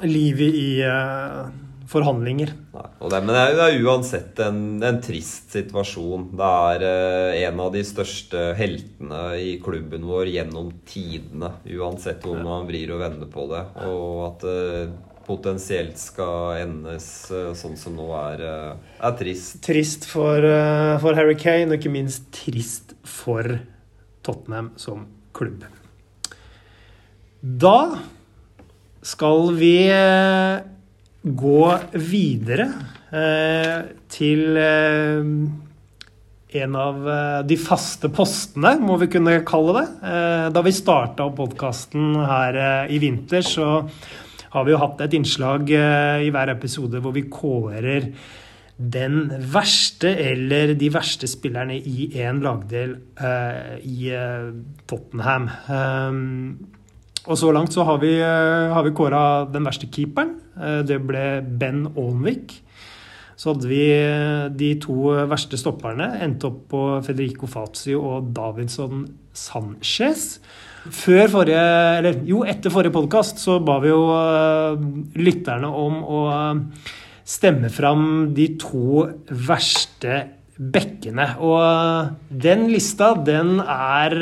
livet 0.04 0.58
i 0.58 0.82
eh, 0.84 1.44
forhandlinger. 1.92 2.52
Nei, 2.76 2.88
og 3.00 3.12
det, 3.12 3.22
men 3.24 3.36
det 3.36 3.42
er, 3.42 3.56
det 3.58 3.68
er 3.68 3.86
uansett 3.88 4.42
en, 4.46 4.60
en 4.88 5.00
trist 5.04 5.56
situasjon. 5.56 6.30
Det 6.40 6.52
er 6.74 6.86
en 7.48 7.64
av 7.64 7.72
de 7.76 7.84
største 7.88 8.52
heltene 8.60 9.24
i 9.40 9.56
klubben 9.64 10.08
vår 10.08 10.32
gjennom 10.32 10.72
tidene. 10.88 11.54
Uansett 11.78 12.24
hvor 12.28 12.40
man 12.44 12.68
vrir 12.70 12.96
og 12.96 13.04
vender 13.04 13.32
på 13.32 13.48
det. 13.52 13.64
Og 13.88 14.28
at 14.30 14.48
potensielt 15.32 16.00
skal 16.00 16.62
endes 16.62 17.08
eh, 17.32 17.52
sånn 17.58 17.78
som 17.80 17.96
nå, 17.98 18.08
er, 18.18 18.44
eh, 18.46 18.96
er 19.08 19.18
trist. 19.20 19.62
Trist 19.66 20.08
for, 20.10 20.44
eh, 20.44 20.96
for 21.04 21.18
Harry 21.18 21.38
Kane, 21.40 21.70
og 21.72 21.80
ikke 21.80 21.94
minst 21.94 22.28
trist 22.36 22.96
for 23.08 23.60
Tottenham 24.26 24.74
som 24.82 25.08
klubb. 25.36 25.64
Da 27.42 27.78
skal 29.02 29.50
vi 29.58 29.90
gå 31.26 31.64
videre 31.98 32.68
til 34.14 34.60
en 36.62 36.78
av 36.78 37.00
de 37.50 37.58
faste 37.58 38.12
postene, 38.14 38.76
må 38.78 39.00
vi 39.02 39.10
kunne 39.16 39.40
kalle 39.48 39.74
det. 39.80 39.88
Da 40.54 40.64
vi 40.68 40.76
starta 40.76 41.26
podkasten 41.34 42.14
her 42.30 42.62
i 42.94 43.02
vinter, 43.02 43.42
så 43.42 43.72
har 44.52 44.68
vi 44.68 44.74
jo 44.74 44.82
hatt 44.82 45.02
et 45.04 45.16
innslag 45.16 45.70
eh, 45.72 46.28
i 46.28 46.32
hver 46.34 46.52
episode 46.54 47.00
hvor 47.04 47.16
vi 47.16 47.28
kårer 47.32 48.12
den 48.82 49.28
verste 49.54 50.10
eller 50.10 50.74
de 50.80 50.90
verste 50.92 51.30
spillerne 51.30 51.76
i 51.78 52.08
en 52.24 52.40
lagdel 52.42 52.96
uh, 53.22 53.76
i 53.86 54.10
eh, 54.10 54.48
Tottenham. 54.90 55.46
Um, 55.70 56.56
og 57.28 57.38
så 57.38 57.52
langt 57.54 57.76
så 57.76 57.86
har 57.86 58.00
vi, 58.02 58.16
har 58.18 58.82
vi 58.82 58.94
kåra 58.98 59.46
den 59.46 59.68
verste 59.68 59.86
keeperen. 59.94 60.32
Det 60.90 60.98
ble 61.06 61.44
Ben 61.46 61.84
Olnvik. 61.94 62.56
Så 63.38 63.52
hadde 63.52 63.70
vi 63.70 63.84
de 64.58 64.72
to 64.82 65.12
verste 65.30 65.60
stopperne. 65.62 66.08
Endte 66.26 66.50
opp 66.50 66.64
på 66.74 66.82
Federico 67.06 67.46
Fazio 67.46 68.02
og 68.16 68.32
Davidson 68.34 69.06
Sanchez. 69.38 70.40
Før 70.82 71.28
forrige, 71.30 71.62
eller 72.00 72.16
jo, 72.26 72.40
etter 72.48 72.74
forrige 72.74 72.96
podkast 72.96 73.38
så 73.44 73.60
ba 73.62 73.76
vi 73.84 73.92
jo 73.92 74.02
eh, 74.16 74.80
lytterne 75.22 75.70
om 75.70 76.00
å 76.02 76.22
eh, 76.34 76.88
stemme 77.22 77.70
fram 77.70 78.32
de 78.34 78.48
to 78.62 79.04
verste 79.30 80.24
bekkene. 80.58 81.28
Og 81.38 81.60
eh, 81.62 82.10
den 82.48 82.66
lista, 82.72 83.12
den 83.14 83.60
er 83.62 84.18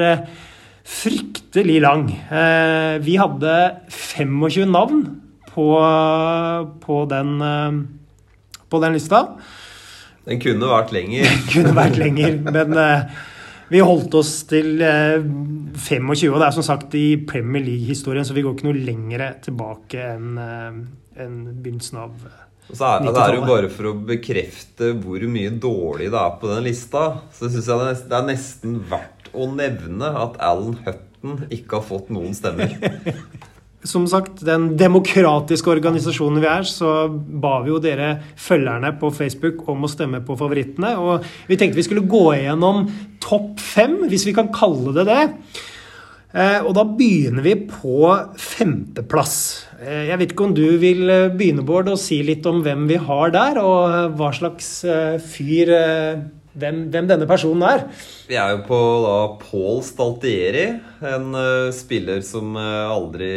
fryktelig 0.89 1.77
lang. 1.85 2.07
Vi 3.05 3.15
hadde 3.21 3.55
25 3.93 4.71
navn 4.73 5.03
på, 5.51 5.67
på 6.81 6.95
den 7.11 7.35
på 8.73 8.79
den 8.81 8.95
lista. 8.97 9.19
Den 10.25 10.41
kunne 10.41 10.71
vært 10.71 10.89
lenger. 10.95 11.29
Den 11.29 11.45
Kunne 11.53 11.75
vært 11.77 11.99
lenger, 12.01 12.39
men 12.49 12.73
vi 13.69 13.81
holdt 13.85 14.15
oss 14.17 14.31
til 14.49 14.81
eh, 14.81 15.19
25. 15.21 16.31
Og 16.33 16.39
det 16.41 16.47
er 16.47 16.55
som 16.55 16.65
sagt 16.65 16.95
i 16.97 17.07
Premier 17.29 17.63
League-historien, 17.65 18.25
så 18.25 18.37
vi 18.37 18.43
går 18.45 18.57
ikke 18.57 18.69
noe 18.69 18.85
lenger 18.87 19.25
tilbake 19.45 20.07
enn 20.15 20.39
eh, 20.41 20.79
enn 21.19 21.39
begynnelsen 21.59 21.99
av 21.99 22.13
Og 22.69 22.77
så 22.77 22.85
er, 22.93 23.05
det 23.07 23.23
er 23.23 23.37
jo 23.39 23.45
bare 23.47 23.69
for 23.73 23.91
å 23.91 23.95
bekrefte 24.07 24.93
hvor 25.01 25.23
mye 25.31 25.51
dårlig 25.61 26.09
det 26.13 26.21
er 26.21 26.35
på 26.41 26.51
den 26.51 26.65
lista, 26.67 27.05
så 27.35 27.49
syns 27.49 27.67
jeg 27.67 27.79
det 27.79 27.85
er 27.85 27.91
nesten, 27.91 28.09
det 28.11 28.19
er 28.19 28.27
nesten 28.29 28.75
verdt 28.91 29.31
å 29.33 29.47
nevne 29.51 30.11
at 30.23 30.37
Alan 30.45 30.77
Hutton 30.85 31.47
ikke 31.53 31.79
har 31.79 31.87
fått 31.89 32.11
noen 32.13 32.35
stemmer. 32.37 32.77
Som 33.87 34.03
sagt, 34.11 34.41
den 34.43 34.73
demokratiske 34.75 35.71
organisasjonen 35.71 36.41
vi 36.43 36.49
er, 36.51 36.65
så 36.67 37.07
ba 37.09 37.61
vi 37.63 37.71
jo 37.71 37.77
dere 37.79 38.09
følgerne 38.35 38.91
på 38.99 39.07
Facebook 39.15 39.61
om 39.71 39.85
å 39.87 39.91
stemme 39.91 40.19
på 40.27 40.35
favorittene. 40.39 40.97
Og 40.99 41.23
vi 41.47 41.55
tenkte 41.55 41.79
vi 41.79 41.85
skulle 41.87 42.03
gå 42.11 42.25
igjennom 42.35 42.89
topp 43.23 43.61
fem, 43.63 44.01
hvis 44.11 44.25
vi 44.27 44.35
kan 44.35 44.51
kalle 44.51 44.91
det 44.97 45.05
det. 45.07 45.21
Eh, 46.35 46.59
Og 46.67 46.75
da 46.75 46.83
begynner 46.83 47.41
vi 47.41 47.55
på 47.71 48.03
femteplass. 48.37 49.37
Eh, 49.79 50.09
Jeg 50.11 50.19
vet 50.19 50.33
ikke 50.35 50.49
om 50.49 50.53
du 50.53 50.77
vil 50.77 51.09
eh, 51.09 51.29
begynne, 51.31 51.63
Bård, 51.65 51.87
og 51.87 51.97
si 51.97 52.19
litt 52.21 52.45
om 52.45 52.59
hvem 52.61 52.83
vi 52.91 52.99
har 52.99 53.31
der, 53.31 53.63
og 53.63 54.17
hva 54.19 54.33
slags 54.35 54.83
fyr 55.23 55.71
hvem, 56.57 56.85
hvem 56.91 57.09
denne 57.09 57.27
personen 57.29 57.63
er. 57.67 57.83
Vi 58.29 58.37
er 58.39 58.53
jo 58.55 58.63
på 58.67 58.79
da 59.03 59.17
Paul 59.41 59.83
Staltieri, 59.85 60.65
en 61.05 61.29
uh, 61.35 61.69
spiller 61.75 62.23
som 62.25 62.57
uh, 62.57 62.89
aldri 62.89 63.29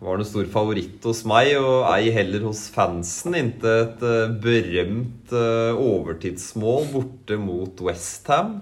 var 0.00 0.20
noen 0.20 0.28
stor 0.28 0.46
favoritt 0.52 1.04
hos 1.06 1.24
meg, 1.28 1.54
og 1.58 1.88
ei 1.94 2.12
heller 2.14 2.46
hos 2.46 2.66
fansen, 2.72 3.36
inntil 3.38 3.82
et 3.82 4.06
uh, 4.06 4.30
berømt 4.42 5.34
overtidsmål 5.36 6.88
borte 6.92 7.38
mot 7.40 7.80
Westham. 7.82 8.58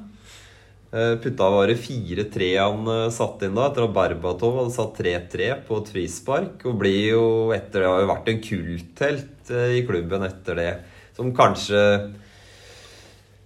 Putta 0.94 1.48
var 1.50 1.66
det 1.66 1.74
4-3 1.82 2.48
han 2.54 2.86
satte 3.12 3.48
inn 3.48 3.56
da, 3.58 3.66
etter 3.66 3.82
at 3.82 3.94
Berbatov 3.96 4.60
hadde 4.60 4.72
satt 4.76 5.00
3-3 5.02 5.48
på 5.66 5.80
et 5.80 5.90
frispark. 5.90 6.62
Og 6.70 6.76
blir 6.78 7.00
jo 7.10 7.24
etter 7.52 7.82
det 7.82 7.90
har 7.90 8.04
jo 8.04 8.10
vært 8.12 8.30
en 8.30 8.40
kulthelt 8.46 9.50
i 9.74 9.82
klubben 9.84 10.22
etter 10.24 10.60
det, 10.60 10.70
som 11.18 11.34
kanskje 11.34 11.82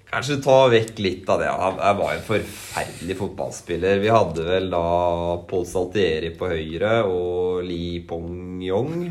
Kanskje 0.08 0.38
ta 0.40 0.54
vekk 0.72 1.00
litt 1.04 1.28
av 1.28 1.42
det. 1.42 1.48
Han 1.52 1.98
var 1.98 2.14
en 2.14 2.22
forferdelig 2.24 3.16
fotballspiller. 3.18 3.98
Vi 4.00 4.08
hadde 4.08 4.46
vel 4.46 4.70
da 4.72 4.80
Paul 5.50 5.66
Saltieri 5.68 6.30
på 6.38 6.48
høyre 6.48 7.02
og 7.04 7.58
Li 7.66 8.00
Pong-yong. 8.08 9.04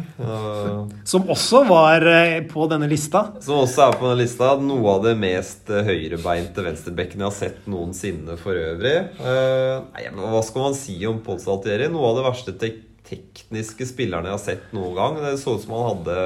Som 1.06 1.30
også 1.30 1.62
var 1.70 2.02
eh, 2.10 2.40
på 2.50 2.66
denne 2.72 2.90
lista. 2.90 3.28
som 3.46 3.62
også 3.62 3.86
er 3.86 4.00
på 4.00 4.10
denne 4.10 4.24
lista. 4.24 4.56
Noe 4.58 4.96
av 4.96 5.06
det 5.06 5.14
mest 5.22 5.70
eh, 5.70 5.86
høyrebeinte 5.86 6.66
venstrebekkene 6.66 7.28
jeg 7.28 7.30
har 7.30 7.38
sett 7.44 7.70
noensinne 7.70 8.40
for 8.42 8.58
øvrig. 8.58 8.98
Eh, 9.22 9.78
nei, 9.94 10.10
men 10.10 10.26
Hva 10.34 10.42
skal 10.50 10.66
man 10.66 10.82
si 10.82 10.98
om 11.06 11.22
Paul 11.22 11.38
Saltieri? 11.44 11.92
Noe 11.94 12.10
av 12.10 12.22
det 12.22 12.28
verste 12.32 12.58
tek 12.58 12.84
tekniske 13.08 13.86
spillerne 13.88 14.28
jeg 14.28 14.36
har 14.36 14.42
sett 14.44 14.72
noen 14.76 14.98
gang. 14.98 15.22
Det 15.24 15.38
så 15.40 15.54
ut 15.56 15.64
som 15.64 15.78
han 15.78 15.86
hadde 15.94 16.20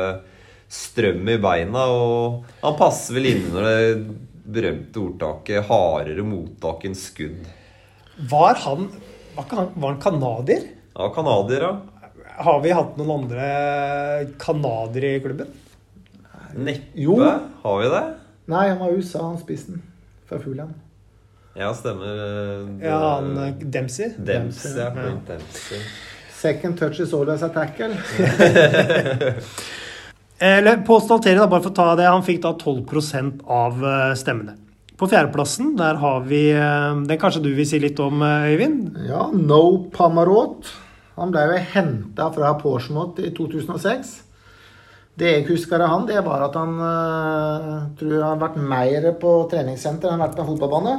strøm 0.72 1.28
i 1.30 1.36
beina, 1.44 1.84
og 1.92 2.48
han 2.64 2.78
passer 2.80 3.18
vel 3.20 3.28
inn 3.36 3.50
når 3.52 3.68
det 3.68 3.82
berømte 4.54 5.00
ordtaket 5.00 5.66
'hardere 5.70 6.24
mottak 6.28 6.86
enn 6.86 6.96
skudd'. 6.98 7.48
Var 8.30 8.56
han 8.66 8.90
Var, 9.36 9.46
han, 9.56 9.70
var 9.76 9.94
han 9.94 10.02
canadier? 10.02 10.64
Ja, 10.96 11.08
canadier, 11.16 11.62
ja. 11.62 11.82
Har 12.44 12.60
vi 12.62 12.72
hatt 12.76 12.98
noen 13.00 13.12
andre 13.24 13.46
canadiere 14.40 15.16
i 15.16 15.22
klubben? 15.24 15.48
Neppe. 16.58 16.82
Jo. 17.00 17.16
Har 17.64 17.78
vi 17.80 17.88
det? 17.94 18.04
Nei, 18.52 18.68
han 18.70 18.80
var 18.80 18.92
USA, 18.92 19.22
han 19.24 19.38
spissen. 19.40 19.82
Fra 20.28 20.40
Fulham. 20.40 20.74
Ja, 21.56 21.74
stemmer. 21.74 22.12
eh, 22.12 22.66
det- 22.80 22.86
Ja, 22.88 23.00
han 23.16 23.38
eh, 23.38 23.54
Dempsey. 23.64 24.10
Dempsey. 24.18 24.76
Ja, 24.78 24.92
Ja. 24.96 25.16
Dempsey. 25.28 25.80
Second 26.42 26.78
touch 26.80 27.00
is 27.00 27.14
always 27.14 27.42
a 27.44 27.50
tackle. 27.50 27.96
Eller 30.42 30.82
Pål 30.86 31.04
Stalteri, 31.06 31.38
da, 31.38 31.46
bare 31.50 31.62
for 31.62 31.74
å 31.74 31.78
ta 31.78 31.88
det, 32.00 32.08
han 32.10 32.26
fikk 32.26 32.42
da 32.44 32.56
12 32.58 33.46
av 33.46 33.84
eh, 33.86 34.14
stemmene. 34.18 34.58
På 34.98 35.10
fjerdeplassen 35.10 35.76
der 35.78 35.98
har 36.02 36.26
vi 36.30 36.42
eh, 36.54 36.98
Den 37.10 37.20
kanskje 37.22 37.44
du 37.46 37.52
vil 37.58 37.68
si 37.70 37.80
litt 37.82 38.00
om, 38.02 38.24
eh, 38.26 38.50
Øyvind? 38.54 38.98
Ja, 39.06 39.28
No 39.34 39.90
Pamarot. 39.94 40.74
Han 41.20 41.34
ble 41.34 41.46
jo 41.46 41.62
henta 41.76 42.32
fra 42.34 42.56
Portsmouth 42.58 43.22
i 43.22 43.30
2006. 43.38 44.14
Det 45.22 45.30
jeg 45.30 45.48
husker 45.52 45.84
av 45.84 45.92
han, 45.92 46.06
det 46.10 46.22
var 46.26 46.48
at 46.48 46.56
han 46.56 46.78
tror 48.00 48.14
jeg 48.16 48.24
har 48.24 48.40
vært 48.42 48.56
mer 48.58 49.10
på 49.22 49.34
treningssenter 49.52 50.08
enn 50.08 50.16
han 50.16 50.24
har 50.24 50.32
vært 50.32 50.40
på 50.40 50.48
fotballbane. 50.54 50.94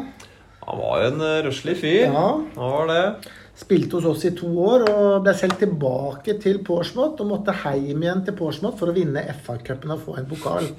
Han 0.69 0.79
var 0.79 1.01
jo 1.03 1.07
en 1.11 1.23
eh, 1.27 1.39
røslig 1.47 1.77
fyr. 1.81 2.05
Ja. 2.07 2.27
Han 2.57 2.75
var 2.77 2.91
det. 2.91 3.31
Spilte 3.59 3.99
hos 3.99 4.09
oss 4.09 4.25
i 4.25 4.33
to 4.37 4.49
år 4.65 4.87
og 4.89 5.23
ble 5.27 5.35
selv 5.37 5.59
tilbake 5.61 6.39
til 6.41 6.63
Portsmouth 6.65 7.21
og 7.21 7.33
måtte 7.35 7.55
hjem 7.55 8.05
igjen 8.07 8.23
til 8.27 8.37
Portsmouth 8.39 8.81
for 8.81 8.91
å 8.91 8.97
vinne 8.97 9.25
FA-cupen 9.45 9.93
og 9.93 10.07
få 10.07 10.17
en 10.21 10.29
pokal 10.31 10.71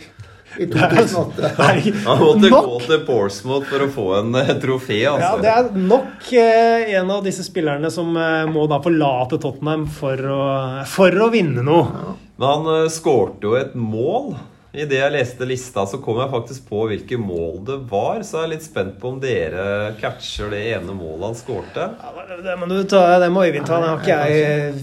i 0.60 0.68
2008. 0.70 1.52
Nei, 1.62 1.94
Han 2.06 2.22
måtte 2.22 2.50
gå 2.54 2.80
til 2.88 3.04
Porsmouth 3.08 3.70
for 3.70 3.86
å 3.86 3.90
få 3.94 4.08
en 4.20 4.40
eh, 4.42 4.54
trofé, 4.62 5.00
Ja, 5.04 5.16
altså. 5.18 5.42
det 5.44 5.54
er 5.54 5.86
nok 5.94 6.34
eh, 6.38 6.94
en 7.00 7.14
av 7.14 7.24
disse 7.26 7.46
spillerne 7.46 7.92
som 7.94 8.14
eh, 8.18 8.44
må 8.50 8.66
da 8.72 8.82
forlate 8.84 9.40
Tottenham 9.42 9.88
for 9.94 10.26
å, 10.34 10.42
for 10.90 11.26
å 11.26 11.30
vinne 11.34 11.66
noe. 11.66 12.18
Men 12.42 12.50
han 12.50 12.70
uh, 12.86 12.92
skårte 12.92 13.46
jo 13.46 13.56
et 13.60 13.76
mål. 13.78 14.34
Idet 14.74 14.98
jeg 14.98 15.14
leste 15.14 15.46
lista, 15.46 15.84
så 15.86 16.00
kom 16.02 16.18
jeg 16.18 16.32
faktisk 16.32 16.64
på 16.72 16.80
hvilke 16.90 17.18
mål 17.22 17.60
det 17.68 17.76
var. 17.92 18.24
Så 18.26 18.40
jeg 18.40 18.48
er 18.48 18.52
litt 18.56 18.66
spent 18.66 18.96
på 19.02 19.12
om 19.12 19.20
dere 19.22 19.94
catcher 20.00 20.50
det 20.50 20.64
ene 20.74 20.96
målet 20.98 21.28
han 21.30 21.38
skårte. 21.38 21.84
Ja, 22.02 22.38
det 22.42 22.56
må 22.58 22.66
du 22.72 22.80
ta, 22.90 23.04
det 23.22 23.30
må 23.30 23.44
Øyvind 23.46 23.68
ta. 23.70 23.78
Det 23.84 23.92
har 23.92 24.02
ikke 24.02 24.18
jeg 24.34 24.74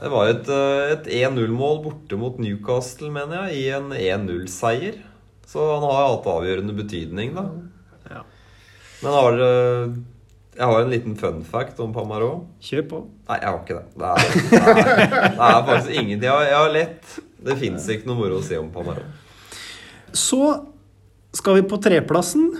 Det 0.00 0.10
var 0.12 0.28
et, 0.34 0.48
eh, 0.48 0.92
et 0.92 1.08
1-0-mål 1.22 1.80
borte 1.86 2.18
mot 2.20 2.36
Newcastle, 2.40 3.08
mener 3.14 3.48
jeg, 3.48 3.56
i 3.62 3.64
en 3.78 3.88
1-0-seier. 3.96 5.00
Så 5.48 5.64
han 5.72 5.82
har 5.88 6.04
hatt 6.12 6.28
avgjørende 6.30 6.76
betydning, 6.76 7.32
da. 7.36 7.46
Ja. 8.12 8.20
Men 9.02 9.16
har 9.16 9.36
dere 9.40 9.94
Jeg 10.60 10.66
har 10.68 10.80
en 10.84 10.90
liten 10.92 11.16
fun 11.16 11.40
fact 11.48 11.80
om 11.80 11.92
Pamaro. 11.96 12.46
Kjør 12.60 12.84
på. 12.92 13.00
Nei, 13.30 13.38
jeg 13.40 13.48
har 13.48 13.60
ikke 13.64 13.78
det. 13.78 13.86
Det 13.96 14.12
er, 14.12 14.20
det 14.20 14.60
er, 14.60 15.24
det 15.32 15.48
er 15.48 15.66
faktisk 15.72 15.90
ingenting. 15.96 16.28
Jeg, 16.28 16.54
har- 16.60 16.72
lett. 16.76 17.18
Det 17.40 17.56
fins 17.56 17.88
ikke 17.88 18.04
noe 18.10 18.18
moro 18.20 18.36
å 18.42 18.44
si 18.44 18.58
om 18.60 18.68
Pamarot. 18.74 19.16
Så 20.16 20.42
skal 21.36 21.60
vi 21.60 21.68
på 21.70 21.78
treplassen, 21.82 22.50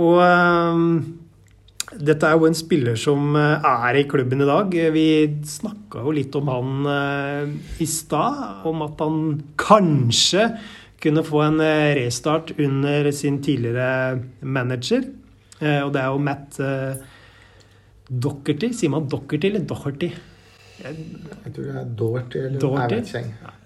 og 0.00 0.18
eh, 0.24 0.82
dette 2.00 2.26
er 2.26 2.38
jo 2.38 2.48
en 2.48 2.58
spiller 2.58 2.98
som 2.98 3.36
eh, 3.38 3.68
er 3.86 4.00
i 4.00 4.06
klubben 4.10 4.42
i 4.42 4.48
dag. 4.48 4.74
Vi 4.94 5.06
snakka 5.46 6.04
jo 6.06 6.14
litt 6.16 6.34
om 6.38 6.50
han 6.50 6.90
eh, 6.94 7.54
i 7.82 7.88
stad, 7.90 8.66
om 8.70 8.82
at 8.86 9.02
han 9.02 9.22
kanskje 9.60 10.48
kunne 11.00 11.24
få 11.24 11.46
en 11.46 11.62
restart 11.96 12.52
under 12.60 13.08
sin 13.16 13.38
tidligere 13.40 14.20
manager. 14.44 15.06
Og 15.60 15.94
det 15.94 16.00
er 16.00 16.10
jo 16.12 16.20
Matt 16.20 16.58
Docherty. 18.10 18.68
Sier 18.76 18.92
man 18.92 19.06
Docherty 19.08 19.48
eller 19.48 19.64
Docherty? 19.64 20.10
Jeg 20.80 21.54
tror 21.54 21.64
det 21.64 21.78
er 21.80 21.88
Doherty 21.96 22.42
eller 22.42 22.60
Doherty? 22.60 23.00
Jeg 23.00 23.06
vet 23.06 23.32
ikke. 23.32 23.59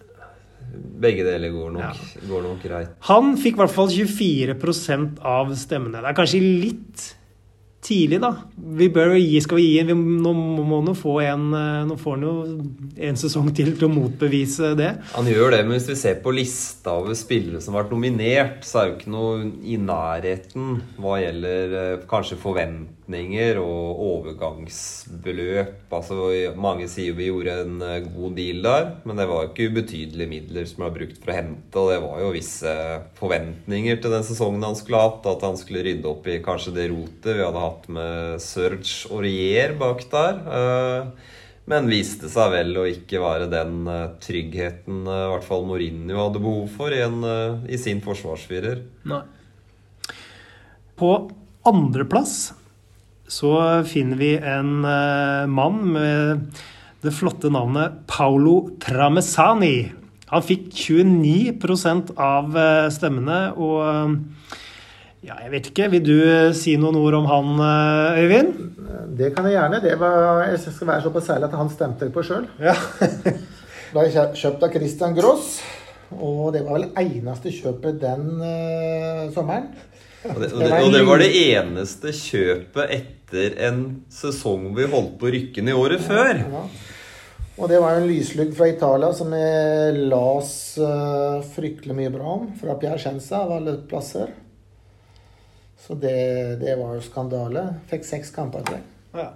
Begge 1.04 1.26
deler 1.26 1.52
går 1.54 1.74
nok, 1.74 2.06
går 2.30 2.46
nok 2.48 2.64
greit. 2.64 2.94
Han 3.10 3.34
fikk 3.40 3.58
i 3.58 3.64
hvert 3.64 3.74
fall 3.74 3.92
24% 3.92 5.20
av 5.34 5.52
stemmene. 5.58 6.00
Det 6.00 6.10
er 6.10 6.18
kanskje 6.22 6.42
litt 6.42 7.10
tidlig, 7.84 8.18
da. 8.22 8.30
Vi 8.78 8.88
bør 8.92 9.14
gi, 9.18 9.40
skal 9.44 9.58
vi 9.60 9.66
gi 9.66 9.80
en, 9.82 9.90
vi 9.92 10.18
Nå 10.24 10.32
må 10.34 10.78
han 10.80 10.88
jo 10.88 10.94
få 10.96 11.18
en 11.24 11.46
eh, 11.56 11.82
Nå 11.88 11.98
får 12.00 12.16
han 12.16 12.24
jo 12.26 12.34
en 13.10 13.18
sesong 13.20 13.50
til 13.56 13.74
til 13.74 13.88
å 13.88 13.92
motbevise 13.92 14.72
det. 14.78 14.90
Han 15.14 15.28
gjør 15.28 15.56
det, 15.56 15.62
men 15.66 15.76
hvis 15.76 15.90
vi 15.92 15.98
ser 16.00 16.20
på 16.24 16.32
lista 16.34 16.94
over 17.00 17.16
spillere 17.18 17.60
som 17.64 17.74
har 17.74 17.84
vært 17.84 17.94
nominert, 17.94 18.64
så 18.66 18.80
er 18.80 18.88
jo 18.88 18.96
ikke 18.98 19.14
noe 19.14 19.50
i 19.66 19.78
nærheten 19.80 20.78
hva 21.00 21.18
gjelder 21.20 21.76
kanskje 22.10 22.40
kanskje 22.40 22.40
forventninger 23.04 23.58
og 23.60 23.98
overgangsbeløp. 24.00 25.92
Altså, 25.92 26.54
mange 26.56 26.88
sier 26.88 27.14
vi 27.14 27.28
gjorde 27.28 27.60
en 27.62 27.82
eh, 27.82 28.06
god 28.08 28.34
deal 28.36 28.62
der, 28.64 28.86
men 29.04 29.16
det 29.16 29.26
var 29.28 29.48
ikke 29.50 29.68
ubetydelige 29.70 30.28
midler 30.28 30.66
som 30.66 30.84
var 30.84 30.94
brukt 30.94 31.18
for 31.20 31.32
å 31.32 31.36
hente, 31.36 31.78
og 31.78 31.90
det 31.92 32.00
var 32.02 32.22
jo 32.22 32.32
visse 32.34 32.74
forventninger 33.18 34.00
til 34.00 34.10
den 34.10 34.24
sesongen 34.24 34.64
han 34.64 34.76
skulle 34.76 35.02
hatt, 35.02 35.26
at 35.26 35.44
han 35.44 35.56
skulle 35.60 35.84
rydde 35.84 36.08
opp 36.08 36.26
i 36.26 36.40
kanskje 36.44 36.74
det 36.74 36.88
rotet 36.92 37.36
vi 37.36 37.44
hadde 37.44 37.64
hatt 37.66 37.88
med 37.92 38.40
Serge 38.42 39.12
Aurier 39.12 39.76
bak 39.78 40.04
der. 40.10 40.40
Eh, 40.48 41.30
Men 41.66 41.86
viste 41.88 42.28
seg 42.28 42.50
vel 42.52 42.76
å 42.76 42.82
ikke 42.84 43.22
være 43.22 43.46
den 43.48 43.86
eh, 43.88 44.10
tryggheten 44.20 45.06
i 45.08 45.20
hvert 45.32 45.46
fall 45.46 45.64
Mourinho 45.64 46.18
hadde 46.18 46.42
behov 46.44 46.68
for 46.76 46.92
i, 46.92 47.00
en, 47.00 47.24
i 47.68 47.78
sin 47.80 48.02
forsvarsfirer. 48.04 48.82
Nei. 49.08 49.22
På 50.96 51.30
andreplass 51.64 52.52
så 53.30 53.82
finner 53.88 54.20
vi 54.20 54.34
en 54.36 54.84
eh, 54.84 55.46
mann 55.48 55.80
med 55.94 56.44
det 57.04 57.12
flotte 57.12 57.50
navnet 57.52 58.04
Paolo 58.08 58.74
Tramesani. 58.80 59.92
Han 60.32 60.44
fikk 60.44 60.68
29 60.72 62.12
av 62.20 62.56
eh, 62.58 62.88
stemmene, 62.92 63.40
og 63.56 63.80
eh, 63.88 64.52
ja, 65.24 65.38
jeg 65.46 65.52
vet 65.54 65.70
ikke. 65.70 65.88
Vil 65.94 66.04
du 66.04 66.18
si 66.56 66.76
noen 66.76 66.98
ord 67.00 67.16
om 67.22 67.28
han, 67.30 67.52
Øyvind? 68.20 68.58
Det 69.16 69.30
kan 69.32 69.48
jeg 69.48 69.56
gjerne. 69.56 69.80
Det 69.80 69.94
var, 70.00 70.44
jeg 70.50 70.60
skal 70.66 70.90
være 70.90 71.06
såpass 71.06 71.30
ærlig 71.32 71.48
at 71.48 71.56
han 71.56 71.72
stemte 71.72 72.10
på 72.12 72.24
sjøl. 72.26 72.44
Ja. 72.60 72.76
Ble 73.94 74.10
kjøpt 74.12 74.66
av 74.66 74.74
Christian 74.74 75.16
Gross, 75.16 75.62
og 76.12 76.52
det 76.52 76.64
var 76.66 76.76
vel 76.76 76.88
eneste 76.98 77.52
kjøpet 77.54 78.00
den 78.02 78.24
uh, 78.42 79.30
sommeren. 79.32 79.70
Og 80.24 80.40
det, 80.40 80.48
og, 80.52 80.60
det, 80.62 80.72
og 80.80 80.92
det 80.94 81.02
var 81.04 81.20
det 81.20 81.30
eneste 81.36 82.12
kjøpet 82.16 82.92
etter 82.96 83.56
en 83.66 83.80
sesong 84.12 84.70
vi 84.76 84.86
holdt 84.88 85.18
på 85.20 85.28
å 85.28 85.32
rykke 85.34 85.64
ned 85.66 85.76
året 85.76 86.04
før. 86.04 86.40
Ja. 86.40 86.62
Og 87.54 87.70
det 87.70 87.78
var 87.78 87.94
jo 87.94 88.02
en 88.02 88.08
lyslugg 88.10 88.54
fra 88.56 88.66
Italia 88.70 89.12
som 89.14 89.30
jeg 89.36 90.06
las 90.10 90.54
uh, 90.80 91.44
fryktelig 91.54 91.94
mye 91.94 92.14
bra 92.14 92.32
om. 92.40 92.48
Fra 92.58 92.74
Piacenza 92.80 93.44
av 93.44 93.52
alle 93.60 93.76
plasser. 93.90 94.32
Så 95.84 95.94
det, 96.00 96.16
det 96.64 96.74
var 96.80 96.96
jo 96.96 97.04
skandale. 97.04 97.68
Fikk 97.90 98.08
seks 98.08 98.32
kamper, 98.34 98.64
til. 98.66 98.82
Ja. 99.14 99.28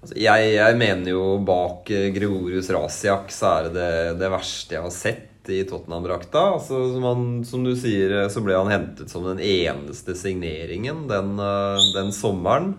Altså, 0.00 0.16
jeg, 0.18 0.52
jeg 0.56 0.76
mener 0.80 1.12
jo 1.12 1.24
bak 1.44 1.90
eh, 1.92 2.08
Gregorius 2.14 2.70
Rasiak 2.72 3.28
så 3.32 3.50
er 3.52 3.66
det 3.68 3.72
det, 3.76 3.90
det 4.22 4.30
verste 4.32 4.76
jeg 4.76 4.84
har 4.86 4.94
sett 4.96 5.29
i 5.52 5.64
Tottenham-drakta. 5.68 6.44
Altså, 6.56 6.80
som, 6.94 7.26
som 7.44 7.66
du 7.66 7.74
sier, 7.78 8.14
eh, 8.22 8.30
så 8.32 8.42
ble 8.44 8.56
han 8.58 8.70
hentet 8.72 9.12
som 9.12 9.26
den 9.26 9.42
eneste 9.42 10.16
signeringen 10.18 11.06
den, 11.10 11.34
eh, 11.40 11.90
den 11.96 12.14
sommeren. 12.16 12.74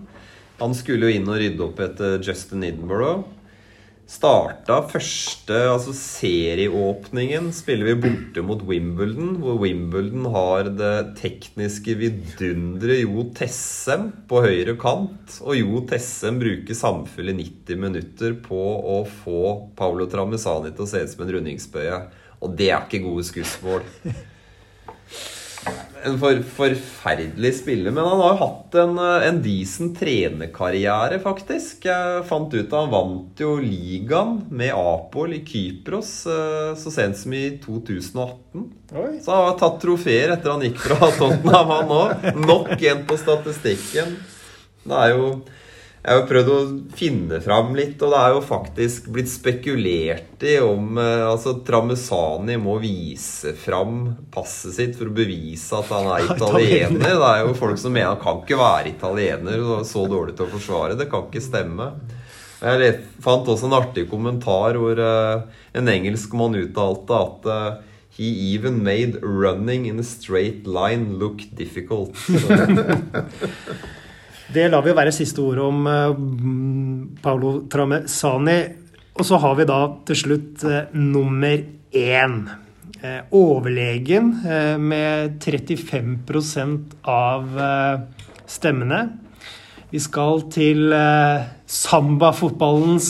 Han 0.61 0.75
skulle 0.77 1.09
jo 1.09 1.19
inn 1.19 1.29
og 1.29 1.39
rydde 1.41 1.65
opp 1.65 1.79
etter 1.81 2.19
Justin 2.25 2.67
Edinburgh. 2.67 3.23
Starta 4.11 4.81
første 4.91 5.55
altså 5.71 5.93
serieåpningen 5.95 7.45
spiller 7.55 7.93
vi 7.93 8.09
borte 8.09 8.43
mot 8.43 8.63
Wimbledon, 8.67 9.37
hvor 9.39 9.61
Wimbledon 9.61 10.25
har 10.33 10.67
det 10.75 11.13
tekniske 11.21 11.95
vidunderet 12.01 13.05
Jo 13.05 13.23
Tessem 13.37 14.09
på 14.27 14.41
høyre 14.43 14.75
kant. 14.81 15.37
Og 15.45 15.55
Jo 15.61 15.83
Tessem 15.87 16.41
bruker 16.41 16.75
samfulle 16.75 17.37
90 17.37 17.79
minutter 17.79 18.35
på 18.43 18.59
å 18.97 18.99
få 19.23 19.45
Paolo 19.79 20.09
Trammesani 20.11 20.73
til 20.75 20.83
å 20.83 20.91
se 20.91 21.05
ut 21.05 21.15
som 21.15 21.23
en 21.23 21.33
rundingsbøye. 21.37 22.01
Og 22.41 22.57
det 22.57 22.71
er 22.71 22.85
ikke 22.85 23.03
gode 23.05 23.25
skussmål. 23.27 23.85
En 26.01 26.15
for, 26.17 26.39
forferdelig 26.55 27.51
spiller, 27.59 27.93
men 27.93 28.07
han 28.07 28.17
har 28.23 28.31
jo 28.31 28.39
hatt 28.39 28.77
en, 28.81 28.95
eh, 28.97 29.25
en 29.27 29.37
decent 29.43 29.93
trenerkarriere, 29.99 31.19
faktisk. 31.21 31.85
Jeg 31.85 32.23
fant 32.25 32.49
ut 32.49 32.63
at 32.63 32.73
han 32.73 32.89
vant 32.89 33.43
jo 33.43 33.51
ligaen 33.61 34.39
med 34.49 34.73
Apol 34.73 35.35
i 35.37 35.43
Kypros 35.45 36.15
eh, 36.25 36.71
så 36.81 36.93
sent 36.95 37.19
som 37.21 37.35
i 37.37 37.43
2018. 37.61 38.65
Oi. 38.97 39.13
Så 39.21 39.29
han 39.29 39.51
har 39.51 39.59
tatt 39.61 39.77
trofeer 39.83 40.33
etter 40.33 40.55
han 40.55 40.65
gikk 40.65 40.81
fra 40.81 41.11
Tottenham, 41.19 41.75
han 41.75 41.95
òg. 41.99 42.27
Nok 42.49 42.73
en 42.79 43.05
på 43.05 43.21
statistikken. 43.21 44.17
Det 44.81 44.97
er 44.97 45.13
jo 45.13 45.27
Jeg 46.01 46.17
har 46.17 46.23
prøvd 46.25 46.47
å 46.49 46.59
finne 46.97 47.37
fram 47.45 47.75
litt, 47.77 47.99
og 48.01 48.09
det 48.09 48.19
er 48.19 48.31
jo 48.33 48.39
faktisk 48.41 49.11
blitt 49.13 49.29
spekulert 49.29 50.41
i 50.49 50.55
om 50.65 50.97
eh, 50.97 51.27
altså 51.27 51.59
Tramusani 51.61 52.55
må 52.57 52.79
vise 52.81 53.53
fram 53.53 54.07
passet 54.33 54.73
sitt 54.79 54.97
for 54.97 55.11
å 55.11 55.13
bevise 55.13 55.77
at 55.77 55.91
han 55.93 56.09
er 56.15 56.25
italiener. 56.33 57.05
Det 57.05 57.29
er 57.29 57.43
jo 57.43 57.53
folk 57.59 57.77
som 57.77 57.93
mener 57.93 58.15
han 58.15 58.23
kan 58.23 58.41
ikke 58.41 58.57
være 58.57 58.95
italiener 58.95 59.61
og 59.61 59.85
så 59.85 60.07
dårlig 60.09 60.33
til 60.39 60.49
å 60.49 60.55
forsvare. 60.55 60.97
Det 60.97 61.09
kan 61.11 61.29
ikke 61.29 61.45
stemme. 61.51 61.91
Jeg 62.61 62.97
fant 63.21 63.53
også 63.53 63.69
en 63.69 63.77
artig 63.77 64.07
kommentar 64.09 64.81
hvor 64.81 65.05
eh, 65.05 65.47
en 65.77 65.95
engelskmann 65.97 66.57
uttalte 66.65 67.23
at 67.27 67.49
eh, 67.53 67.71
He 68.11 68.27
even 68.53 68.81
made 68.83 69.21
running 69.23 69.85
in 69.87 70.01
a 70.01 70.03
straight 70.03 70.65
line 70.67 71.17
look 71.21 71.45
difficult. 71.55 72.17
Det 74.51 74.67
lar 74.71 74.83
vi 74.83 74.93
være 74.95 75.13
siste 75.15 75.43
ord 75.43 75.61
om 75.63 75.85
eh, 75.87 76.21
Paolo 77.23 77.53
Tramesani. 77.71 78.57
Og 79.19 79.27
så 79.27 79.39
har 79.43 79.55
vi 79.59 79.65
da 79.69 79.79
til 80.07 80.19
slutt 80.25 80.65
eh, 80.67 80.91
nummer 80.97 81.63
én. 81.95 82.35
Eh, 83.01 83.21
overlegen 83.33 84.33
med 84.83 85.39
35 85.41 86.67
av 87.09 87.47
stemmene. 88.51 89.01
Vi 89.91 89.99
skal 89.99 90.45
til 90.53 90.93
eh, 90.95 91.47
sambafotballens 91.67 93.09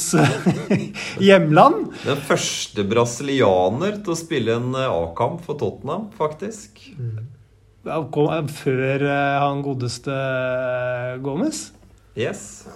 hjemland. 1.27 1.91
Den 2.05 2.23
første 2.25 2.85
brasilianer 2.89 3.99
til 4.01 4.15
å 4.15 4.17
spille 4.17 4.57
en 4.61 4.73
A-kamp 4.87 5.43
for 5.45 5.59
Tottenham, 5.61 6.07
faktisk. 6.17 6.81
Kom- 6.95 7.40
Før 7.83 9.05
eh, 9.07 9.37
han 9.41 9.61
godeste 9.65 10.13
eh, 10.13 11.15
Gomez. 11.23 11.71
Yes. 12.17 12.67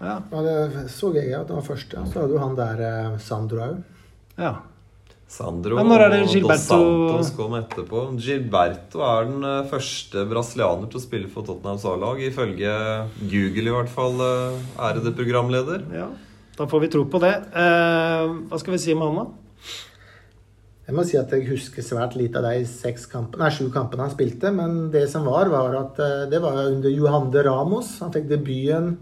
Ja. 0.00 0.18
Ja, 0.32 0.40
det 0.44 0.88
så 0.92 1.10
jeg 1.14 1.32
at 1.36 1.48
han 1.48 1.60
var 1.60 1.66
første. 1.66 2.02
Så 2.08 2.20
hadde 2.22 2.34
jo 2.36 2.40
han 2.42 2.56
der 2.58 2.80
eh, 2.84 3.18
Sandro 3.22 3.62
òg. 3.68 3.80
ja. 4.40 4.54
Sandro 5.30 5.76
ja, 5.78 5.82
når 5.86 6.02
er 6.02 6.08
det 6.10 6.16
og 6.24 6.32
Gilberto- 6.32 6.48
Dos 6.50 6.64
Santos 6.66 7.28
kom 7.36 7.52
etterpå. 7.54 8.00
Gilberto 8.18 8.98
er 9.06 9.28
den 9.28 9.44
eh, 9.46 9.68
første 9.70 10.24
brasilianer 10.26 10.88
til 10.90 10.98
å 10.98 11.02
spille 11.04 11.28
for 11.30 11.46
Tottenhams 11.46 11.84
A-lag, 11.86 12.18
ifølge 12.26 12.72
Google 13.30 13.70
i 13.70 13.74
hvert 13.76 13.92
fall, 13.94 14.18
eh, 14.26 14.56
ærede 14.88 15.12
programleder. 15.14 15.84
ja. 15.94 16.08
Da 16.58 16.66
får 16.68 16.80
vi 16.82 16.88
tro 16.92 17.04
på 17.08 17.20
det. 17.22 17.30
Eh, 17.56 18.26
hva 18.50 18.58
skal 18.60 18.74
vi 18.74 18.78
si 18.82 18.92
om 18.92 19.00
han, 19.06 19.14
da? 19.16 19.49
Jeg 20.90 20.96
må 20.98 21.04
si 21.06 21.14
at 21.20 21.30
jeg 21.30 21.46
husker 21.46 21.84
svært 21.86 22.16
lite 22.18 22.40
av 22.40 22.48
de 22.48 22.64
seks 22.66 23.04
kampene, 23.06 23.44
nei, 23.44 23.52
sju 23.54 23.68
kampene 23.70 24.02
han 24.02 24.10
spilte. 24.10 24.50
Men 24.50 24.88
det 24.90 25.04
som 25.12 25.28
var, 25.28 25.46
var 25.52 25.76
at 25.78 26.00
eh, 26.02 26.24
det 26.32 26.40
var 26.42 26.64
under 26.64 26.90
Johan 26.90 27.28
de 27.30 27.44
Ramos. 27.46 27.92
Han 28.02 28.10
fikk 28.10 28.26
debuten 28.26 28.96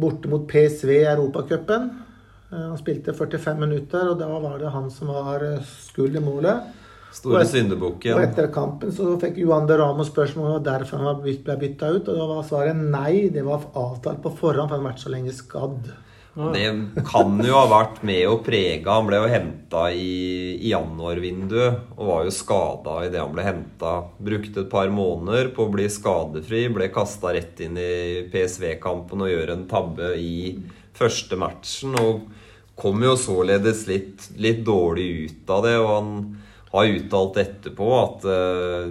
borte 0.00 0.30
mot 0.32 0.46
PSV 0.48 0.88
i 0.94 1.02
Europacupen. 1.10 1.90
Eh, 2.48 2.62
Han 2.62 2.78
spilte 2.80 3.12
45 3.12 3.60
minutter, 3.60 4.08
og 4.08 4.22
da 4.22 4.30
var 4.32 4.56
det 4.62 4.72
han 4.72 4.88
som 4.94 5.12
var 5.12 5.44
skuld 5.68 6.16
i 6.16 6.24
målet. 6.24 6.72
Store 7.12 7.44
syndebukken. 7.44 8.16
Og 8.16 8.24
etter 8.24 8.48
kampen 8.54 8.94
så 8.96 9.10
fikk 9.20 9.42
Johan 9.42 9.68
de 9.68 9.76
Ramos 9.76 10.08
spørsmål 10.08 10.54
om 10.54 10.64
derfor 10.64 11.04
han 11.04 11.20
ble 11.20 11.58
bytta 11.60 11.92
ut. 11.92 12.08
Og 12.08 12.22
da 12.22 12.30
var 12.30 12.48
svaret 12.48 12.80
nei, 12.80 13.28
det 13.36 13.44
var 13.44 13.68
avtalt 13.76 14.24
på 14.24 14.32
forhånd, 14.40 14.72
for 14.72 14.78
han 14.78 14.80
har 14.80 14.94
vært 14.94 15.04
så 15.04 15.12
lenge 15.12 15.36
skadd. 15.36 15.92
Det 16.32 16.68
kan 17.04 17.34
jo 17.44 17.56
ha 17.58 17.66
vært 17.68 17.98
med 18.08 18.22
å 18.24 18.38
prege 18.40 18.88
Han 18.88 19.04
ble 19.04 19.18
jo 19.20 19.28
henta 19.28 19.82
i, 19.92 20.54
i 20.56 20.70
januarvinduet 20.70 21.92
og 21.98 22.06
var 22.08 22.22
jo 22.24 22.32
skada 22.32 22.94
idet 23.04 23.20
han 23.20 23.34
ble 23.36 23.44
henta. 23.44 23.92
Brukte 24.16 24.64
et 24.64 24.70
par 24.72 24.88
måneder 24.92 25.50
på 25.52 25.66
å 25.66 25.72
bli 25.74 25.90
skadefri, 25.92 26.64
ble 26.72 26.88
kasta 26.94 27.34
rett 27.36 27.60
inn 27.64 27.76
i 27.76 28.24
PSV-kampen 28.32 29.26
og 29.26 29.32
gjør 29.32 29.52
en 29.52 29.66
tabbe 29.68 30.14
i 30.16 30.36
første 30.96 31.36
matchen. 31.36 31.98
Og 32.00 32.24
kom 32.80 33.04
jo 33.04 33.12
således 33.20 33.84
litt, 33.90 34.30
litt 34.40 34.64
dårlig 34.64 35.10
ut 35.26 35.52
av 35.52 35.66
det. 35.68 35.76
Og 35.82 35.92
han 35.92 36.14
har 36.72 36.94
uttalt 36.96 37.42
etterpå 37.44 37.90
at 37.98 38.24
eh, 38.32 38.88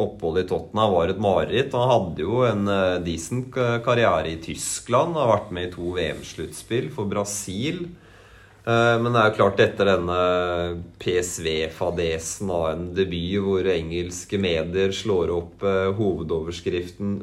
opphold 0.00 0.40
i 0.40 0.46
Tottenham 0.48 0.94
var 0.94 1.10
et 1.10 1.20
mareritt. 1.22 1.74
Han 1.76 1.90
hadde 1.90 2.24
jo 2.24 2.42
en 2.46 2.66
uh, 2.70 3.02
decent 3.04 3.54
karriere 3.84 4.32
i 4.32 4.40
Tyskland. 4.42 5.18
Har 5.18 5.30
vært 5.30 5.52
med 5.54 5.68
i 5.68 5.74
to 5.74 5.92
VM-sluttspill 5.96 6.90
for 6.94 7.10
Brasil. 7.10 7.84
Uh, 8.64 8.96
men 9.00 9.10
det 9.12 9.20
er 9.20 9.30
jo 9.30 9.38
klart, 9.38 9.62
etter 9.62 9.90
denne 9.92 10.20
PSV-fadesen 11.02 12.52
av 12.54 12.68
en 12.72 12.86
debut 12.96 13.44
hvor 13.44 13.70
engelske 13.70 14.40
medier 14.40 14.94
slår 14.96 15.34
opp 15.34 15.66
hovedoverskriften 15.98 17.18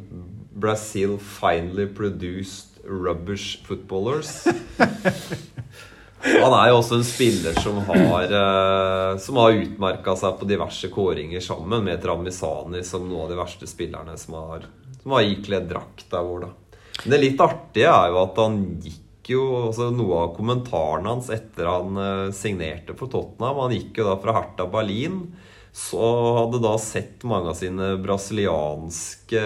'Brazil 0.51 1.17
finally 1.17 1.88
produced 1.88 2.80
rubbish 2.86 3.63
footballers'. 3.65 4.45
Han 6.22 6.53
er 6.53 6.69
jo 6.69 6.80
også 6.80 6.99
en 6.99 7.05
spiller 7.07 7.57
som 7.61 7.80
har, 7.88 8.34
uh, 8.34 9.19
som 9.22 9.39
har 9.41 9.57
utmerka 9.57 10.15
seg 10.19 10.38
på 10.39 10.47
diverse 10.49 10.89
kåringer 10.93 11.43
sammen 11.43 11.86
med 11.88 12.01
Tramisani 12.03 12.84
som 12.86 13.07
noen 13.07 13.26
av 13.26 13.32
de 13.32 13.39
verste 13.39 13.69
spillerne 13.69 14.17
som 14.22 14.38
har, 14.38 14.67
som 15.01 15.15
har 15.17 15.30
ikledd 15.30 15.69
der 15.72 16.28
vår. 16.28 16.45
Da. 16.45 16.51
Men 17.03 17.15
det 17.15 17.22
litt 17.24 17.41
artige 17.41 17.93
er 17.93 18.11
jo 18.13 18.19
at 18.22 18.41
han 18.43 18.59
gikk 18.84 19.32
jo 19.32 19.43
altså 19.67 19.91
Noe 19.93 20.24
av 20.26 20.32
kommentaren 20.36 21.05
hans 21.07 21.30
etter 21.34 21.69
han 21.69 21.97
uh, 21.97 22.34
signerte 22.36 22.97
for 22.97 23.11
Tottenham 23.11 23.59
Han 23.65 23.76
gikk 23.76 24.01
jo 24.01 24.07
da 24.09 24.17
fra 24.22 24.36
Hertha 24.39 24.65
Berlin 24.69 25.24
så 25.74 26.03
hadde 26.36 26.59
da 26.59 26.74
sett 26.84 27.24
mange 27.24 27.53
av 27.53 27.55
sine 27.55 27.93
brasilianske 28.03 29.43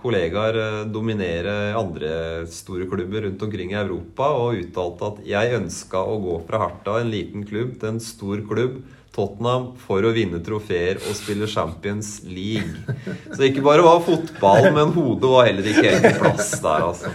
kollegaer 0.00 0.56
eh, 0.58 0.78
dominere 0.90 1.76
andre 1.78 2.46
store 2.50 2.88
klubber 2.90 3.22
rundt 3.28 3.42
omkring 3.46 3.70
i 3.70 3.78
Europa, 3.78 4.32
og 4.34 4.58
uttalte 4.64 5.10
at 5.12 5.20
jeg 5.30 5.58
ønska 5.60 6.02
å 6.02 6.16
gå 6.24 6.40
fra 6.48 6.64
Harta, 6.64 6.98
en 6.98 7.12
liten 7.12 7.46
klubb, 7.46 7.76
til 7.78 7.94
en 7.94 8.02
stor 8.02 8.42
klubb, 8.50 8.80
Tottenham, 9.14 9.72
for 9.78 10.06
å 10.06 10.12
vinne 10.14 10.38
trofeer 10.42 10.98
og 11.02 11.14
spille 11.18 11.46
Champions 11.50 12.20
League. 12.26 12.96
Så 13.30 13.46
ikke 13.46 13.62
bare 13.66 13.86
var 13.86 14.02
fotball, 14.06 14.70
men 14.74 14.94
hodet 14.94 15.30
var 15.30 15.48
heller 15.50 15.70
ikke 15.70 15.86
helt 15.86 16.06
på 16.06 16.24
plass 16.24 16.52
der, 16.62 16.86
altså. 16.90 17.14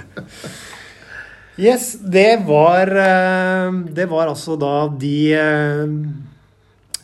Yes, 1.56 1.94
det 2.04 2.42
var 2.44 2.90
eh, 3.00 3.76
Det 3.96 4.10
var 4.12 4.28
altså 4.28 4.58
da 4.60 4.90
de 4.92 5.20
eh, 5.40 5.94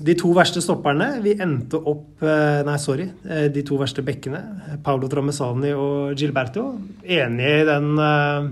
de 0.05 0.15
to 0.17 0.31
verste 0.35 0.61
stopperne 0.63 1.07
Vi 1.23 1.35
endte 1.41 1.79
opp 1.79 2.23
eh, 2.25 2.61
Nei, 2.67 2.77
sorry. 2.81 3.07
Eh, 3.27 3.47
de 3.53 3.63
to 3.67 3.77
verste 3.79 4.03
bekkene. 4.05 4.41
Paolo 4.85 5.09
Trammesani 5.11 5.71
og 5.75 6.17
Gilberto. 6.17 6.65
Enige 7.03 7.61
i 7.61 7.67
den, 7.67 7.87
uh, 7.99 8.49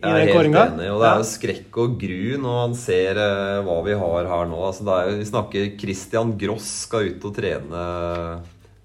i 0.00 0.10
jeg 0.10 0.10
er 0.10 0.32
helt 0.32 0.48
enig. 0.50 0.90
Og 0.90 1.02
det 1.02 1.08
er 1.10 1.22
jo 1.22 1.28
skrekk 1.28 1.80
og 1.82 1.96
gru 2.00 2.36
når 2.40 2.58
man 2.58 2.76
ser 2.78 3.20
uh, 3.20 3.60
hva 3.66 3.78
vi 3.86 3.96
har 4.02 4.30
her 4.32 4.50
nå. 4.50 4.60
Altså, 4.70 4.86
det 4.88 4.96
er 4.96 5.08
jo, 5.10 5.16
vi 5.20 5.30
snakker 5.30 5.72
Christian 5.80 6.34
Gross 6.40 6.68
skal 6.86 7.10
ut 7.10 7.26
og 7.28 7.34
trene 7.36 7.86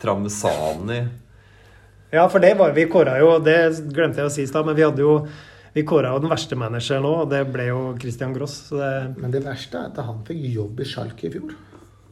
Trammesani. 0.02 1.02
Ja, 2.14 2.28
for 2.32 2.44
det 2.44 2.54
var 2.60 2.72
vi 2.76 2.86
kåra 2.88 3.18
jo 3.20 3.34
Det 3.44 3.58
glemte 3.92 4.22
jeg 4.22 4.30
å 4.30 4.32
si 4.32 4.46
i 4.46 4.48
stad, 4.48 4.68
men 4.68 4.78
vi 4.78 4.86
hadde 4.86 5.04
jo 5.04 5.18
vi 5.76 5.84
kåra 5.84 6.14
jo 6.14 6.22
den 6.24 6.32
verste 6.32 6.56
manageren 6.56 7.04
nå, 7.04 7.10
og 7.26 7.32
det 7.34 7.42
ble 7.52 7.66
jo 7.68 7.80
Christian 8.00 8.32
Gross. 8.32 8.70
Det... 8.72 8.92
Men 9.20 9.34
det 9.34 9.42
verste 9.44 9.82
er 9.82 9.90
at 9.90 9.98
han 10.08 10.22
fikk 10.24 10.46
jobb 10.54 10.80
i 10.80 10.88
Schalke 10.88 11.28
i 11.28 11.32
fjor. 11.34 11.52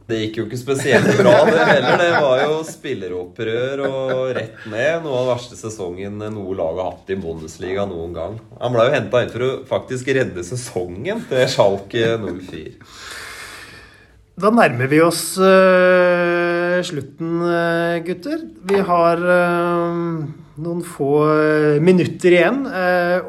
Det 0.04 0.18
gikk 0.20 0.38
jo 0.42 0.44
ikke 0.50 0.60
spesielt 0.60 1.08
bra, 1.16 1.34
det 1.48 1.64
heller. 1.64 2.02
Det 2.02 2.10
var 2.18 2.42
jo 2.44 2.58
spilleropprør 2.68 3.84
og 3.88 4.34
rett 4.36 4.66
ned. 4.68 5.06
Noe 5.06 5.16
av 5.16 5.22
den 5.22 5.30
verste 5.32 5.60
sesongen 5.60 6.20
noe 6.20 6.56
lag 6.60 6.76
har 6.82 6.90
hatt 6.92 7.14
i 7.14 7.18
Bundesliga 7.20 7.86
noen 7.88 8.16
gang. 8.18 8.36
Han 8.60 8.76
ble 8.76 8.90
jo 8.90 8.96
henta 8.98 9.24
inn 9.24 9.32
for 9.32 9.46
å 9.48 9.52
faktisk 9.70 10.12
redde 10.18 10.44
sesongen 10.44 11.24
til 11.30 11.48
Schalke 11.54 12.18
04. 12.20 12.76
Da 14.44 14.50
nærmer 14.50 14.90
vi 14.90 15.00
oss 15.06 15.24
uh, 15.38 16.82
slutten, 16.84 17.34
uh, 17.46 18.00
gutter. 18.04 18.44
Vi 18.66 18.84
har 18.84 19.22
uh, 19.24 20.24
noen 20.60 20.84
få 20.84 21.16
minutter 21.86 22.42
igjen. 22.42 22.66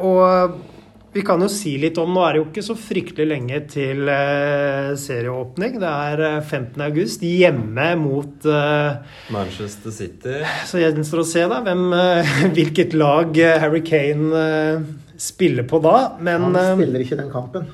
og 0.03 0.74
vi 1.15 1.23
kan 1.23 1.43
jo 1.43 1.49
si 1.53 1.77
litt 1.79 1.99
om 2.03 2.11
Nå 2.15 2.25
er 2.27 2.35
det 2.35 2.41
jo 2.41 2.47
ikke 2.49 2.65
så 2.67 2.75
fryktelig 2.79 3.27
lenge 3.31 3.61
til 3.71 4.09
uh, 4.11 4.95
serieåpning. 4.99 5.79
Det 5.83 5.91
er 5.91 6.25
15. 6.41 6.75
Eh, 6.75 6.87
august, 6.89 7.23
hjemme 7.23 7.87
mot 8.01 8.49
uh, 8.51 8.99
Manchester 9.35 9.95
City. 9.95 10.41
Så 10.67 10.83
gjenstår 10.83 11.23
å 11.23 11.29
se 11.29 11.47
da 11.51 11.63
hvem, 11.65 11.87
hvilket 12.57 12.99
lag 12.99 13.39
Harry 13.63 13.85
Kane 13.87 14.45
spiller 15.21 15.67
på 15.71 15.81
da. 15.85 15.97
Men 16.19 16.51
Han 16.51 16.61
spiller 16.83 17.07
ikke 17.07 17.23
den 17.23 17.33
kampen. 17.33 17.71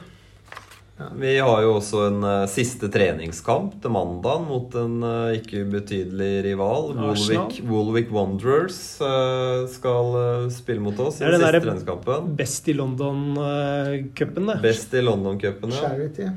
Vi 1.16 1.38
har 1.40 1.62
jo 1.64 1.70
også 1.78 2.02
en 2.10 2.24
uh, 2.24 2.48
siste 2.50 2.90
treningskamp 2.92 3.78
til 3.80 3.92
mandag 3.94 4.42
mot 4.44 4.74
en 4.76 4.98
uh, 5.00 5.32
ikke 5.32 5.62
ubetydelig 5.64 6.42
rival. 6.44 6.90
Woolwick, 6.98 7.60
Woolwick 7.64 8.12
Wanderers 8.12 8.78
uh, 9.00 9.64
skal 9.72 10.50
spille 10.52 10.84
mot 10.84 11.00
oss 11.00 11.22
i 11.22 11.24
den 11.24 11.40
siste 11.40 11.62
treningskampen. 11.64 12.30
Best 12.36 12.68
i 12.68 12.76
London-cupen, 12.76 14.52
det. 14.52 14.58
Best 14.64 14.92
i 14.92 15.04
London-cupen, 15.04 15.72
ja. 15.72 15.88
Charity. 15.88 16.28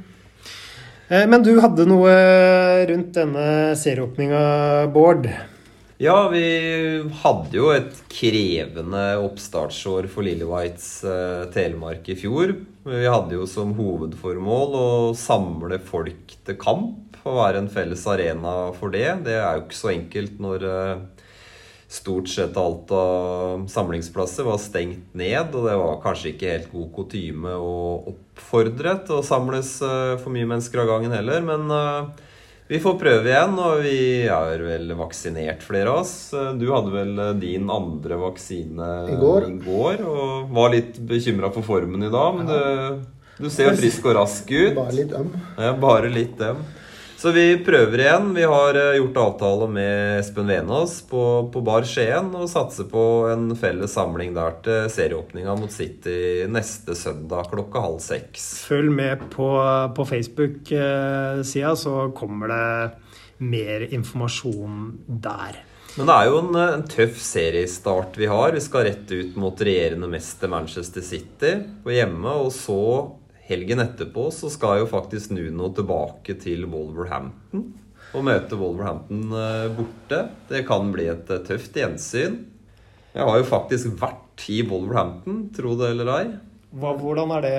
Men 1.14 1.44
du 1.46 1.52
hadde 1.62 1.84
noe 1.86 2.12
rundt 2.90 3.12
denne 3.14 3.48
serieåpninga, 3.78 4.44
Bård? 4.96 5.28
Ja, 6.02 6.16
vi 6.32 6.46
hadde 7.22 7.60
jo 7.60 7.68
et 7.76 8.00
krevende 8.10 9.04
oppstartsår 9.22 10.08
for 10.10 10.26
Lillewhites 10.26 10.88
Telemark 11.54 12.08
i 12.10 12.16
fjor. 12.18 12.56
Vi 12.84 13.06
hadde 13.08 13.38
jo 13.38 13.46
som 13.48 13.70
hovedformål 13.78 14.74
å 14.76 14.88
samle 15.16 15.78
folk 15.88 16.34
til 16.44 16.58
kamp 16.60 17.16
og 17.24 17.38
være 17.38 17.62
en 17.62 17.70
felles 17.72 18.04
arena 18.12 18.74
for 18.76 18.92
det. 18.92 19.08
Det 19.24 19.38
er 19.38 19.56
jo 19.56 19.64
ikke 19.64 19.78
så 19.78 19.92
enkelt 19.94 20.42
når 20.44 20.66
eh, 20.68 21.24
stort 21.88 22.28
sett 22.28 22.60
alt 22.60 22.92
av 22.92 23.64
samlingsplasser 23.72 24.44
var 24.50 24.60
stengt 24.60 25.16
ned, 25.16 25.56
og 25.56 25.70
det 25.70 25.78
var 25.80 26.02
kanskje 26.04 26.34
ikke 26.34 26.52
helt 26.52 26.70
god 26.74 26.92
kutyme 26.98 27.56
å 27.56 27.74
oppfordre 28.12 28.98
til 29.08 29.22
å 29.22 29.26
samles 29.32 29.78
eh, 29.86 30.18
for 30.20 30.36
mye 30.36 30.50
mennesker 30.52 30.84
av 30.84 30.92
gangen 30.92 31.16
heller. 31.16 31.40
men 31.54 31.72
eh, 31.72 32.30
vi 32.74 32.80
får 32.82 32.96
prøve 32.98 33.30
igjen, 33.30 33.52
og 33.62 33.84
vi 33.86 33.98
er 34.34 34.62
vel 34.66 34.94
vaksinert, 34.98 35.62
flere 35.62 35.92
av 35.92 36.00
oss. 36.02 36.14
Du 36.58 36.64
hadde 36.72 36.90
vel 36.90 37.20
din 37.38 37.68
andre 37.70 38.18
vaksine 38.18 38.88
i 39.14 39.18
går, 39.20 39.46
i 39.46 39.60
går 39.62 40.02
og 40.10 40.56
var 40.56 40.74
litt 40.74 40.98
bekymra 40.98 41.52
for 41.54 41.62
formen 41.68 42.02
i 42.08 42.10
dag. 42.10 42.40
Men 42.40 42.50
du, 42.50 43.44
du 43.46 43.50
ser 43.54 43.70
jo 43.70 43.76
frisk 43.78 44.08
og 44.10 44.18
rask 44.18 44.50
ut. 44.50 44.74
Bare 44.80 44.98
litt 44.98 45.14
øm. 45.20 45.30
Ja, 45.62 45.76
bare 45.86 46.10
litt 46.10 46.42
øm. 46.42 46.66
Så 47.24 47.32
vi 47.32 47.54
prøver 47.64 48.02
igjen. 48.04 48.34
Vi 48.36 48.44
har 48.44 48.76
eh, 48.76 48.98
gjort 48.98 49.18
avtale 49.22 49.70
med 49.72 50.18
Espen 50.20 50.50
Venås 50.52 50.98
på, 51.08 51.22
på 51.54 51.62
Bar 51.64 51.86
Skien 51.88 52.34
og 52.36 52.50
satser 52.52 52.90
på 52.92 53.04
en 53.32 53.54
felles 53.56 53.96
samling 53.96 54.34
der 54.36 54.58
til 54.66 54.90
serieåpninga 54.92 55.56
mot 55.56 55.72
City 55.72 56.44
neste 56.52 56.98
søndag 57.00 57.48
klokka 57.54 57.86
halv 57.86 58.02
seks. 58.04 58.50
Følg 58.68 58.92
med 58.92 59.24
på, 59.32 59.48
på 59.96 60.08
Facebook-sida, 60.10 61.72
så 61.80 61.96
kommer 62.12 62.52
det 62.52 62.68
mer 63.56 63.88
informasjon 63.88 64.84
der. 65.08 65.64
Men 65.96 66.12
det 66.12 66.20
er 66.20 66.28
jo 66.28 66.38
en, 66.44 66.54
en, 66.60 66.88
tøff 66.92 67.24
seriestart 67.24 68.20
vi 68.20 68.28
har. 68.28 68.52
Vi 68.52 68.68
skal 68.68 68.90
rett 68.90 69.16
ut 69.16 69.40
mot 69.40 69.64
regjerende 69.64 70.12
mester 70.12 70.52
Manchester 70.52 71.08
City 71.08 71.56
på 71.88 71.96
hjemme. 71.96 72.36
Og 72.44 72.52
så 72.52 72.82
helgen 73.48 73.84
etterpå 73.84 74.30
så 74.32 74.50
skal 74.52 74.82
jo 74.82 74.90
faktisk 74.92 75.34
Nuno 75.36 75.70
tilbake 75.76 76.38
til 76.42 76.68
Wolverhampton 76.72 77.72
og 78.14 78.26
møte 78.28 78.58
Wolverhampton 78.60 79.32
eh, 79.34 79.70
borte. 79.74 80.20
Det 80.50 80.64
kan 80.68 80.92
bli 80.94 81.08
et 81.12 81.30
eh, 81.34 81.44
tøft 81.48 81.78
gjensyn. 81.80 82.44
Jeg 83.14 83.30
har 83.30 83.40
jo 83.40 83.48
faktisk 83.48 83.96
vært 84.02 84.46
i 84.54 84.62
Wolverhampton, 84.66 85.48
tro 85.54 85.74
det 85.80 85.92
eller 85.94 86.12
ei. 86.14 86.26
Hva, 86.74 86.96
hvordan, 86.98 87.30
er 87.36 87.44
det, 87.46 87.58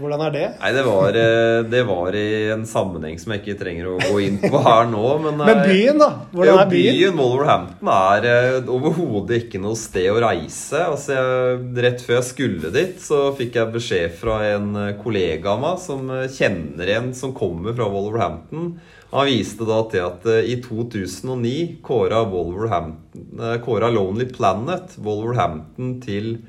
hvordan, 0.00 0.22
er 0.26 0.32
det, 0.34 0.46
Nei, 0.58 0.70
det 0.74 0.82
var, 0.82 1.14
eh, 1.14 1.60
det 1.70 1.84
var, 1.86 2.16
i 2.18 2.48
en 2.50 2.64
sammenheng 2.66 3.14
som 3.22 3.30
jeg 3.30 3.44
ikke 3.44 3.60
trenger 3.60 3.92
å 3.92 4.00
gå 4.02 4.16
inn 4.26 4.40
på 4.42 4.62
her 4.64 4.88
nå. 4.90 5.04
Men, 5.22 5.38
men 5.38 5.60
byen, 5.68 6.00
da? 6.02 6.08
Hvordan 6.32 6.58
er 6.64 6.72
byen? 6.72 6.98
Byen 6.98 7.20
Wolverhampton 7.20 7.92
er 7.94 8.26
uh, 8.26 8.72
overhodet 8.74 9.44
ikke 9.44 9.62
noe 9.62 9.78
sted 9.78 10.10
å 10.10 10.18
reise. 10.26 10.82
Altså, 10.82 11.14
jeg, 11.14 11.62
rett 11.86 12.02
før 12.02 12.18
jeg 12.18 12.28
skulle 12.32 12.74
dit, 12.74 12.98
så 13.06 13.22
fikk 13.38 13.60
jeg 13.60 13.74
beskjed 13.78 14.18
fra 14.18 14.42
en 14.50 14.74
kollega 14.98 15.54
av 15.54 15.62
meg 15.68 15.82
som 15.86 16.10
kjenner 16.10 16.94
en 16.98 17.10
som 17.14 17.36
kommer 17.36 17.78
fra 17.78 17.86
Wolverhampton. 17.86 18.72
Han 19.14 19.30
viste 19.30 19.66
da 19.66 19.84
til 19.94 20.08
at 20.10 20.26
i 20.42 20.58
2009 20.66 21.84
kåra, 21.86 22.26
uh, 22.26 23.58
kåra 23.62 23.94
Lonely 23.94 24.32
Planet 24.34 24.98
Wolverhampton 24.98 26.00
til 26.02 26.40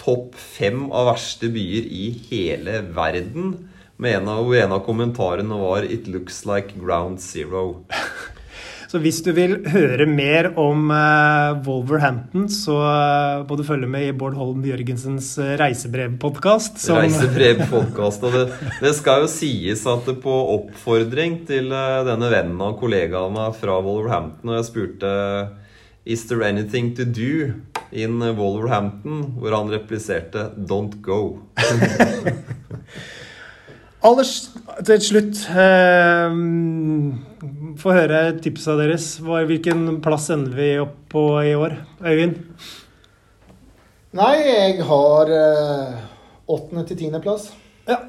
topp 0.00 0.36
fem 0.38 0.86
av 0.90 1.12
verste 1.12 1.50
byer 1.52 1.88
i 1.88 2.08
hele 2.30 2.80
verden. 2.94 3.54
Med 4.02 4.22
en 4.22 4.28
av, 4.32 4.54
en 4.54 4.72
av 4.72 4.84
kommentarene 4.86 5.58
var 5.60 5.84
'It 5.84 6.08
looks 6.08 6.44
like 6.46 6.78
ground 6.78 7.18
zero'. 7.18 7.84
Så 8.92 8.98
hvis 9.00 9.22
du 9.24 9.30
vil 9.32 9.54
høre 9.72 10.04
mer 10.04 10.50
om 10.60 10.90
uh, 10.92 11.56
Wolverhampton, 11.64 12.44
så 12.52 12.74
uh, 12.76 13.44
må 13.48 13.56
du 13.56 13.62
følge 13.64 13.88
med 13.88 14.04
i 14.04 14.12
Bård 14.12 14.36
Holm 14.36 14.66
Jørgensens 14.68 15.30
uh, 15.40 15.54
reisebrevpodkast. 15.56 16.76
Som... 16.82 17.00
Reisebrevpodkast. 17.00 18.26
Og 18.28 18.36
det, 18.36 18.42
det, 18.82 18.92
skal 18.98 19.24
jo 19.24 19.30
sies 19.32 19.86
at 19.88 20.04
det 20.04 20.18
på 20.20 20.34
oppfordring 20.58 21.38
til 21.48 21.72
denne 21.72 22.28
vennen 22.34 22.60
og 22.60 22.76
kollegaene 22.82 23.48
fra 23.56 23.78
Wolverhampton, 23.80 24.52
og 24.52 24.60
jeg 24.60 24.68
spurte 24.68 25.14
Is 26.04 26.26
there 26.26 26.42
anything 26.42 26.96
to 26.96 27.04
do 27.04 27.62
in 27.92 28.18
Wolverhampton? 28.36 29.22
Hvor 29.38 29.54
han 29.54 29.70
repliserte 29.70 30.50
Don't 30.56 30.98
go. 31.00 31.38
Aller 34.02 34.26
til 34.82 35.02
slutt 35.06 35.44
eh, 35.54 36.34
Få 37.78 37.94
høre 37.94 38.22
tipsa 38.42 38.74
deres. 38.80 39.12
Hvilken 39.22 40.00
plass 40.02 40.26
ender 40.34 40.58
vi 40.58 40.70
opp 40.82 40.96
på 41.12 41.22
i 41.46 41.54
år? 41.54 41.78
Øyvind? 42.02 42.40
Nei, 44.18 44.34
jeg 44.42 44.82
har 44.90 45.30
eh, 45.38 46.00
åttende 46.50 46.82
til 46.88 46.98
tiendeplass. 47.04 47.52
Ja. 47.86 48.02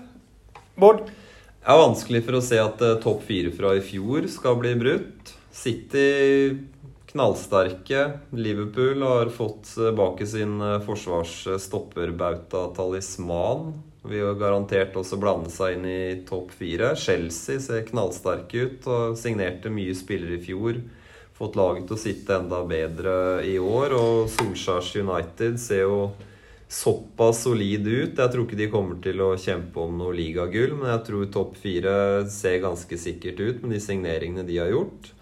Bård? 0.81 1.05
Det 1.05 1.69
er 1.69 1.79
vanskelig 1.79 2.25
for 2.25 2.41
å 2.41 2.43
se 2.43 2.57
at 2.59 2.81
eh, 2.81 2.97
topp 3.05 3.21
fire 3.29 3.53
fra 3.53 3.77
i 3.77 3.85
fjor 3.85 4.25
skal 4.33 4.57
bli 4.59 4.73
brutt. 4.81 5.37
City 5.53 6.72
knallsterke. 7.13 8.11
Liverpool 8.29 9.01
har 9.01 9.29
fått 9.29 9.63
tilbake 9.75 10.25
sin 10.27 10.61
eh, 10.61 10.79
forsvarsstopperbauta 10.81 12.67
talisman. 12.75 13.73
Vil 14.03 14.19
jo 14.19 14.33
garantert 14.35 14.97
også 14.99 15.19
blande 15.21 15.51
seg 15.53 15.77
inn 15.77 15.85
i 15.87 16.01
topp 16.27 16.51
fire. 16.57 16.91
Chelsea 16.99 17.61
ser 17.63 17.85
knallsterke 17.87 18.65
ut 18.65 18.89
og 18.91 19.15
signerte 19.19 19.71
mye 19.71 19.93
spillere 19.95 20.39
i 20.39 20.43
fjor. 20.43 20.81
Fått 21.37 21.55
laget 21.57 21.87
til 21.87 21.95
å 21.95 22.01
sitte 22.01 22.35
enda 22.35 22.59
bedre 22.67 23.15
i 23.47 23.55
år. 23.61 23.95
Og 23.95 24.27
Solskjærs 24.33 24.91
United 24.99 25.61
ser 25.61 25.85
jo 25.85 26.11
såpass 26.73 27.45
solid 27.45 27.87
ut. 27.87 28.17
Jeg 28.17 28.33
tror 28.33 28.47
ikke 28.47 28.59
de 28.59 28.71
kommer 28.73 28.99
til 29.05 29.21
å 29.21 29.35
kjempe 29.39 29.85
om 29.85 29.99
noe 30.01 30.15
ligagull, 30.17 30.73
men 30.79 30.89
jeg 30.89 31.05
tror 31.07 31.27
topp 31.31 31.57
fire 31.61 31.95
ser 32.33 32.63
ganske 32.63 32.97
sikkert 32.97 33.39
ut 33.39 33.61
med 33.61 33.77
de 33.77 33.83
signeringene 33.83 34.45
de 34.47 34.57
har 34.57 34.73
gjort. 34.73 35.13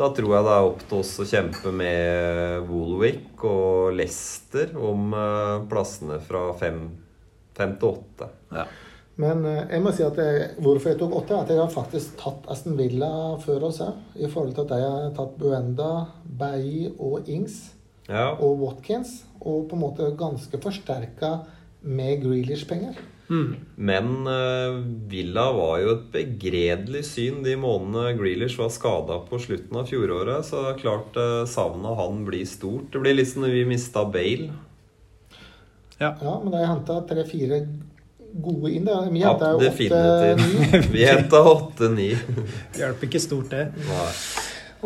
Da 0.00 0.08
tror 0.16 0.32
jeg 0.32 0.44
det 0.46 0.52
er 0.56 0.66
opp 0.66 0.82
til 0.88 1.02
oss 1.02 1.10
å 1.20 1.26
kjempe 1.28 1.70
med 1.76 2.62
Woolwick 2.70 3.42
og 3.44 3.90
Leicester 3.98 4.70
om 4.80 5.10
eh, 5.12 5.56
plassene 5.68 6.16
fra 6.24 6.46
fem, 6.56 6.86
fem 7.56 7.74
til 7.76 7.98
åtte. 7.98 8.30
Men 9.20 9.44
eh, 9.44 9.66
jeg 9.74 9.84
må 9.84 9.92
si 9.92 10.06
at 10.06 10.16
jeg, 10.16 10.46
hvorfor 10.64 10.94
jeg 10.94 11.00
tok 11.02 11.18
åtte, 11.18 11.36
er 11.36 11.44
at 11.44 11.52
jeg 11.52 11.60
har 11.60 11.74
faktisk 11.74 12.16
tatt 12.22 12.48
Aston 12.52 12.78
Villa 12.80 13.10
før 13.44 13.68
oss 13.68 13.82
her. 13.84 13.98
I 14.16 14.30
forhold 14.32 14.56
til 14.56 14.64
at 14.64 14.80
jeg 14.80 14.88
har 14.88 15.12
tatt 15.20 15.36
Buenda, 15.40 15.90
Bailly 16.24 16.88
og 16.96 17.28
Ings 17.28 17.60
Ja. 18.08 18.30
og 18.40 18.56
Watkins. 18.64 19.18
Og 19.40 19.68
på 19.68 19.76
en 19.76 19.84
måte 19.84 20.08
ganske 20.16 20.64
forsterka 20.64 21.42
med 21.84 22.24
Grealish-penger. 22.24 22.96
Men 23.30 24.08
uh, 24.26 24.80
Villa 25.10 25.44
var 25.54 25.76
jo 25.84 25.92
et 25.94 26.06
begredelig 26.14 27.04
syn 27.12 27.44
de 27.44 27.52
månedene 27.60 28.16
Grealish 28.18 28.58
var 28.58 28.72
skada 28.74 29.20
på 29.28 29.38
slutten 29.38 29.78
av 29.78 29.86
fjoråret. 29.90 30.42
Så 30.48 30.64
det 30.64 30.72
er 30.72 30.80
klart 30.82 31.18
uh, 31.20 31.44
savnet 31.46 32.00
han 32.00 32.24
blir 32.26 32.42
stort. 32.50 32.88
Det 32.90 33.04
blir 33.04 33.14
litt 33.20 33.30
som 33.30 33.44
når 33.46 33.54
vi 33.54 33.68
mista 33.70 34.02
Bale. 34.04 34.50
Ja, 36.00 36.14
men 36.18 36.48
da 36.50 36.56
har 36.58 36.64
jeg 36.64 36.72
henta 36.72 36.98
tre-fire 37.10 37.60
gode 38.40 38.70
inn. 38.72 38.86
Da. 38.88 38.98
Vi 39.12 39.20
Ja, 39.22 39.34
henta 39.34 39.52
jo 39.52 39.60
åtte 39.60 39.68
definitivt. 39.68 40.90
Vi 40.94 41.04
henta 41.06 41.42
åtte-ni. 41.52 42.10
Hjelper 42.80 43.08
ikke 43.10 43.22
stort, 43.22 43.50
det. 43.52 43.66
Nei. 43.88 44.10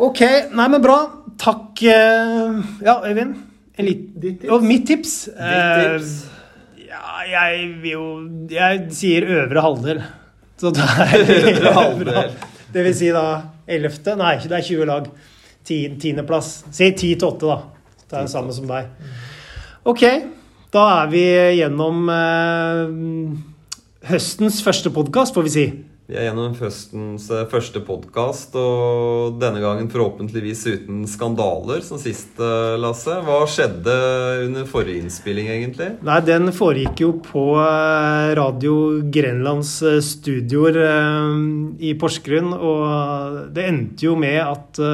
Ok, 0.05 0.21
nei, 0.51 0.67
men 0.73 0.81
bra. 0.83 0.99
Takk. 1.39 1.81
eh, 1.87 2.61
Ja, 2.83 2.99
Øyvind? 3.05 3.35
Ditt 3.75 4.39
tips? 4.41 4.49
Og 4.51 4.63
mitt 4.63 4.85
tips? 4.87 5.13
Ditt 5.33 5.39
eh, 5.39 5.97
tips? 5.97 6.13
Ja, 6.95 7.15
jeg 7.27 7.65
vil 7.83 7.91
jo 7.91 8.03
Jeg 8.51 8.85
sier 8.95 9.25
øvre 9.41 9.61
halvdel. 9.65 9.99
Så 10.61 10.71
det 10.75 10.83
er 10.85 11.15
Øvre 11.35 11.73
halvdel. 11.75 12.35
Det 12.75 12.83
vil 12.83 12.95
si 12.97 13.07
da 13.15 13.21
11. 13.71 14.15
Nei, 14.19 14.33
det 14.43 14.51
er 14.57 14.63
20 14.67 14.87
lag. 14.89 15.05
Ti- 15.65 15.93
Tiendeplass. 16.01 16.49
Si 16.75 16.89
10 16.91 17.13
til 17.21 17.27
8, 17.29 17.47
da. 17.47 17.57
Det 18.05 18.17
er 18.19 18.25
det 18.27 18.31
samme 18.33 18.53
som 18.55 18.67
deg. 18.67 18.89
Ok, 19.87 20.01
da 20.75 20.83
er 21.01 21.07
vi 21.13 21.21
gjennom 21.61 22.01
eh, 22.11 22.91
høstens 24.11 24.59
første 24.65 24.91
podkast, 24.93 25.33
får 25.37 25.47
vi 25.47 25.53
si. 25.55 25.65
Vi 26.05 26.13
er 26.13 26.27
gjennom 26.27 26.53
høstens 26.59 27.23
eh, 27.33 27.47
første 27.49 27.81
podkast, 27.81 28.53
og 28.61 29.39
denne 29.41 29.57
gangen 29.63 29.87
forhåpentligvis 29.89 30.59
uten 30.67 30.99
skandaler, 31.09 31.81
som 31.81 31.97
sist, 31.97 32.35
eh, 32.37 32.75
Lasse. 32.77 33.15
Hva 33.25 33.39
skjedde 33.49 33.95
under 34.43 34.67
forrige 34.69 35.01
innspilling, 35.01 35.49
egentlig? 35.49 35.89
Nei, 36.05 36.19
den 36.27 36.53
foregikk 36.53 37.01
jo 37.01 37.09
på 37.25 37.47
eh, 37.57 38.35
Radio 38.37 38.75
Grenlands 39.09 39.79
studioer 40.05 40.77
i 41.81 41.97
Porsgrunn, 41.97 42.53
og 42.53 43.41
det 43.57 43.65
endte 43.71 44.05
jo 44.05 44.13
med 44.19 44.43
at 44.45 44.85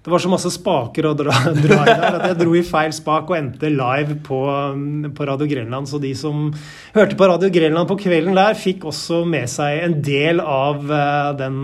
det 0.00 0.08
var 0.10 0.22
så 0.22 0.30
masse 0.32 0.48
spaker 0.54 1.10
å 1.10 1.12
dra, 1.12 1.34
dra 1.64 1.78
i 1.84 1.92
der 1.92 2.14
at 2.16 2.22
jeg 2.30 2.36
dro 2.38 2.54
i 2.56 2.62
feil 2.64 2.92
spak 2.96 3.28
og 3.28 3.36
endte 3.36 3.68
live 3.68 4.14
på, 4.24 4.38
mm, 4.48 5.10
på 5.16 5.26
Radio 5.28 5.48
Grenland. 5.50 5.90
Så 5.90 6.00
de 6.00 6.14
som 6.16 6.46
hørte 6.94 7.18
på 7.20 7.28
Radio 7.28 7.50
Grenland 7.52 7.90
på 7.90 7.98
kvelden 8.00 8.38
der, 8.38 8.56
fikk 8.56 8.86
også 8.88 9.20
med 9.28 9.50
seg 9.52 9.82
en 9.84 9.98
del 10.06 10.40
av 10.40 10.88
eh, 10.88 11.28
den 11.36 11.60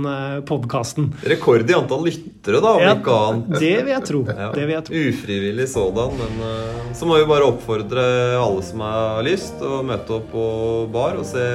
podkasten. 0.48 1.08
Rekord 1.32 1.64
i 1.72 1.78
antall 1.78 2.04
lyttere, 2.10 2.60
da, 2.60 2.74
om 2.76 2.84
Ja, 2.84 2.92
ikke 2.98 3.16
annet. 3.30 3.56
det 3.56 3.72
vil 3.86 3.94
jeg 3.94 4.06
tro. 4.10 4.22
Ja. 4.36 4.50
Det 4.52 4.66
vil 4.66 4.74
jeg 4.74 4.84
tro. 4.84 5.00
Ufrivillig 5.08 5.68
sådan, 5.72 6.20
men 6.20 6.46
eh, 6.50 6.84
så 6.98 7.08
må 7.08 7.16
vi 7.16 7.24
bare 7.32 7.48
oppfordre 7.48 8.04
alle 8.36 8.68
som 8.68 8.84
har 8.84 9.24
lyst, 9.24 9.64
å 9.64 9.80
møte 9.86 10.18
opp 10.18 10.28
på 10.34 10.46
bar 10.92 11.16
og 11.16 11.24
se 11.24 11.46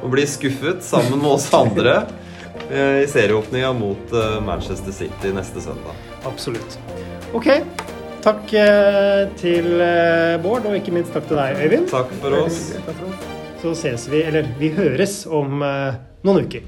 og 0.00 0.10
bli 0.12 0.24
skuffet 0.28 0.80
sammen 0.84 1.20
med 1.20 1.34
oss 1.36 1.50
andre 1.56 1.98
eh, 2.72 3.04
i 3.04 3.08
serieåpninga 3.10 3.76
mot 3.76 4.20
Manchester 4.48 4.96
City 4.96 5.36
neste 5.36 5.60
søndag. 5.60 6.05
Absolutt. 6.26 6.78
Ok. 7.36 7.50
Takk 8.26 8.52
eh, 8.58 9.26
til 9.38 9.68
eh, 9.78 10.34
Bård, 10.42 10.66
og 10.66 10.74
ikke 10.74 10.94
minst 10.96 11.14
takk 11.14 11.28
til 11.30 11.38
deg, 11.38 11.60
Øyvind. 11.62 11.86
Takk 11.92 12.10
for 12.22 12.34
oss. 12.40 12.72
Så 13.62 13.74
ses 13.78 14.08
vi, 14.10 14.24
eller 14.26 14.48
vi 14.58 14.72
høres 14.74 15.20
om 15.30 15.62
eh, 15.62 16.00
noen 16.26 16.48
uker. 16.48 16.66